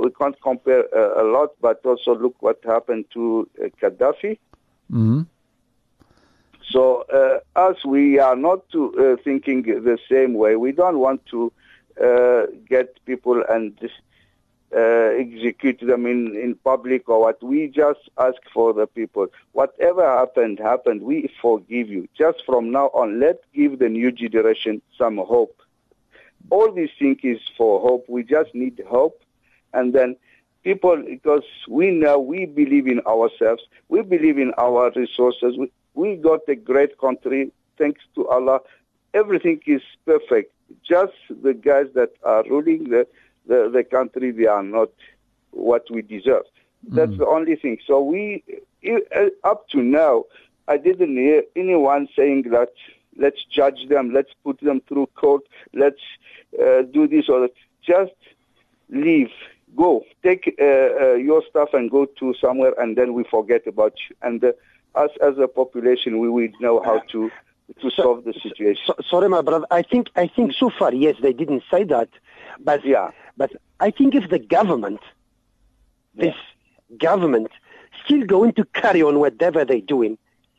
we 0.00 0.10
can't 0.20 0.34
compare 0.42 0.92
uh, 0.92 1.22
a 1.22 1.24
lot, 1.24 1.50
but 1.60 1.86
also 1.86 2.16
look 2.16 2.34
what 2.40 2.58
happened 2.64 3.04
to 3.14 3.48
uh, 3.62 3.68
Gaddafi. 3.80 4.38
Mm-hmm. 4.90 5.20
So 6.68 7.02
uh, 7.02 7.38
us, 7.54 7.84
we 7.84 8.18
are 8.18 8.34
not 8.34 8.64
thinking 9.22 9.62
the 9.62 9.98
same 10.10 10.34
way. 10.34 10.56
We 10.56 10.72
don't 10.72 10.98
want 10.98 11.24
to 11.26 11.52
get 12.68 13.04
people 13.04 13.44
and 13.48 13.78
Uh, 14.74 15.12
execute 15.18 15.80
them 15.80 16.06
in, 16.06 16.34
in 16.34 16.54
public 16.64 17.06
or 17.06 17.20
what. 17.20 17.42
We 17.42 17.68
just 17.68 18.00
ask 18.18 18.38
for 18.54 18.72
the 18.72 18.86
people. 18.86 19.26
Whatever 19.52 20.02
happened, 20.02 20.58
happened. 20.60 21.02
We 21.02 21.30
forgive 21.42 21.90
you. 21.90 22.08
Just 22.16 22.42
from 22.46 22.70
now 22.70 22.86
on, 22.94 23.20
let's 23.20 23.44
give 23.54 23.80
the 23.80 23.90
new 23.90 24.10
generation 24.10 24.80
some 24.96 25.18
hope. 25.18 25.60
All 26.48 26.72
these 26.72 26.88
things 26.98 27.18
is 27.22 27.38
for 27.58 27.80
hope. 27.80 28.06
We 28.08 28.22
just 28.22 28.54
need 28.54 28.80
hope. 28.88 29.20
And 29.74 29.92
then 29.92 30.16
people, 30.64 30.96
because 31.06 31.44
we 31.68 31.90
know, 31.90 32.18
we 32.18 32.46
believe 32.46 32.86
in 32.86 33.00
ourselves. 33.00 33.62
We 33.90 34.00
believe 34.00 34.38
in 34.38 34.52
our 34.56 34.90
resources. 34.96 35.54
We, 35.58 35.70
we 35.92 36.16
got 36.16 36.48
a 36.48 36.54
great 36.54 36.98
country. 36.98 37.52
Thanks 37.76 38.00
to 38.14 38.26
Allah. 38.28 38.60
Everything 39.12 39.60
is 39.66 39.82
perfect. 40.06 40.54
Just 40.82 41.12
the 41.42 41.52
guys 41.52 41.88
that 41.94 42.12
are 42.22 42.42
ruling 42.44 42.84
the 42.88 43.06
the, 43.46 43.70
the 43.72 43.84
country, 43.84 44.30
they 44.30 44.46
are 44.46 44.62
not 44.62 44.90
what 45.50 45.90
we 45.90 46.02
deserve. 46.02 46.44
That's 46.84 47.12
mm. 47.12 47.18
the 47.18 47.26
only 47.26 47.56
thing. 47.56 47.78
So 47.86 48.02
we, 48.02 48.42
uh, 48.88 49.26
up 49.44 49.68
to 49.70 49.82
now, 49.82 50.24
I 50.68 50.76
didn't 50.76 51.16
hear 51.16 51.44
anyone 51.56 52.08
saying 52.16 52.50
that 52.50 52.72
let's 53.16 53.44
judge 53.44 53.88
them, 53.88 54.12
let's 54.12 54.32
put 54.44 54.60
them 54.60 54.80
through 54.88 55.06
court, 55.14 55.42
let's 55.74 56.00
uh, 56.60 56.82
do 56.82 57.06
this 57.06 57.28
or 57.28 57.40
that. 57.40 57.52
Just 57.82 58.12
leave, 58.90 59.30
go, 59.76 60.04
take 60.22 60.54
uh, 60.60 60.64
uh, 60.64 61.14
your 61.14 61.42
stuff 61.48 61.70
and 61.74 61.90
go 61.90 62.06
to 62.06 62.34
somewhere, 62.34 62.74
and 62.78 62.96
then 62.96 63.12
we 63.12 63.24
forget 63.24 63.66
about 63.66 63.94
you. 64.08 64.16
And 64.22 64.42
uh, 64.44 64.52
us 64.94 65.10
as 65.20 65.38
a 65.38 65.48
population, 65.48 66.20
we 66.20 66.28
will 66.28 66.48
know 66.60 66.80
how 66.82 67.00
to 67.10 67.30
to 67.80 67.90
so, 67.90 68.02
solve 68.02 68.24
the 68.24 68.34
situation. 68.34 68.82
So, 68.86 68.94
sorry, 69.08 69.28
my 69.28 69.42
brother. 69.42 69.66
I 69.70 69.82
think 69.82 70.08
I 70.16 70.26
think 70.26 70.52
so 70.54 70.70
far, 70.70 70.92
yes, 70.92 71.16
they 71.22 71.32
didn't 71.32 71.62
say 71.70 71.84
that, 71.84 72.08
but 72.60 72.84
yeah. 72.84 73.10
But 73.36 73.52
I 73.80 73.90
think 73.90 74.14
if 74.14 74.28
the 74.30 74.38
government, 74.38 75.00
this 76.14 76.34
yeah. 76.88 76.96
government, 76.98 77.48
still 78.04 78.24
going 78.24 78.52
to 78.54 78.64
carry 78.66 79.02
on 79.02 79.18
whatever 79.18 79.64
they're 79.64 79.80
doing, 79.80 80.18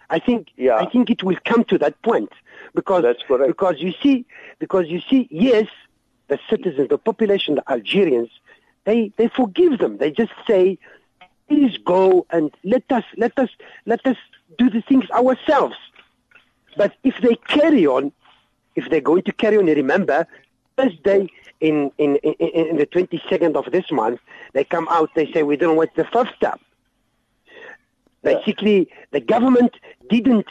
I 0.09 0.19
think 0.19 0.49
yeah. 0.57 0.75
I 0.75 0.89
think 0.89 1.09
it 1.09 1.23
will 1.23 1.37
come 1.45 1.63
to 1.65 1.77
that 1.79 2.01
point 2.01 2.31
because 2.75 3.03
That's 3.03 3.23
correct. 3.27 3.47
because 3.47 3.75
you 3.79 3.93
see 4.01 4.25
because 4.59 4.87
you 4.87 5.01
see 5.09 5.27
yes 5.29 5.67
the 6.27 6.39
citizens 6.49 6.89
the 6.89 6.97
population 6.97 7.55
the 7.55 7.71
Algerians 7.71 8.29
they 8.85 9.11
they 9.17 9.27
forgive 9.27 9.79
them 9.79 9.97
they 9.97 10.11
just 10.11 10.33
say 10.47 10.77
please 11.47 11.77
go 11.77 12.25
and 12.29 12.51
let 12.63 12.83
us 12.91 13.03
let 13.17 13.37
us 13.37 13.49
let 13.85 14.05
us 14.05 14.17
do 14.57 14.69
the 14.69 14.81
things 14.81 15.09
ourselves 15.11 15.75
but 16.77 16.93
if 17.03 17.17
they 17.21 17.35
carry 17.47 17.85
on 17.85 18.11
if 18.75 18.89
they're 18.89 19.01
going 19.01 19.23
to 19.23 19.31
carry 19.31 19.57
on 19.57 19.65
remember 19.65 20.27
Thursday 20.75 21.27
in, 21.59 21.91
in, 21.97 22.15
in, 22.17 22.33
in 22.33 22.77
the 22.77 22.85
22nd 22.85 23.55
of 23.55 23.71
this 23.71 23.91
month, 23.91 24.19
they 24.53 24.63
come 24.63 24.87
out, 24.89 25.09
they 25.15 25.31
say, 25.31 25.43
we 25.43 25.55
don't 25.55 25.69
know 25.69 25.75
what's 25.75 25.95
the 25.95 26.05
first 26.05 26.33
step. 26.35 26.59
Basically, 28.23 28.89
the 29.11 29.19
government 29.19 29.75
didn't 30.09 30.47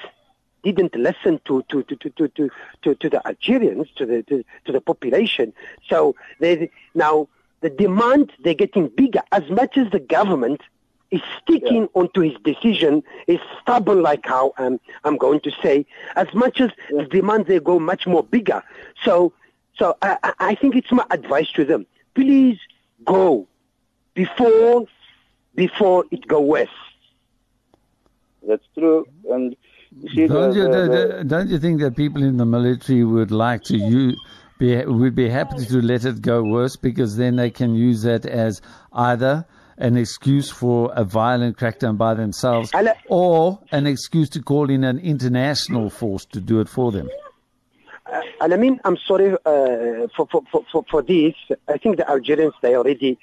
didn't 0.62 0.94
listen 0.94 1.40
to 1.44 1.64
to, 1.70 1.82
to, 1.82 1.96
to, 1.96 2.28
to, 2.28 2.50
to, 2.82 2.94
to 2.94 3.10
the 3.10 3.26
Algerians, 3.26 3.88
to 3.96 4.06
the 4.06 4.22
to, 4.24 4.44
to 4.64 4.72
the 4.72 4.80
population. 4.80 5.52
So 5.88 6.14
they 6.38 6.70
now 6.94 7.28
the 7.62 7.70
demand 7.70 8.30
they're 8.44 8.54
getting 8.54 8.88
bigger 8.88 9.22
as 9.32 9.48
much 9.48 9.76
as 9.78 9.90
the 9.90 9.98
government 9.98 10.60
is 11.12 11.20
sticking 11.40 11.82
yeah. 11.82 12.00
onto 12.00 12.22
his 12.22 12.34
decision, 12.42 13.04
is 13.28 13.38
stubborn 13.60 14.02
like 14.02 14.26
how 14.26 14.52
um, 14.58 14.80
I'm 15.04 15.16
going 15.16 15.40
to 15.40 15.52
say, 15.62 15.86
as 16.16 16.26
much 16.34 16.60
as 16.60 16.70
yeah. 16.90 17.02
the 17.02 17.08
demand 17.08 17.46
they 17.46 17.60
go 17.60 17.78
much 17.78 18.06
more 18.06 18.24
bigger. 18.24 18.62
So 19.04 19.32
so 19.78 19.96
I, 20.02 20.32
I 20.38 20.54
think 20.54 20.74
it's 20.74 20.90
my 20.90 21.06
advice 21.10 21.50
to 21.52 21.64
them. 21.64 21.86
Please 22.14 22.58
go 23.04 23.46
before 24.14 24.86
before 25.54 26.04
it 26.10 26.26
go 26.26 26.40
worse. 26.40 26.68
That's 28.46 28.64
true. 28.74 29.06
And 29.30 29.56
you 30.00 30.28
don't, 30.28 30.54
you, 30.54 30.64
the, 30.64 31.18
the, 31.18 31.24
don't 31.24 31.48
you 31.48 31.58
think 31.58 31.80
that 31.80 31.96
people 31.96 32.22
in 32.22 32.38
the 32.38 32.46
military 32.46 33.04
would 33.04 33.30
like 33.30 33.62
to 33.64 33.76
use, 33.76 34.16
be, 34.58 34.84
would 34.84 35.14
be 35.14 35.28
happy 35.28 35.64
to 35.66 35.82
let 35.82 36.04
it 36.04 36.22
go 36.22 36.42
worse 36.42 36.76
because 36.76 37.16
then 37.16 37.36
they 37.36 37.50
can 37.50 37.74
use 37.74 38.02
that 38.02 38.24
as 38.24 38.62
either 38.92 39.46
an 39.78 39.96
excuse 39.96 40.50
for 40.50 40.92
a 40.94 41.04
violent 41.04 41.56
crackdown 41.56 41.96
by 41.96 42.14
themselves 42.14 42.70
or 43.08 43.60
an 43.72 43.86
excuse 43.86 44.28
to 44.30 44.42
call 44.42 44.70
in 44.70 44.84
an 44.84 44.98
international 44.98 45.90
force 45.90 46.24
to 46.26 46.40
do 46.40 46.60
it 46.60 46.68
for 46.68 46.92
them? 46.92 47.08
And 48.40 48.52
I 48.52 48.56
mean, 48.56 48.80
I'm 48.84 48.98
sorry 49.06 49.32
uh, 49.32 50.08
for, 50.16 50.26
for, 50.30 50.42
for, 50.50 50.84
for 50.90 51.02
this. 51.02 51.34
I 51.68 51.78
think 51.78 51.96
the 51.96 52.08
Algerians, 52.08 52.54
they 52.60 52.74
already, 52.76 53.18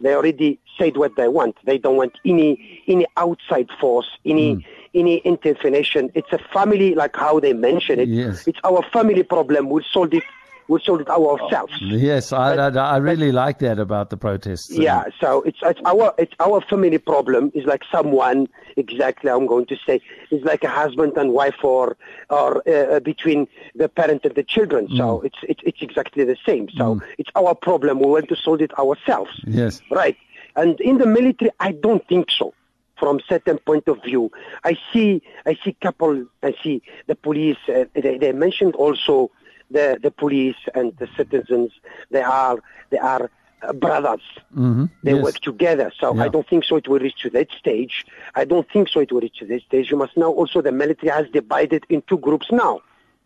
They 0.00 0.14
already 0.16 0.58
said 0.78 0.96
what 0.96 1.14
they 1.14 1.28
want. 1.28 1.54
They 1.64 1.78
don't 1.78 1.96
want 1.96 2.18
any 2.24 2.82
any 2.88 3.06
outside 3.16 3.68
force, 3.80 4.10
any 4.24 4.56
mm. 4.56 4.64
any 4.94 5.18
intervention. 5.18 6.10
It's 6.14 6.32
a 6.32 6.40
family, 6.52 6.96
like 6.96 7.14
how 7.14 7.38
they 7.38 7.52
mention 7.52 8.00
it. 8.00 8.08
Yes. 8.08 8.48
It's 8.48 8.58
our 8.64 8.82
family 8.92 9.22
problem. 9.22 9.70
We'll 9.70 9.84
solve 9.92 10.12
it 10.12 10.24
we 10.68 10.80
solve 10.80 11.00
it 11.00 11.08
ourselves. 11.08 11.72
Yes, 11.80 12.32
I, 12.32 12.56
but, 12.56 12.76
I, 12.76 12.90
I 12.90 12.96
really 12.98 13.30
but, 13.30 13.36
like 13.36 13.58
that 13.60 13.78
about 13.78 14.10
the 14.10 14.16
protests. 14.16 14.70
Yeah, 14.70 15.04
so 15.20 15.42
it's 15.42 15.58
it's 15.62 15.80
our 15.84 16.14
it's 16.18 16.34
our 16.40 16.60
family 16.60 16.98
problem. 16.98 17.50
It's 17.54 17.66
like 17.66 17.82
someone 17.90 18.48
exactly 18.76 19.30
I'm 19.30 19.46
going 19.46 19.66
to 19.66 19.76
say 19.86 20.00
it's 20.30 20.44
like 20.44 20.64
a 20.64 20.68
husband 20.68 21.12
and 21.16 21.32
wife 21.32 21.62
or 21.62 21.96
or 22.30 22.62
uh, 22.68 23.00
between 23.00 23.48
the 23.74 23.88
parent 23.88 24.24
and 24.24 24.34
the 24.34 24.42
children. 24.42 24.88
So 24.96 25.18
mm. 25.18 25.24
it's, 25.26 25.38
it's 25.42 25.60
it's 25.64 25.82
exactly 25.82 26.24
the 26.24 26.36
same. 26.46 26.68
So 26.76 26.96
mm. 26.96 27.02
it's 27.18 27.30
our 27.34 27.54
problem. 27.54 28.00
We 28.00 28.06
want 28.06 28.28
to 28.28 28.36
solve 28.36 28.60
it 28.60 28.76
ourselves. 28.78 29.30
Yes, 29.46 29.80
right. 29.90 30.16
And 30.54 30.78
in 30.80 30.98
the 30.98 31.06
military, 31.06 31.50
I 31.60 31.72
don't 31.72 32.06
think 32.08 32.30
so 32.30 32.52
from 32.98 33.20
certain 33.28 33.58
point 33.58 33.88
of 33.88 34.00
view. 34.04 34.30
I 34.62 34.78
see, 34.92 35.22
I 35.44 35.58
see 35.64 35.72
couple, 35.82 36.24
I 36.42 36.54
see 36.62 36.82
the 37.08 37.16
police. 37.16 37.56
Uh, 37.68 37.84
they, 37.94 38.16
they 38.16 38.30
mentioned 38.30 38.76
also 38.76 39.32
the, 39.72 39.98
the 40.02 40.10
police 40.10 40.56
and 40.74 40.96
the 40.98 41.08
citizens, 41.16 41.72
they 42.10 42.22
are, 42.22 42.58
they 42.90 42.98
are 42.98 43.30
brothers. 43.74 44.20
Mm-hmm. 44.56 44.86
They 45.02 45.14
yes. 45.14 45.22
work 45.22 45.38
together. 45.40 45.92
So 45.98 46.14
yeah. 46.14 46.24
I 46.24 46.28
don't 46.28 46.48
think 46.48 46.64
so 46.64 46.76
it 46.76 46.88
will 46.88 46.98
reach 46.98 47.20
to 47.22 47.30
that 47.30 47.48
stage. 47.58 48.04
I 48.34 48.44
don't 48.44 48.68
think 48.70 48.88
so 48.88 49.00
it 49.00 49.12
will 49.12 49.20
reach 49.20 49.38
to 49.38 49.46
that 49.46 49.62
stage. 49.62 49.90
You 49.90 49.96
must 49.96 50.16
know 50.16 50.32
also 50.32 50.62
the 50.62 50.72
military 50.72 51.10
has 51.12 51.28
divided 51.30 51.86
in 51.88 52.02
two 52.02 52.18
groups 52.18 52.50
now. 52.50 52.80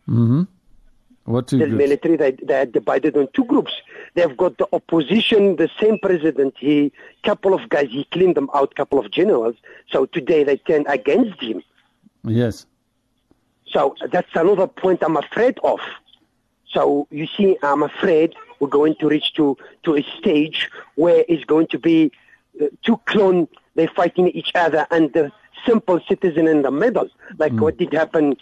Mm-hmm. 0.07 0.43
What 1.25 1.47
two 1.47 1.57
the 1.57 1.65
groups? 1.65 1.77
military, 1.77 2.15
they, 2.15 2.31
they 2.31 2.61
are 2.61 2.65
divided 2.65 3.17
in 3.17 3.27
two 3.33 3.43
groups. 3.45 3.73
They've 4.13 4.37
got 4.37 4.57
the 4.57 4.67
opposition, 4.71 5.57
the 5.57 5.69
same 5.79 5.99
president, 5.99 6.53
he, 6.57 6.93
couple 7.23 7.53
of 7.53 7.67
guys, 7.67 7.87
he 7.89 8.05
cleaned 8.05 8.35
them 8.35 8.49
out, 8.53 8.75
couple 8.75 8.97
of 8.97 9.11
generals. 9.11 9.55
So 9.89 10.05
today 10.05 10.43
they 10.43 10.57
turn 10.57 10.85
against 10.87 11.41
him. 11.41 11.63
Yes. 12.23 12.65
So 13.69 13.95
that's 14.09 14.29
another 14.35 14.67
point 14.67 15.03
I'm 15.03 15.17
afraid 15.17 15.59
of. 15.63 15.79
So 16.69 17.07
you 17.11 17.27
see, 17.27 17.57
I'm 17.63 17.83
afraid 17.83 18.35
we're 18.59 18.67
going 18.67 18.95
to 18.95 19.07
reach 19.07 19.33
to, 19.33 19.57
to 19.83 19.95
a 19.95 20.03
stage 20.17 20.69
where 20.95 21.23
it's 21.27 21.45
going 21.45 21.67
to 21.67 21.79
be 21.79 22.11
uh, 22.61 22.65
two 22.83 22.97
clone, 23.05 23.47
they're 23.75 23.87
fighting 23.87 24.27
each 24.29 24.51
other 24.55 24.87
and 24.91 25.13
the 25.13 25.31
simple 25.65 25.99
citizen 26.07 26.47
in 26.47 26.63
the 26.63 26.71
middle. 26.71 27.09
Like 27.37 27.53
mm. 27.53 27.59
what 27.59 27.77
did 27.77 27.93
happen, 27.93 28.35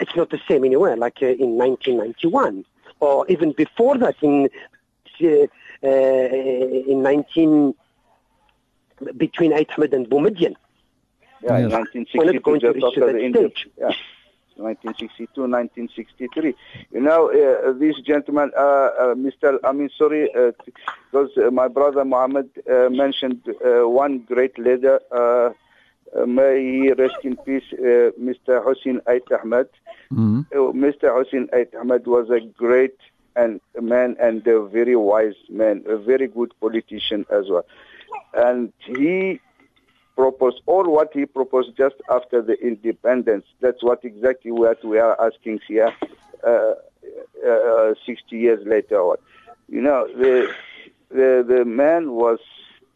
it's 0.00 0.16
not 0.16 0.30
the 0.30 0.40
same 0.48 0.64
anywhere, 0.64 0.96
like 0.96 1.18
uh, 1.22 1.26
in 1.26 1.56
1991 1.56 2.64
or 3.00 3.26
even 3.28 3.52
before 3.52 3.98
that 3.98 4.16
in, 4.22 4.48
uh, 5.22 5.26
uh 5.82 5.86
in 5.86 7.02
19, 7.02 7.74
between 9.16 9.52
Ahmed 9.52 9.92
and 9.92 10.08
Boumediene. 10.08 10.56
Yeah, 11.42 11.58
in 11.58 11.70
1962, 11.70 12.18
We're 12.18 12.32
not 12.32 12.42
going 12.42 12.60
to 12.60 12.72
reach 12.72 12.94
to 12.94 13.00
that 13.00 13.34
stage. 13.34 13.68
Yeah. 13.78 13.90
1962, 14.56 15.40
1963. 15.40 16.54
You 16.92 17.00
know, 17.00 17.30
uh, 17.30 17.72
this 17.72 17.96
gentleman, 18.00 18.50
uh, 18.56 18.60
uh, 18.60 19.14
Mr. 19.14 19.58
I 19.64 19.72
mean, 19.72 19.90
sorry, 19.96 20.32
uh, 20.34 20.52
because 21.10 21.30
uh, 21.36 21.50
my 21.50 21.68
brother 21.68 22.04
Mohammed 22.04 22.50
uh, 22.70 22.88
mentioned 22.90 23.42
one 23.62 24.20
great 24.20 24.58
leader. 24.58 25.00
may 26.26 26.54
he 26.62 26.92
rest 26.92 27.20
in 27.24 27.36
peace, 27.36 27.68
Mr. 28.28 28.64
Hussein 28.64 29.00
Ait 29.08 29.30
Ahmed. 29.32 29.68
Mm-hmm. 30.12 30.84
Mr. 30.84 31.14
Hussein 31.16 31.48
Ait 31.52 31.74
Ahmed 31.74 32.06
was 32.06 32.30
a 32.30 32.40
great 32.40 32.96
and 33.36 33.60
man 33.80 34.16
and 34.18 34.46
a 34.46 34.66
very 34.66 34.96
wise 34.96 35.34
man, 35.48 35.84
a 35.86 35.96
very 35.96 36.26
good 36.26 36.52
politician 36.60 37.26
as 37.30 37.44
well. 37.50 37.66
And 38.34 38.72
he 38.78 39.40
proposed, 40.16 40.60
or 40.66 40.88
what 40.88 41.10
he 41.12 41.26
proposed 41.26 41.76
just 41.76 41.96
after 42.10 42.42
the 42.42 42.54
independence. 42.60 43.44
That's 43.60 43.82
what 43.82 44.04
exactly 44.04 44.50
what 44.50 44.82
we 44.84 44.98
are 44.98 45.16
asking 45.20 45.60
here, 45.68 45.92
uh, 46.44 46.74
uh, 47.46 47.94
60 48.04 48.36
years 48.36 48.66
later. 48.66 49.00
on. 49.00 49.16
You 49.68 49.82
know, 49.82 50.08
the, 50.08 50.52
the, 51.10 51.44
the 51.46 51.64
man 51.64 52.12
was 52.12 52.38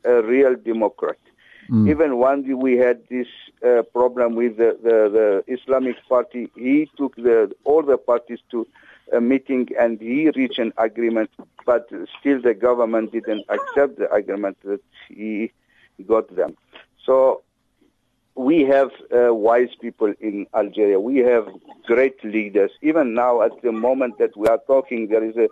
a 0.05 0.23
real 0.23 0.57
Democrat. 0.57 1.19
Mm. 1.69 1.89
Even 1.89 2.19
when 2.19 2.59
we 2.59 2.77
had 2.77 3.03
this 3.09 3.29
uh, 3.65 3.83
problem 3.83 4.35
with 4.35 4.57
the, 4.57 4.77
the, 4.83 5.45
the, 5.47 5.55
Islamic 5.55 5.97
Party, 6.09 6.49
he 6.57 6.91
took 6.97 7.15
the, 7.17 7.53
all 7.65 7.83
the 7.83 7.99
parties 7.99 8.41
to 8.51 8.67
a 9.13 9.21
meeting 9.21 9.69
and 9.79 10.01
he 10.01 10.31
reached 10.31 10.59
an 10.59 10.73
agreement, 10.79 11.31
but 11.67 11.89
still 12.19 12.41
the 12.41 12.55
government 12.55 13.13
didn't 13.13 13.45
accept 13.49 13.99
the 13.99 14.11
agreement 14.13 14.57
that 14.65 14.81
he 15.09 15.53
got 16.07 16.35
them. 16.35 16.57
So 17.05 17.43
we 18.35 18.63
have 18.63 18.91
uh, 19.15 19.35
wise 19.35 19.75
people 19.81 20.13
in 20.21 20.47
Algeria. 20.55 20.99
We 20.99 21.19
have 21.19 21.49
great 21.87 22.23
leaders. 22.25 22.71
Even 22.81 23.15
now, 23.15 23.43
at 23.43 23.61
the 23.63 23.73
moment 23.73 24.19
that 24.19 24.37
we 24.37 24.47
are 24.49 24.61
talking, 24.67 25.09
there 25.09 25.25
is 25.25 25.37
a, 25.37 25.49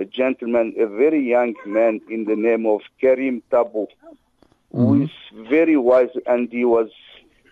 a 0.00 0.04
gentleman, 0.04 0.74
a 0.78 0.86
very 0.86 1.26
young 1.28 1.54
man 1.66 2.00
in 2.08 2.24
the 2.24 2.36
name 2.36 2.66
of 2.66 2.80
Karim 3.00 3.42
Tabou, 3.50 3.86
mm-hmm. 3.86 4.78
who 4.78 5.02
is 5.02 5.10
very 5.48 5.76
wise, 5.76 6.10
and 6.26 6.50
he 6.50 6.64
was 6.64 6.90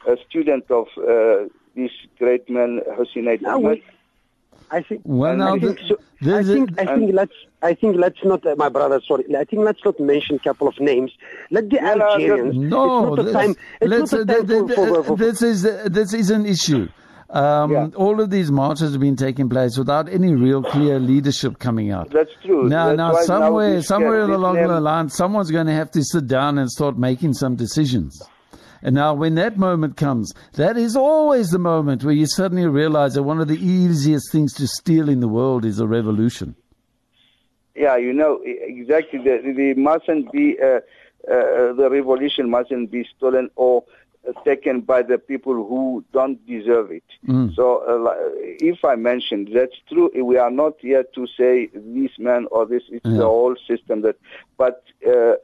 a 0.06 0.16
student 0.28 0.70
of 0.70 0.86
uh, 0.98 1.48
this 1.74 1.90
great 2.18 2.48
man, 2.48 2.80
Hussein 2.96 3.44
Ahmed. 3.44 3.82
I 4.70 4.82
think. 4.82 5.02
Well, 5.04 5.36
now 5.36 5.54
I 5.54 5.58
think, 5.58 5.78
so, 5.88 5.96
I 6.34 6.42
think, 6.42 6.80
I 6.80 6.86
think 6.86 7.14
let's. 7.14 7.32
I 7.62 7.74
think 7.74 7.96
let's 7.96 8.22
not, 8.24 8.46
uh, 8.46 8.54
my 8.56 8.68
brother. 8.68 9.00
Sorry, 9.06 9.24
I 9.36 9.44
think 9.44 9.62
let's 9.62 9.84
not 9.84 9.98
mention 9.98 10.36
a 10.36 10.38
couple 10.38 10.68
of 10.68 10.78
names. 10.78 11.12
Let 11.50 11.70
the 11.70 11.80
Algerians. 11.80 12.54
No, 12.56 13.14
it's 13.14 13.32
not 13.32 13.32
time. 13.32 13.56
It's 13.80 14.12
not 14.12 14.26
time 14.26 14.46
for, 14.46 14.68
for, 14.68 15.04
for, 15.04 15.16
this 15.16 15.42
is 15.42 15.62
this 15.62 16.12
is 16.12 16.30
an 16.30 16.46
issue. 16.46 16.88
Um, 17.28 17.72
yeah. 17.72 17.88
All 17.96 18.20
of 18.20 18.30
these 18.30 18.52
marches 18.52 18.92
have 18.92 19.00
been 19.00 19.16
taking 19.16 19.48
place 19.48 19.76
without 19.76 20.08
any 20.08 20.34
real 20.34 20.62
clear 20.62 21.00
leadership 21.00 21.58
coming 21.58 21.90
out. 21.90 22.10
That's 22.10 22.30
true. 22.44 22.68
Now, 22.68 22.88
That's 22.94 22.98
now 22.98 23.14
somewhere, 23.22 23.74
now 23.74 23.80
somewhere 23.80 24.20
along 24.20 24.56
the 24.56 24.80
line, 24.80 25.08
someone's 25.08 25.50
going 25.50 25.66
to 25.66 25.72
have 25.72 25.90
to 25.92 26.04
sit 26.04 26.28
down 26.28 26.58
and 26.58 26.70
start 26.70 26.96
making 26.96 27.34
some 27.34 27.56
decisions. 27.56 28.22
And 28.86 28.94
now, 28.94 29.14
when 29.14 29.34
that 29.34 29.58
moment 29.58 29.96
comes, 29.96 30.32
that 30.52 30.76
is 30.76 30.94
always 30.94 31.50
the 31.50 31.58
moment 31.58 32.04
where 32.04 32.14
you 32.14 32.24
suddenly 32.24 32.68
realize 32.68 33.14
that 33.14 33.24
one 33.24 33.40
of 33.40 33.48
the 33.48 33.58
easiest 33.58 34.30
things 34.30 34.52
to 34.54 34.68
steal 34.68 35.08
in 35.08 35.18
the 35.18 35.26
world 35.26 35.64
is 35.64 35.80
a 35.80 35.88
revolution. 35.88 36.54
Yeah, 37.74 37.96
you 37.96 38.12
know, 38.12 38.40
exactly. 38.44 39.18
The, 39.18 39.52
the 39.56 39.74
mustn't 39.74 40.30
be, 40.30 40.56
uh, 40.62 40.66
uh, 41.28 41.72
the 41.72 41.88
revolution 41.90 42.48
mustn't 42.48 42.92
be 42.92 43.04
stolen 43.16 43.50
or 43.56 43.84
taken 44.44 44.82
by 44.82 45.02
the 45.02 45.18
people 45.18 45.54
who 45.54 46.04
don't 46.12 46.46
deserve 46.46 46.92
it. 46.92 47.04
Mm. 47.26 47.56
So, 47.56 47.78
uh, 47.78 48.14
if 48.60 48.84
I 48.84 48.94
mentioned 48.94 49.50
that's 49.52 49.74
true, 49.88 50.12
we 50.14 50.36
are 50.36 50.50
not 50.52 50.74
here 50.80 51.04
to 51.12 51.26
say 51.36 51.70
this 51.74 52.12
man 52.20 52.46
or 52.52 52.66
this. 52.66 52.84
It's 52.88 53.04
yeah. 53.04 53.16
the 53.16 53.24
whole 53.24 53.56
system 53.66 54.02
that, 54.02 54.16
but 54.56 54.84
uh, 55.04 55.34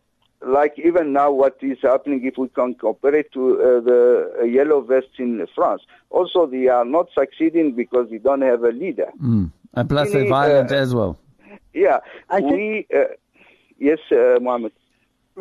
like 0.45 0.78
even 0.78 1.12
now 1.12 1.30
what 1.30 1.57
is 1.61 1.78
happening 1.82 2.24
if 2.24 2.36
we 2.36 2.49
can 2.49 2.74
compare 2.74 3.14
it 3.14 3.32
to 3.32 3.61
uh, 3.61 3.80
the 3.80 4.51
yellow 4.51 4.80
vests 4.80 5.18
in 5.18 5.47
France. 5.55 5.82
Also, 6.11 6.47
they 6.47 6.68
are 6.68 6.84
not 6.84 7.09
succeeding 7.16 7.72
because 7.72 8.11
they 8.11 8.18
don't 8.18 8.43
have 8.43 8.62
a 8.64 8.70
leader. 8.70 9.11
Mm. 9.22 9.51
And 9.74 9.88
plus 9.88 10.12
they're 10.12 10.28
violent 10.28 10.70
uh, 10.72 10.76
as 10.76 10.95
well. 10.95 11.18
Yeah. 11.72 11.99
I 12.28 12.40
we, 12.40 12.86
uh, 12.95 13.05
yes, 13.78 13.99
uh, 14.11 14.38
Mohammed. 14.40 14.72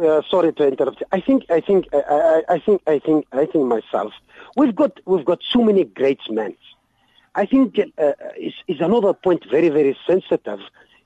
Uh, 0.01 0.21
sorry 0.29 0.53
to 0.53 0.65
interrupt. 0.65 1.03
I 1.11 1.19
think, 1.19 1.43
I 1.49 1.59
think, 1.59 1.87
I, 1.93 2.43
I, 2.47 2.59
think, 2.59 2.81
I 2.87 2.99
think, 2.99 3.25
I 3.33 3.45
think 3.45 3.65
myself. 3.65 4.13
We've 4.55 4.73
got, 4.73 4.99
we've 5.05 5.25
got 5.25 5.39
so 5.49 5.63
many 5.63 5.83
great 5.83 6.21
men. 6.29 6.55
I 7.35 7.45
think 7.45 7.77
uh, 7.77 8.11
is, 8.39 8.53
is 8.67 8.79
another 8.79 9.13
point 9.13 9.43
very, 9.49 9.67
very 9.67 9.97
sensitive. 10.07 10.59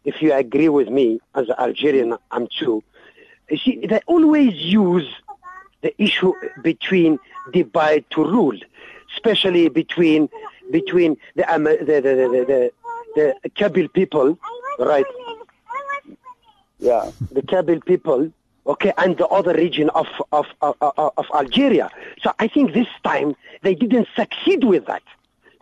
If 0.04 0.22
you 0.22 0.34
agree 0.34 0.70
with 0.70 0.89
me, 0.89 1.20
as 1.34 1.50
an 1.50 1.56
Algerian, 1.58 2.16
I'm 2.30 2.48
too 2.60 2.64
you 2.66 2.84
see, 3.50 3.86
they 3.86 4.02
always 4.08 4.54
use 4.54 5.08
the 5.82 5.93
issue 6.02 6.34
between 6.64 7.20
divide 7.52 8.06
to 8.12 8.24
rule, 8.24 8.58
especially 9.14 9.70
between 9.70 10.30
between 10.72 11.18
the 11.36 11.43
the, 11.43 12.02
the, 12.02 12.12
the, 12.52 12.72
the, 13.16 13.50
Kabyle 13.52 13.91
people, 13.93 14.38
right? 14.80 15.06
Yeah, 16.80 17.12
the 17.32 17.41
Kabyle 17.41 17.86
people, 17.86 18.32
okay, 18.68 18.93
and 18.98 19.18
the 19.18 19.28
other 19.28 19.54
region 19.54 19.89
of 19.91 20.08
of, 20.32 20.48
of 20.62 20.76
of 20.82 21.26
Algeria. 21.34 21.89
So 22.22 22.32
I 22.39 22.48
think 22.48 22.74
this 22.74 22.88
time 23.04 23.36
they 23.62 23.76
didn't 23.76 24.08
succeed 24.16 24.64
with 24.64 24.86
that. 24.88 25.04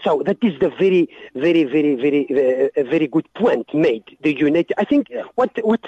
So 0.03 0.21
that 0.25 0.38
is 0.43 0.59
the 0.59 0.69
very, 0.69 1.07
very, 1.34 1.63
very, 1.63 1.95
very, 1.95 2.69
uh, 2.75 2.84
very 2.84 3.07
good 3.07 3.31
point 3.36 3.73
made. 3.73 4.03
The 4.21 4.34
United. 4.34 4.73
I 4.77 4.84
think 4.84 5.07
what 5.36 5.51
what 5.63 5.81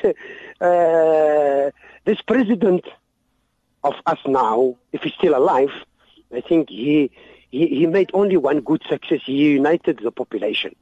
uh, 0.61 1.71
this 2.05 2.21
president 2.21 2.85
of 3.83 3.95
us 4.05 4.19
now, 4.25 4.75
if 4.93 5.01
he's 5.01 5.13
still 5.13 5.35
alive, 5.35 5.71
I 6.33 6.41
think 6.41 6.69
he, 6.69 7.11
he 7.51 7.67
he 7.67 7.85
made 7.87 8.09
only 8.13 8.37
one 8.37 8.61
good 8.61 8.81
success. 8.89 9.21
He 9.25 9.33
united 9.33 9.99
the 10.03 10.11
population. 10.11 10.75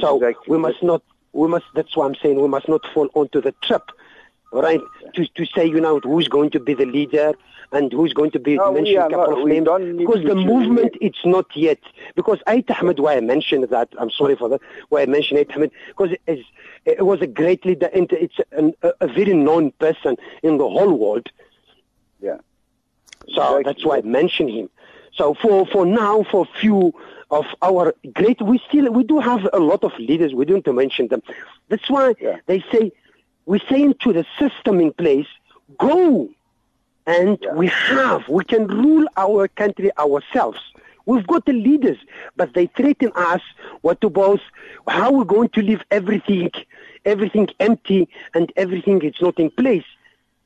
So 0.00 0.16
exactly. 0.16 0.52
we 0.52 0.58
must 0.58 0.82
not. 0.82 1.02
We 1.32 1.48
must. 1.48 1.66
That's 1.74 1.96
why 1.96 2.06
I'm 2.06 2.14
saying 2.14 2.40
we 2.40 2.48
must 2.48 2.68
not 2.68 2.82
fall 2.94 3.08
onto 3.14 3.40
the 3.40 3.52
trap 3.62 3.90
right? 4.52 4.80
To 5.14 5.26
to 5.26 5.46
say 5.46 5.66
you 5.66 5.80
know 5.80 6.00
who's 6.00 6.28
going 6.28 6.50
to 6.50 6.60
be 6.60 6.74
the 6.74 6.86
leader 6.86 7.32
and 7.72 7.90
who's 7.92 8.12
going 8.12 8.30
to 8.32 8.38
be 8.38 8.56
No, 8.56 8.70
we 8.70 8.82
mention 8.82 8.98
a 8.98 9.08
couple 9.10 9.34
not- 9.34 9.38
of 9.40 9.46
names 9.48 9.98
because 9.98 10.22
the 10.24 10.34
movement 10.34 10.94
it. 10.96 10.98
it's 11.08 11.24
not 11.24 11.46
yet 11.56 11.78
because 12.14 12.38
Ait 12.48 12.70
Ahmed 12.70 12.98
why 12.98 13.16
I 13.16 13.20
mentioned 13.20 13.64
that 13.70 13.88
I'm 13.98 14.10
sorry 14.10 14.36
for 14.36 14.48
that 14.50 14.60
why 14.90 15.02
I 15.02 15.06
mentioned 15.06 15.38
Ait 15.40 15.54
Ahmed 15.56 15.70
because 15.88 16.12
it, 16.12 16.20
is- 16.26 16.44
it 16.84 17.06
was 17.06 17.20
a 17.22 17.26
great 17.26 17.64
leader 17.64 17.88
and 17.94 18.10
it's 18.12 18.36
an, 18.52 18.74
a, 18.82 18.92
a 19.02 19.06
very 19.08 19.34
known 19.34 19.70
person 19.72 20.16
in 20.42 20.58
the 20.58 20.68
whole 20.68 20.92
world 20.92 21.28
Yeah. 22.20 22.38
so 23.28 23.42
Exactly. 23.42 23.62
that's 23.64 23.84
why 23.86 23.96
I 23.98 24.02
mentioned 24.02 24.50
him. 24.50 24.68
So 25.14 25.34
for, 25.34 25.66
for 25.66 25.84
now, 25.84 26.22
for 26.24 26.46
few 26.60 26.94
of 27.30 27.44
our 27.60 27.94
great, 28.14 28.40
we 28.40 28.58
still, 28.68 28.90
we 28.90 29.04
do 29.04 29.18
have 29.20 29.46
a 29.52 29.58
lot 29.58 29.84
of 29.84 29.92
leaders. 29.98 30.32
We 30.34 30.46
don't 30.46 30.66
mention 30.74 31.08
them. 31.08 31.22
That's 31.68 31.88
why 31.90 32.14
Yeah. 32.20 32.38
they 32.46 32.64
say, 32.72 32.92
we're 33.46 33.60
saying 33.70 33.94
to 34.00 34.12
the 34.12 34.24
system 34.38 34.80
in 34.80 34.92
place, 34.92 35.26
go. 35.78 36.28
And 37.06 37.38
Yeah. 37.42 37.54
we 37.54 37.66
have, 37.68 38.28
we 38.28 38.44
can 38.44 38.66
rule 38.66 39.06
our 39.16 39.48
country 39.48 39.90
ourselves. 39.98 40.60
We've 41.04 41.26
got 41.26 41.44
the 41.46 41.52
leaders, 41.52 41.98
but 42.36 42.54
they 42.54 42.66
threaten 42.66 43.10
us 43.16 43.40
what 43.80 44.02
about 44.04 44.40
how 44.86 45.10
we're 45.10 45.24
going 45.24 45.48
to 45.50 45.62
leave 45.62 45.82
everything, 45.90 46.50
everything 47.04 47.48
empty 47.58 48.08
and 48.34 48.52
everything 48.56 49.02
is 49.02 49.14
not 49.20 49.38
in 49.40 49.50
place. 49.50 49.84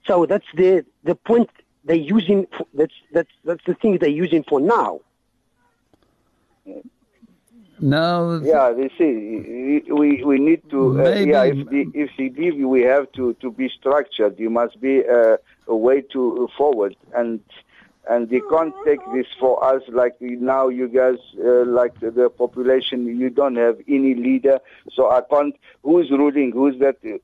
So 0.06 0.24
that's 0.24 0.46
the 0.54 0.84
the 1.04 1.14
point 1.14 1.50
they're 1.84 1.96
using. 1.96 2.46
For, 2.56 2.66
that's 2.72 2.94
that's 3.12 3.30
that's 3.44 3.64
the 3.66 3.74
thing 3.74 3.98
they're 3.98 4.08
using 4.08 4.44
for 4.44 4.60
now. 4.60 5.00
Now, 7.80 8.36
Yeah, 8.36 8.72
they 8.72 8.90
see 8.96 9.82
we 9.90 10.24
we 10.24 10.38
need 10.38 10.62
to. 10.70 11.00
Uh, 11.00 11.10
yeah, 11.10 11.44
if 11.44 11.68
the 11.68 11.90
if 11.94 12.10
the 12.16 12.30
leave, 12.30 12.56
we 12.66 12.82
have 12.82 13.10
to 13.12 13.34
to 13.34 13.50
be 13.50 13.68
structured. 13.68 14.38
You 14.38 14.50
must 14.50 14.80
be 14.80 15.02
uh, 15.06 15.36
a 15.68 15.76
way 15.76 16.00
to 16.12 16.48
forward, 16.56 16.96
and 17.14 17.40
and 18.08 18.30
they 18.30 18.40
can't 18.50 18.74
take 18.84 19.00
this 19.12 19.26
for 19.38 19.62
us 19.62 19.82
like 19.88 20.14
now. 20.20 20.68
You 20.68 20.88
guys, 20.88 21.18
uh, 21.38 21.64
like 21.64 21.98
the 22.00 22.30
population, 22.30 23.06
you 23.18 23.28
don't 23.28 23.56
have 23.56 23.78
any 23.88 24.14
leader, 24.14 24.58
so 24.92 25.10
I 25.10 25.20
can't. 25.30 25.54
Who's 25.82 26.10
ruling? 26.10 26.52
Who's 26.52 26.78
that? 26.78 26.96
Uh, 27.04 27.16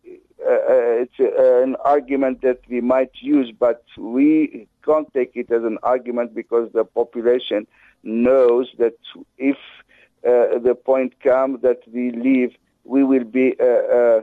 uh, 0.45 1.05
it's 1.05 1.21
uh, 1.21 1.63
an 1.63 1.77
argument 1.85 2.43
that 2.43 2.61
we 2.69 2.81
might 2.81 3.13
use, 3.21 3.53
but 3.59 3.85
we 3.97 4.67
can't 4.85 5.13
take 5.15 5.33
it 5.35 5.51
as 5.51 5.63
an 5.63 5.79
argument 5.83 6.35
because 6.35 6.71
the 6.73 6.85
population 6.85 7.67
knows 8.03 8.69
that 8.79 8.97
if 9.39 9.57
uh, 9.57 9.92
the 10.23 10.77
point 10.85 11.21
comes 11.21 11.63
that 11.63 11.81
we 11.93 12.11
leave, 12.11 12.57
we 12.85 13.05
will 13.05 13.25
be 13.25 13.55
uh, 13.61 13.65
uh, 13.65 14.23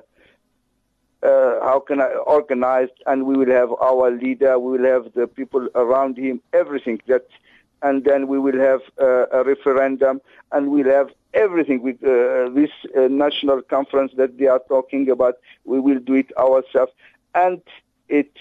uh, 1.22 1.60
how 1.62 1.84
can 1.86 2.02
I 2.02 2.08
organized, 2.26 2.94
and 3.06 3.26
we 3.26 3.36
will 3.36 3.52
have 3.52 3.72
our 3.82 4.12
leader, 4.12 4.58
we 4.58 4.78
will 4.78 4.90
have 4.90 5.14
the 5.14 5.28
people 5.28 5.68
around 5.76 6.18
him, 6.18 6.42
everything 6.54 7.02
that, 7.08 7.28
and 7.82 8.06
then 8.06 8.28
we 8.28 8.40
will 8.40 8.58
have 8.58 8.82
uh, 9.02 9.26
a 9.32 9.44
referendum, 9.44 10.22
and 10.52 10.72
we'll 10.72 10.90
have 10.90 11.10
everything 11.34 11.82
with 11.82 12.02
uh, 12.04 12.50
this 12.50 12.72
uh, 12.98 13.08
national 13.10 13.62
conference 13.62 14.14
that 14.16 14.38
they 14.38 14.48
are 14.48 14.62
talking 14.70 15.10
about. 15.10 15.36
We 15.66 15.80
will 15.80 16.00
do 16.00 16.14
it 16.14 16.32
ourselves, 16.38 16.94
and 17.36 17.62
it 18.08 18.32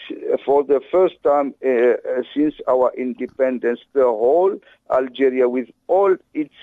for 0.45 0.65
the 0.65 0.81
first 0.91 1.17
time 1.23 1.55
uh, 1.65 1.69
uh, 1.69 2.23
since 2.35 2.55
our 2.69 2.93
independence, 2.97 3.81
the 3.93 4.05
whole 4.05 4.59
Algeria, 4.91 5.49
with 5.49 5.69
all 5.89 6.17
its 6.33 6.55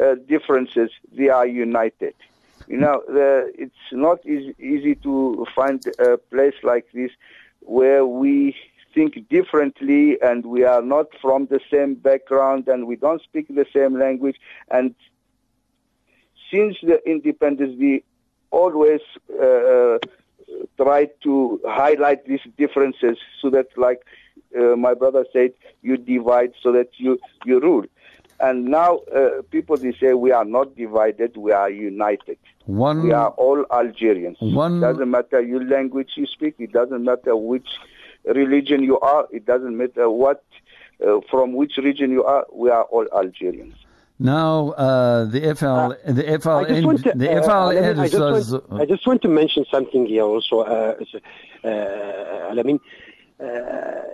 uh, 0.00 0.14
differences, 0.28 0.90
they 1.12 1.28
are 1.28 1.46
united. 1.46 2.14
You 2.66 2.78
know, 2.78 3.02
the, 3.06 3.52
it's 3.58 3.74
not 3.92 4.24
easy, 4.24 4.54
easy 4.58 4.94
to 4.96 5.46
find 5.54 5.84
a 5.98 6.16
place 6.16 6.54
like 6.62 6.86
this 6.92 7.10
where 7.60 8.06
we 8.06 8.56
think 8.94 9.28
differently 9.28 10.20
and 10.20 10.44
we 10.46 10.64
are 10.64 10.82
not 10.82 11.06
from 11.20 11.46
the 11.46 11.60
same 11.70 11.94
background 11.94 12.68
and 12.68 12.86
we 12.86 12.96
don't 12.96 13.22
speak 13.22 13.48
the 13.48 13.66
same 13.72 13.98
language. 13.98 14.36
And 14.70 14.94
since 16.50 16.76
the 16.82 17.00
independence, 17.08 17.76
we 17.78 18.04
always 18.50 19.00
uh, 19.42 19.98
try 20.76 21.08
to 21.22 21.60
highlight 21.66 22.26
these 22.26 22.40
differences 22.58 23.18
so 23.40 23.50
that, 23.50 23.68
like 23.76 24.02
uh, 24.58 24.76
my 24.76 24.94
brother 24.94 25.24
said, 25.32 25.52
you 25.82 25.96
divide 25.96 26.52
so 26.62 26.72
that 26.72 26.90
you, 26.96 27.18
you 27.44 27.60
rule. 27.60 27.86
And 28.42 28.64
now 28.66 28.90
uh, 29.14 29.42
people 29.50 29.76
they 29.76 29.92
say 30.00 30.14
we 30.14 30.32
are 30.32 30.44
not 30.44 30.74
divided, 30.76 31.36
we 31.36 31.52
are 31.52 31.70
united. 31.70 32.38
one 32.66 33.04
We 33.04 33.12
are 33.12 33.30
all 33.44 33.64
Algerians. 33.70 34.38
One- 34.40 34.78
It 34.78 34.80
doesn't 34.80 35.10
matter 35.18 35.40
your 35.40 35.64
language 35.76 36.10
you 36.16 36.26
speak. 36.26 36.54
It 36.58 36.72
doesn't 36.72 37.04
matter 37.04 37.34
which 37.36 37.68
religion 38.24 38.82
you 38.82 38.98
are. 39.00 39.28
It 39.38 39.44
doesn't 39.46 39.76
matter 39.82 40.10
what 40.10 40.42
uh, 41.06 41.20
from 41.30 41.46
which 41.54 41.74
region 41.88 42.10
you 42.10 42.24
are. 42.24 42.44
We 42.52 42.68
are 42.70 42.84
all 42.94 43.06
Algerians. 43.22 43.74
now 44.18 44.70
uh, 44.70 45.24
the 45.34 45.40
FL 45.60 45.80
the 46.18 46.24
I 46.32 46.64
just 46.72 46.86
want 46.86 47.02
to, 47.04 47.12
the 47.24 47.30
uh, 47.32 47.42
FLN 47.46 47.82
Alameen, 47.82 47.98
I, 48.06 48.08
just 48.08 48.52
want, 48.62 48.80
I 48.82 48.84
just 48.92 49.04
want 49.08 49.20
to 49.22 49.28
mention 49.40 49.62
something 49.74 50.02
here 50.06 50.22
also. 50.34 50.56
Uh, 50.60 50.94
uh, 51.64 51.68
Alameen. 52.52 52.76
uh, 52.76 53.11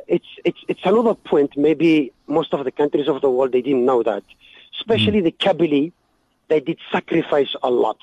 it's 0.07 0.27
it's 0.45 0.59
it's 0.69 0.81
another 0.85 1.15
point. 1.15 1.57
Maybe 1.57 2.13
most 2.27 2.55
of 2.55 2.65
the 2.65 2.71
countries 2.73 3.09
of 3.09 3.21
the 3.21 3.31
world 3.31 3.53
they 3.53 3.63
didn't 3.63 3.85
know 3.85 4.03
that, 4.03 4.25
especially 4.79 5.21
the 5.21 5.33
Kabylie, 5.33 5.93
they 6.49 6.61
did 6.61 6.79
sacrifice 6.91 7.55
a 7.63 7.71
lot 7.71 7.99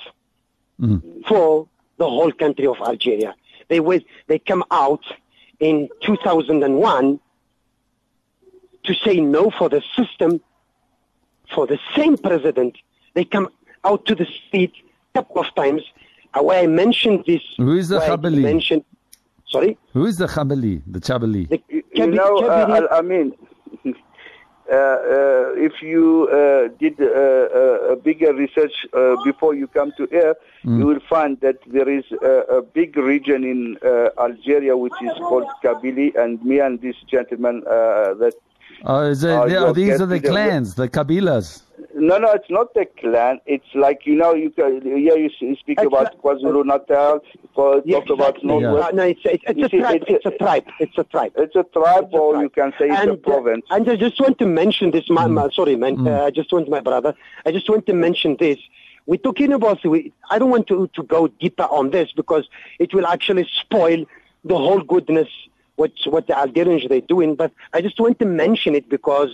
for 1.28 1.68
the 1.98 2.06
whole 2.06 2.32
country 2.32 2.68
of 2.68 2.78
Algeria. 2.82 3.34
They 3.70 3.80
went, 3.80 4.04
they 4.28 4.40
come 4.40 4.64
out 4.72 5.04
in 5.60 5.90
2001 6.04 7.20
to 8.84 8.94
say 8.94 9.20
no 9.20 9.50
for 9.50 9.70
the 9.70 9.82
system, 9.96 10.42
for 11.54 11.66
the 11.66 11.80
same 11.96 12.18
president. 12.18 12.78
They 13.14 13.26
come 13.26 13.50
out 13.84 14.06
to 14.06 14.16
the 14.16 14.26
street 14.26 14.74
a 15.14 15.20
couple 15.20 15.42
of 15.42 15.56
times. 15.56 15.82
Uh, 16.34 16.44
where 16.44 16.62
I 16.62 16.68
mentioned 16.68 17.24
this, 17.26 17.42
Who 17.58 17.78
is 17.78 17.90
the 17.90 18.02
mentioned, 18.30 18.84
sorry, 19.54 19.78
who 19.94 20.06
is 20.06 20.16
the 20.18 20.28
Khabali 20.28 20.82
the 20.88 21.00
Chabali 21.00 21.44
the 21.50 21.60
You, 21.70 21.84
you 21.94 22.08
know, 22.08 22.34
Kabylie- 22.42 22.82
uh, 22.82 22.88
I 22.94 23.00
I 23.00 23.02
mean, 23.02 23.28
uh, 23.86 24.76
uh, 24.76 25.68
if 25.68 25.74
you 25.82 26.28
uh, 26.32 26.70
did 26.80 27.00
uh, 27.00 27.06
uh, 27.06 27.94
a 27.94 27.96
bigger 27.96 28.34
research 28.34 28.74
uh, 28.94 29.16
before 29.24 29.54
you 29.54 29.68
come 29.68 29.92
to 29.98 30.08
here, 30.10 30.34
you 30.64 30.86
will 30.88 31.00
find 31.08 31.40
that 31.42 31.58
there 31.68 31.88
is 31.88 32.04
a, 32.24 32.58
a 32.58 32.62
big 32.64 32.98
region 32.98 33.44
in 33.44 33.78
uh, 33.86 34.10
Algeria 34.28 34.76
which 34.76 34.98
is 35.04 35.14
called 35.30 35.48
Kabylie, 35.64 36.16
and 36.16 36.44
me 36.44 36.60
and 36.60 36.82
this 36.82 36.96
gentleman 37.08 37.64
uh, 37.68 38.16
that 38.22 38.34
oh, 38.86 39.02
is 39.02 39.24
it, 39.24 39.30
Oh, 39.30 39.46
yeah, 39.46 39.72
these 39.74 40.00
are 40.02 40.06
the 40.06 40.20
to 40.20 40.22
the- 40.22 40.30
clans 40.30 40.76
the 40.76 40.88
Kabilas 40.90 41.62
No, 41.98 42.18
no, 42.18 42.32
it's 42.34 42.50
not 42.50 42.74
the 42.74 42.86
clan. 43.00 43.40
It's 43.46 43.72
like 43.74 44.06
you 44.06 44.16
know, 44.16 44.34
you 44.34 44.50
can, 44.50 44.82
yeah, 44.86 45.14
you 45.16 45.30
speak 45.56 45.78
It's 45.80 45.88
about 45.88 46.14
a- 46.14 46.18
KwaZulu 46.18 46.66
Natal, 46.66 47.22
talk 47.56 47.84
Yeah, 47.86 47.98
about 47.98 48.36
exactly. 48.36 48.48
Northwest. 48.50 48.88
Uh, 48.88 48.96
no, 48.96 49.04
it's, 49.04 49.22
it's, 49.24 49.44
it's 49.48 49.62
a 49.64 49.70
see, 49.70 49.80
tribe. 49.80 50.02
it's 50.02 50.12
It's 50.12 50.26
a- 50.26 50.30
a 50.30 50.38
tribe. 50.38 50.66
It's 50.80 50.98
a 50.98 51.04
tribe. 51.06 51.32
It's 51.38 51.56
a 51.56 51.64
tribe, 51.64 52.04
It's 52.06 52.14
a 52.14 52.18
or 52.18 52.34
tribe. 52.34 52.44
you 52.44 52.50
can 52.50 52.72
say 52.78 52.88
it's 52.90 53.08
a 53.08 53.16
province. 53.16 53.66
Uh, 53.72 53.76
and 53.76 53.90
I 53.90 53.96
just 53.96 54.20
want 54.20 54.38
to 54.40 54.46
mention 54.46 54.92
this. 54.92 55.10
My, 55.10 55.26
my, 55.28 55.50
sorry, 55.52 55.76
man. 55.78 56.06
Uh, 56.08 56.24
I 56.26 56.32
just 56.32 56.52
want 56.52 56.68
my 56.70 56.82
brother. 56.82 57.14
I 57.46 57.52
just 57.54 57.70
want 57.70 57.86
to 57.88 57.94
mention 57.94 58.36
this. 58.40 58.60
We're 59.06 59.18
talking 59.30 59.54
about. 59.54 59.86
We, 59.86 60.12
I 60.30 60.38
don't 60.40 60.50
want 60.50 60.68
to, 60.68 60.90
to 60.96 61.04
go 61.04 61.28
deeper 61.28 61.64
on 61.80 61.92
this 61.92 62.12
because 62.12 62.50
it 62.80 62.94
will 62.94 63.08
actually 63.08 63.48
spoil 63.62 64.04
the 64.44 64.58
whole 64.58 64.82
goodness 64.82 65.30
what 65.76 65.92
what 66.06 66.28
the 66.28 66.38
Algerians 66.38 66.86
they're 66.88 67.02
doing. 67.02 67.36
But 67.36 67.52
I 67.74 67.82
just 67.82 68.00
want 68.00 68.20
to 68.20 68.26
mention 68.26 68.76
it 68.76 68.90
because 68.90 69.30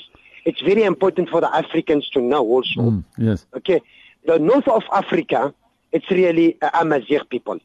it's 0.45 0.61
very 0.61 0.83
important 0.83 1.29
for 1.29 1.41
the 1.41 1.53
Africans 1.55 2.09
to 2.09 2.21
know 2.21 2.43
also. 2.45 2.81
Mm, 2.81 3.03
yes 3.17 3.45
Okay, 3.55 3.81
the 4.25 4.39
north 4.39 4.67
of 4.67 4.83
Africa, 4.91 5.53
it's 5.91 6.09
really 6.09 6.57
uh, 6.61 6.69
Amazigh 6.73 7.23
people. 7.29 7.59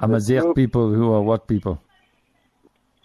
Amazigh 0.00 0.52
people 0.54 0.92
who 0.92 1.12
are 1.12 1.22
what 1.22 1.46
people 1.46 1.80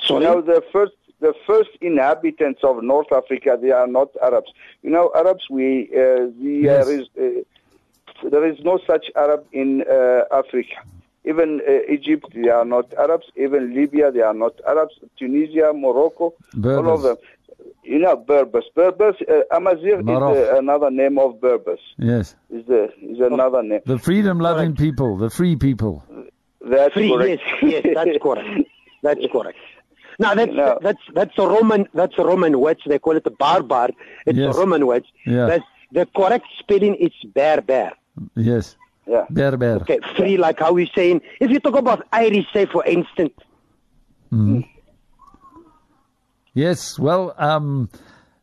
You 0.10 0.20
know, 0.20 0.42
the 0.42 0.64
first 0.72 0.94
the 1.20 1.34
first 1.46 1.70
inhabitants 1.82 2.62
of 2.64 2.84
North 2.84 3.12
Africa, 3.12 3.58
they 3.60 3.72
are 3.72 3.88
not 3.88 4.10
Arabs. 4.22 4.52
You 4.84 4.92
know, 4.92 5.12
Arabs, 5.16 5.50
we 5.50 5.90
uh, 5.92 6.30
the, 6.40 6.60
Yes. 6.62 6.86
there 6.86 7.00
is 7.00 7.08
uh, 7.18 8.30
there 8.30 8.46
is 8.46 8.60
no 8.64 8.80
such 8.88 9.06
Arab 9.16 9.46
in 9.52 9.84
uh, 9.90 10.24
Africa. 10.32 10.78
Even 11.32 11.62
uh, 11.68 11.72
Egypt, 11.98 12.26
they 12.34 12.50
are 12.50 12.66
not 12.66 12.94
Arabs. 13.06 13.26
Even 13.36 13.74
Libya, 13.80 14.12
they 14.12 14.22
are 14.22 14.34
not 14.34 14.54
Arabs. 14.68 14.96
Tunisia, 15.20 15.72
Morocco, 15.74 16.34
all 16.64 16.90
of 16.96 17.02
them. 17.04 17.18
You 17.84 18.00
know, 18.00 18.16
Berbers. 18.16 18.66
Berbers, 18.76 19.16
uh, 19.30 19.56
Amazigh 19.56 20.00
is 20.00 20.08
uh, 20.08 20.56
another 20.58 20.92
name 20.92 21.18
of 21.26 21.40
Berbers. 21.42 21.80
yes 21.98 22.36
Is 22.50 22.66
the 22.66 22.82
is 23.14 23.20
another 23.20 23.64
name. 23.64 23.82
the 23.94 23.98
freedom 24.08 24.40
loving 24.40 24.74
people 24.76 25.10
the 25.18 25.30
free 25.30 25.56
people 25.56 25.94
That's 26.74 26.94
Free, 26.94 27.10
correct. 27.12 27.42
yes, 27.62 27.84
yes, 27.86 27.94
that's 27.98 28.18
correct. 28.26 28.50
That's 29.06 29.26
correct. 29.36 29.58
Now 30.20 30.32
that's 30.40 30.52
No. 30.62 30.78
that's 30.88 31.04
that's 31.18 31.36
a 31.38 31.48
Roman 31.56 31.82
that's 32.00 32.18
a 32.18 32.26
Roman 32.32 32.54
words. 32.66 32.82
They 32.92 33.00
call 33.00 33.16
it 33.22 33.26
a 33.34 33.36
barbar. 33.44 33.90
It's 34.26 34.38
Yes. 34.38 34.54
a 34.56 34.60
Roman 34.60 34.86
words. 34.92 35.08
Yeah. 35.26 35.46
That's 35.52 35.68
the 35.98 36.06
correct 36.20 36.48
spelling 36.62 36.96
is 37.08 37.14
bear 37.38 37.58
bear. 37.72 37.92
yes 38.36 38.66
Yeah. 39.08 39.26
Berber. 39.30 39.80
Okay, 39.82 40.00
free 40.16 40.38
like 40.38 40.60
how 40.60 40.74
we're 40.74 40.94
saying. 40.94 41.22
If 41.40 41.50
you 41.50 41.60
talk 41.60 41.76
about 41.76 42.06
Irish, 42.12 42.46
say 42.54 42.66
for 42.66 42.86
instance, 42.86 43.34
Yes, 46.54 46.98
well, 46.98 47.36
um, 47.38 47.90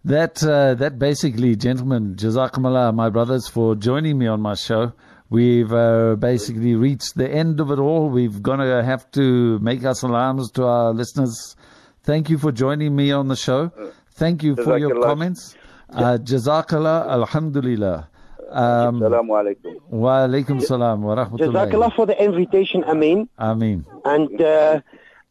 that 0.04 0.42
uh, 0.42 0.74
that 0.74 0.98
basically, 0.98 1.56
gentlemen, 1.56 2.14
jazakumullah, 2.14 2.94
my 2.94 3.10
brothers, 3.10 3.48
for 3.48 3.74
joining 3.74 4.18
me 4.18 4.26
on 4.26 4.40
my 4.40 4.54
show. 4.54 4.92
We've 5.30 5.72
uh, 5.72 6.14
basically 6.16 6.74
reached 6.76 7.16
the 7.16 7.28
end 7.28 7.58
of 7.58 7.70
it 7.70 7.78
all. 7.78 8.08
We've 8.08 8.40
gonna 8.42 8.84
have 8.84 9.10
to 9.12 9.58
make 9.58 9.84
our 9.84 9.94
salams 9.94 10.50
to 10.52 10.64
our 10.64 10.92
listeners. 10.92 11.56
Thank 12.04 12.30
you 12.30 12.38
for 12.38 12.52
joining 12.52 12.94
me 12.94 13.10
on 13.10 13.28
the 13.28 13.36
show. 13.36 13.72
Thank 14.12 14.42
you 14.42 14.54
for 14.54 14.78
your 14.78 15.02
comments. 15.02 15.56
Uh, 15.90 16.18
jazakallah, 16.18 17.08
alhamdulillah. 17.08 18.08
Um, 18.50 19.00
Assalamu 19.00 19.32
alaikum. 19.40 19.72
wa 19.90 20.10
alaikum 20.26 20.60
salam 20.62 21.02
wa 21.02 21.14
rahmatullahi. 21.16 21.70
Jazakallah 21.70 21.94
for 21.96 22.06
the 22.06 22.16
invitation, 22.22 22.84
Amin. 22.84 23.28
Ameen. 23.38 23.84
and 24.04 24.40
uh, 24.40 24.80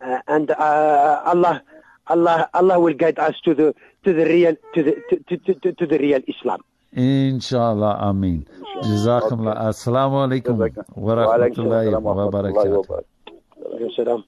uh, 0.01 0.20
and 0.28 0.51
uh, 0.51 1.22
Allah, 1.26 1.61
Allah, 2.07 2.49
Allah 2.53 2.80
will 2.80 2.93
guide 2.95 3.20
us 3.20 3.36
to 3.45 3.53
the 3.53 3.74
to 4.03 4.14
the 4.14 4.26
real 4.26 4.55
to 4.76 4.84
the 4.84 4.93
to, 5.09 5.38
to, 5.38 5.53
to, 5.55 5.72
to 5.74 5.86
the 5.86 5.97
real 5.99 6.20
Islam. 6.28 6.59
Inshallah, 6.93 7.97
Ameen. 8.01 8.45
Jazakumullah. 8.84 9.57
Assalamu 9.72 10.26
alaikum 10.28 10.57
wa 10.57 10.68
Wa 10.95 11.14
alaikum 11.38 11.70
rahmatullahi 11.70 11.91
wa 11.93 11.99
wa 11.99 12.14
rahmatullahi 12.14 12.70
wa 12.70 12.84
barakatuh. 12.84 12.88
barakatuh. 12.88 13.95
Salam. 13.95 14.24